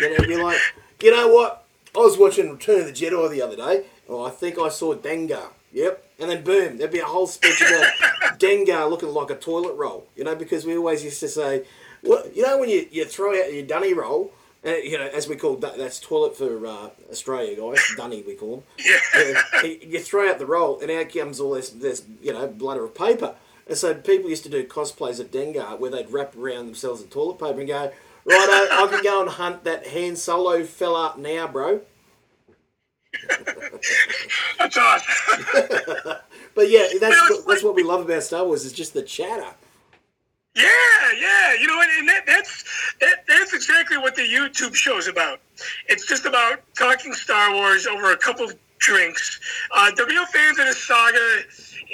you 0.01 0.19
know, 0.19 0.25
you're 0.27 0.43
like, 0.43 0.59
you 1.03 1.15
know 1.15 1.29
what? 1.29 1.67
I 1.95 1.99
was 1.99 2.19
watching 2.19 2.51
Return 2.51 2.81
of 2.81 2.87
the 2.87 2.93
Jedi 2.93 3.31
the 3.31 3.43
other 3.43 3.57
day. 3.57 3.85
Oh, 4.09 4.25
I 4.25 4.31
think 4.31 4.59
I 4.59 4.71
saw 4.71 4.95
Dengar. 4.95 5.51
Yep. 5.77 6.05
And 6.21 6.31
then 6.31 6.43
boom, 6.43 6.79
there'd 6.79 6.91
be 6.91 7.01
a 7.01 7.05
whole 7.05 7.27
speech 7.27 7.61
about 7.61 7.93
Dengar 8.39 8.89
looking 8.89 9.11
like 9.11 9.29
a 9.29 9.37
toilet 9.37 9.75
roll. 9.75 10.07
You 10.17 10.25
know, 10.25 10.35
because 10.35 10.65
we 10.65 10.75
always 10.75 11.05
used 11.05 11.21
to 11.21 11.29
say, 11.29 11.65
well, 12.03 12.25
you 12.35 12.43
know, 12.43 12.59
when 12.59 12.71
you, 12.71 12.89
you 12.91 13.05
throw 13.05 13.39
out 13.39 13.53
your 13.53 13.67
dunny 13.67 13.93
roll, 13.93 14.33
uh, 14.67 14.71
you 14.71 14.97
know, 14.97 15.07
as 15.07 15.29
we 15.29 15.37
call 15.37 15.57
that, 15.57 15.77
that's 15.77 16.01
toilet 16.01 16.35
for 16.35 16.67
uh, 16.67 16.89
Australia 17.11 17.57
guys, 17.57 17.85
dunny 17.95 18.23
we 18.27 18.35
call 18.35 18.57
them. 18.57 18.65
Yeah. 19.15 19.43
you, 19.65 19.79
you 19.83 20.01
throw 20.01 20.31
out 20.31 20.39
the 20.39 20.47
roll, 20.47 20.81
and 20.81 20.91
out 20.91 21.13
comes 21.13 21.41
all 21.41 21.53
this, 21.53 21.69
this, 21.69 22.05
you 22.23 22.33
know, 22.33 22.47
bladder 22.47 22.85
of 22.85 22.95
paper. 22.95 23.35
And 23.69 23.77
so 23.77 23.93
people 23.95 24.31
used 24.31 24.45
to 24.45 24.49
do 24.49 24.67
cosplays 24.67 25.21
of 25.21 25.31
Dengar 25.31 25.79
where 25.79 25.91
they'd 25.91 26.11
wrap 26.11 26.35
around 26.37 26.67
themselves 26.67 27.03
in 27.03 27.09
toilet 27.09 27.39
paper 27.39 27.59
and 27.59 27.69
go, 27.69 27.93
right, 28.25 28.69
I 28.73 28.87
can 28.91 29.03
go 29.03 29.21
and 29.21 29.31
hunt 29.31 29.65
that 29.65 29.89
Han 29.89 30.17
Solo 30.17 30.65
fella 30.65 31.15
now, 31.19 31.47
bro. 31.47 31.83
That's 34.59 34.77
awesome. 34.77 36.17
But 36.57 36.71
yeah, 36.71 36.87
that's 36.99 37.45
that's 37.45 37.63
what 37.63 37.75
we 37.75 37.83
love 37.83 38.01
about 38.01 38.23
Star 38.23 38.43
Wars 38.45 38.65
is 38.65 38.73
just 38.73 38.95
the 38.95 39.03
chatter. 39.03 39.53
Yeah, 40.57 40.65
yeah. 41.21 41.53
You 41.61 41.67
know, 41.67 41.79
and, 41.83 41.91
and 41.99 42.09
that, 42.09 42.25
that's 42.27 42.65
that, 43.01 43.27
that's 43.29 43.53
exactly 43.53 43.99
what 43.99 44.15
the 44.15 44.23
YouTube 44.23 44.75
show's 44.75 45.07
about. 45.07 45.41
It's 45.89 46.07
just 46.07 46.25
about 46.25 46.63
talking 46.75 47.13
Star 47.13 47.53
Wars 47.53 47.87
over 47.87 48.13
a 48.13 48.17
couple 48.17 48.47
of 48.47 48.55
drinks. 48.79 49.39
Uh, 49.71 49.91
the 49.97 50.07
real 50.07 50.25
fans 50.25 50.59
of 50.59 50.67
the 50.67 50.73
saga 50.73 51.43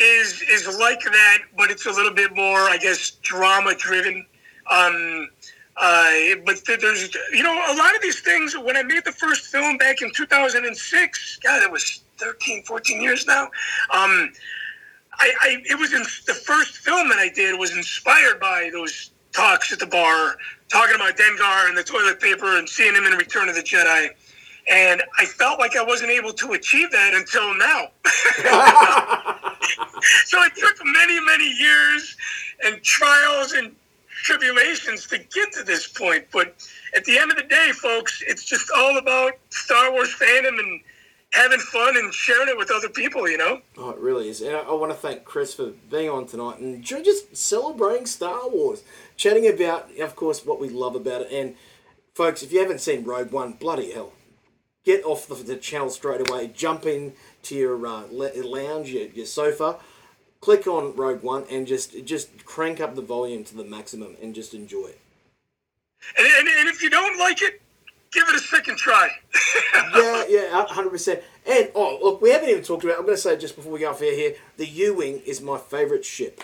is 0.00 0.40
is 0.42 0.78
like 0.78 1.02
that, 1.02 1.38
but 1.58 1.72
it's 1.72 1.86
a 1.86 1.90
little 1.90 2.14
bit 2.14 2.32
more, 2.36 2.60
I 2.60 2.78
guess, 2.80 3.10
drama 3.22 3.74
driven. 3.74 4.24
Um, 4.70 5.28
uh, 5.76 6.10
but 6.44 6.56
th- 6.64 6.80
there's, 6.80 7.14
you 7.32 7.42
know, 7.42 7.52
a 7.52 7.74
lot 7.76 7.94
of 7.94 8.02
these 8.02 8.20
things. 8.20 8.56
When 8.56 8.76
I 8.76 8.82
made 8.82 9.04
the 9.04 9.12
first 9.12 9.46
film 9.46 9.78
back 9.78 10.02
in 10.02 10.12
2006, 10.14 11.38
God, 11.42 11.60
that 11.60 11.70
was 11.70 12.02
13, 12.18 12.64
14 12.64 13.00
years 13.00 13.26
now. 13.26 13.44
Um, 13.90 14.32
I, 15.14 15.32
I 15.42 15.62
it 15.64 15.78
was 15.78 15.92
in 15.92 16.02
the 16.26 16.34
first 16.34 16.78
film 16.78 17.08
that 17.08 17.18
I 17.18 17.28
did 17.28 17.58
was 17.58 17.76
inspired 17.76 18.40
by 18.40 18.70
those 18.72 19.10
talks 19.32 19.72
at 19.72 19.78
the 19.78 19.86
bar, 19.86 20.36
talking 20.68 20.94
about 20.94 21.16
Dengar 21.16 21.68
and 21.68 21.76
the 21.76 21.82
toilet 21.84 22.20
paper 22.20 22.58
and 22.58 22.68
seeing 22.68 22.94
him 22.94 23.04
in 23.06 23.14
Return 23.14 23.48
of 23.48 23.54
the 23.54 23.62
Jedi. 23.62 24.08
And 24.70 25.02
I 25.18 25.24
felt 25.24 25.58
like 25.58 25.76
I 25.76 25.82
wasn't 25.82 26.10
able 26.10 26.32
to 26.34 26.52
achieve 26.52 26.90
that 26.92 27.14
until 27.14 27.54
now. 27.54 27.88
so 30.26 30.42
it 30.42 30.54
took 30.54 30.76
many, 30.84 31.18
many 31.20 31.50
years 31.50 32.16
and 32.64 32.80
trials 32.82 33.52
and 33.52 33.74
tribulations 34.22 35.06
to 35.08 35.18
get 35.18 35.52
to 35.52 35.64
this 35.64 35.86
point. 35.86 36.26
But 36.32 36.54
at 36.96 37.04
the 37.04 37.18
end 37.18 37.30
of 37.30 37.36
the 37.36 37.44
day, 37.44 37.70
folks, 37.74 38.22
it's 38.26 38.44
just 38.44 38.70
all 38.76 38.98
about 38.98 39.32
Star 39.50 39.92
Wars 39.92 40.14
fandom 40.14 40.58
and 40.58 40.80
having 41.32 41.60
fun 41.60 41.96
and 41.96 42.12
sharing 42.12 42.48
it 42.48 42.56
with 42.58 42.70
other 42.70 42.88
people, 42.88 43.28
you 43.28 43.38
know? 43.38 43.60
Oh, 43.78 43.90
it 43.90 43.98
really 43.98 44.28
is. 44.28 44.42
And 44.42 44.54
I, 44.54 44.60
I 44.60 44.72
want 44.74 44.92
to 44.92 44.98
thank 44.98 45.24
Cris 45.24 45.54
for 45.54 45.72
being 45.90 46.10
on 46.10 46.26
tonight 46.26 46.58
and 46.58 46.84
just 46.84 47.34
celebrating 47.36 48.06
Star 48.06 48.48
Wars, 48.48 48.82
chatting 49.16 49.48
about, 49.48 49.90
of 49.98 50.14
course, 50.14 50.44
what 50.44 50.60
we 50.60 50.68
love 50.68 50.94
about 50.94 51.22
it. 51.22 51.32
And 51.32 51.54
folks, 52.14 52.42
if 52.42 52.52
you 52.52 52.60
haven't 52.60 52.80
seen 52.80 53.04
Rogue 53.04 53.32
One, 53.32 53.52
bloody 53.52 53.92
hell, 53.92 54.12
get 54.84 55.04
off 55.04 55.26
the, 55.26 55.34
the 55.36 55.56
channel 55.56 55.88
straight 55.88 56.28
away, 56.28 56.50
jump 56.54 56.84
in 56.84 57.14
to 57.44 57.54
your 57.54 57.86
uh, 57.86 58.04
lounge, 58.10 58.90
your, 58.90 59.08
your 59.08 59.26
sofa, 59.26 59.78
click 60.42 60.66
on 60.66 60.94
Rogue 60.94 61.22
One, 61.22 61.44
and 61.50 61.66
just 61.66 62.04
just 62.04 62.44
crank 62.44 62.80
up 62.80 62.94
the 62.94 63.02
volume 63.02 63.44
to 63.44 63.56
the 63.56 63.64
maximum 63.64 64.16
and 64.20 64.34
just 64.34 64.52
enjoy 64.52 64.88
it. 64.88 65.00
And, 66.18 66.26
and, 66.26 66.48
and 66.48 66.68
if 66.68 66.82
you 66.82 66.90
don't 66.90 67.18
like 67.18 67.40
it, 67.40 67.62
give 68.12 68.24
it 68.28 68.34
a 68.34 68.40
second 68.40 68.76
try. 68.76 69.08
yeah, 69.94 70.24
yeah, 70.28 70.66
hundred 70.66 70.90
percent. 70.90 71.22
And 71.46 71.70
oh, 71.74 71.98
look, 72.02 72.20
we 72.20 72.30
haven't 72.30 72.50
even 72.50 72.62
talked 72.62 72.84
about. 72.84 72.98
I'm 72.98 73.06
going 73.06 73.16
to 73.16 73.22
say 73.22 73.38
just 73.38 73.56
before 73.56 73.72
we 73.72 73.80
go 73.80 73.90
off 73.90 74.02
air 74.02 74.14
here, 74.14 74.34
the 74.58 74.66
U 74.66 74.94
wing 74.94 75.22
is 75.24 75.40
my 75.40 75.56
favourite 75.56 76.04
ship. 76.04 76.42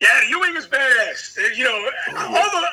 Yeah, 0.00 0.08
the 0.24 0.30
U-wing 0.30 0.56
is 0.56 0.66
badass. 0.66 1.38
Uh, 1.38 1.48
You 1.54 1.64
know, 1.64 1.90
all 2.16 2.32
the, 2.32 2.66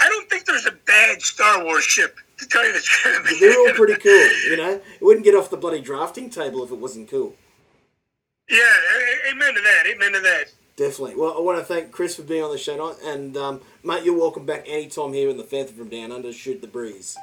I 0.00 0.08
don't 0.08 0.28
think 0.30 0.46
there's 0.46 0.66
a 0.66 0.72
bad 0.86 1.20
Star 1.20 1.62
Wars 1.64 1.84
ship, 1.84 2.16
to 2.38 2.48
tell 2.48 2.66
you 2.66 2.72
the 2.72 2.80
truth. 2.80 3.40
They're 3.40 3.58
all 3.58 3.74
pretty 3.74 3.96
cool. 3.96 4.50
You 4.50 4.56
know, 4.56 4.70
it 4.72 5.02
wouldn't 5.02 5.24
get 5.24 5.34
off 5.34 5.50
the 5.50 5.56
bloody 5.56 5.80
drafting 5.80 6.30
table 6.30 6.64
if 6.64 6.70
it 6.70 6.78
wasn't 6.78 7.10
cool. 7.10 7.34
Yeah, 8.48 8.60
amen 9.30 9.54
to 9.54 9.60
that. 9.60 9.86
Amen 9.86 10.12
to 10.12 10.20
that. 10.20 10.52
Definitely. 10.76 11.16
Well, 11.16 11.36
I 11.36 11.40
want 11.40 11.58
to 11.58 11.64
thank 11.64 11.90
Cris 11.90 12.16
for 12.16 12.22
being 12.22 12.44
on 12.44 12.50
the 12.50 12.58
show 12.58 12.76
tonight, 12.76 12.96
and 13.02 13.36
um, 13.36 13.60
mate, 13.82 14.04
you're 14.04 14.16
welcome 14.16 14.44
back 14.44 14.64
anytime 14.68 15.12
here 15.12 15.30
in 15.30 15.36
the 15.36 15.44
Phantom 15.44 15.74
from 15.74 15.88
Down 15.88 16.12
Under. 16.12 16.32
Shoot 16.32 16.60
the 16.60 16.68
breeze. 16.68 17.16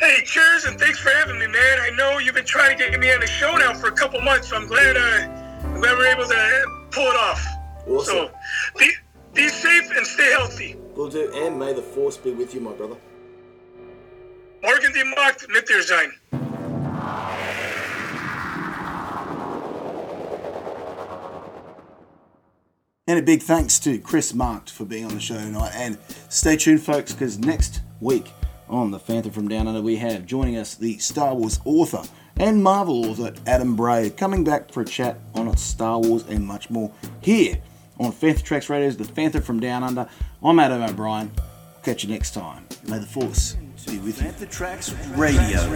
Hey, 0.00 0.22
cheers 0.24 0.64
and 0.64 0.78
thanks 0.78 0.98
for 0.98 1.10
having 1.10 1.38
me, 1.38 1.46
man. 1.46 1.78
I 1.80 1.90
know 1.96 2.18
you've 2.18 2.34
been 2.34 2.44
trying 2.44 2.76
to 2.76 2.90
get 2.90 2.98
me 2.98 3.12
on 3.12 3.20
the 3.20 3.26
show 3.26 3.56
now 3.56 3.74
for 3.74 3.88
a 3.88 3.92
couple 3.92 4.20
months, 4.20 4.48
so 4.48 4.56
I'm 4.56 4.66
glad, 4.66 4.96
uh, 4.96 5.68
I'm 5.68 5.80
glad 5.80 5.96
we're 5.96 6.06
able 6.06 6.26
to 6.26 6.86
pull 6.90 7.06
it 7.06 7.16
off. 7.16 7.46
Awesome. 7.86 8.14
So, 8.14 8.30
be, 8.78 8.90
be 9.34 9.48
safe 9.48 9.90
and 9.94 10.06
stay 10.06 10.30
healthy. 10.32 10.76
Will 10.94 11.08
do, 11.08 11.32
and 11.34 11.58
may 11.58 11.72
the 11.72 11.82
force 11.82 12.16
be 12.16 12.32
with 12.32 12.54
you, 12.54 12.60
my 12.60 12.72
brother. 12.72 12.96
Morgen 14.62 14.92
die 14.92 15.04
Markt 15.16 15.48
mit 15.48 15.66
dir 15.66 15.82
sein. 15.82 16.12
And 23.12 23.18
a 23.18 23.22
big 23.22 23.42
thanks 23.42 23.78
to 23.80 23.98
Cris 23.98 24.32
Macht 24.32 24.70
for 24.70 24.86
being 24.86 25.04
on 25.04 25.12
the 25.12 25.20
show 25.20 25.34
tonight. 25.34 25.72
And 25.74 25.98
stay 26.30 26.56
tuned, 26.56 26.82
folks, 26.82 27.12
because 27.12 27.38
next 27.38 27.82
week 28.00 28.32
on 28.70 28.90
The 28.90 28.98
Phantom 28.98 29.30
from 29.30 29.48
Down 29.48 29.68
Under, 29.68 29.82
we 29.82 29.96
have 29.96 30.24
joining 30.24 30.56
us 30.56 30.76
the 30.76 30.96
Star 30.96 31.34
Wars 31.34 31.60
author 31.66 32.04
and 32.38 32.62
Marvel 32.62 33.10
author 33.10 33.34
Adam 33.46 33.76
Bray 33.76 34.08
coming 34.08 34.44
back 34.44 34.72
for 34.72 34.80
a 34.80 34.86
chat 34.86 35.18
on 35.34 35.54
Star 35.58 36.00
Wars 36.00 36.24
and 36.26 36.46
much 36.46 36.70
more 36.70 36.90
here 37.20 37.58
on 38.00 38.12
Fantha 38.12 38.42
Tracks 38.42 38.70
Radio's 38.70 38.96
The 38.96 39.04
Phantom 39.04 39.42
from 39.42 39.60
Down 39.60 39.84
Under. 39.84 40.08
I'm 40.42 40.58
Adam 40.58 40.80
O'Brien. 40.80 41.32
Catch 41.82 42.04
you 42.04 42.08
next 42.08 42.32
time. 42.32 42.66
May 42.88 42.98
the 42.98 43.04
Force 43.04 43.58
be 43.86 43.98
with 43.98 44.22
you. 44.22 44.28
Fantha 44.28 44.50
Tracks 44.50 44.94
Radio. 45.16 45.68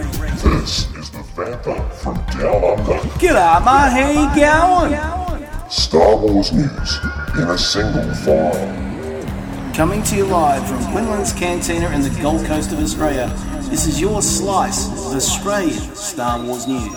This 0.55 0.91
is 0.95 1.11
the 1.11 1.23
Phantom 1.35 1.87
from 1.91 2.15
Down 2.31 2.79
Under. 2.79 2.97
G'day, 3.19 3.59
mate. 3.59 3.91
How 3.93 4.09
you 4.09 4.95
going? 5.15 5.26
Star 5.69 6.15
Wars 6.15 6.53
news 6.53 6.99
in 7.35 7.49
a 7.49 7.57
single 7.57 8.13
file. 8.15 9.73
Coming 9.73 10.01
to 10.03 10.15
you 10.15 10.25
live 10.25 10.65
from 10.65 10.79
Quinlan's 10.93 11.33
Cantina 11.33 11.89
in 11.89 12.01
the 12.01 12.09
Gold 12.21 12.45
Coast 12.45 12.71
of 12.71 12.79
Australia, 12.79 13.27
this 13.69 13.85
is 13.85 13.99
your 13.99 14.21
slice 14.21 14.87
of 14.87 15.13
Australian 15.13 15.93
Star 15.93 16.41
Wars 16.41 16.67
news. 16.67 16.93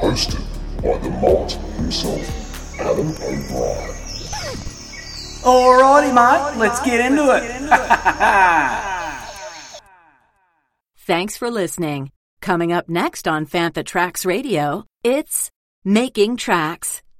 Hosted 0.00 0.42
by 0.82 0.96
the 0.98 1.10
Malt 1.20 1.52
himself, 1.76 2.80
Adam 2.80 3.08
O'Brien. 3.08 3.94
Alrighty, 5.44 6.14
mate, 6.14 6.56
let's 6.58 6.80
get 6.80 7.04
into 7.04 7.36
it. 7.36 7.42
Thanks 10.96 11.36
for 11.36 11.50
listening. 11.50 12.12
Coming 12.40 12.72
up 12.72 12.88
next 12.88 13.28
on 13.28 13.44
Fantha 13.44 13.84
Tracks 13.84 14.24
Radio, 14.24 14.86
it's 15.04 15.50
Making 15.84 16.38
Tracks 16.38 17.02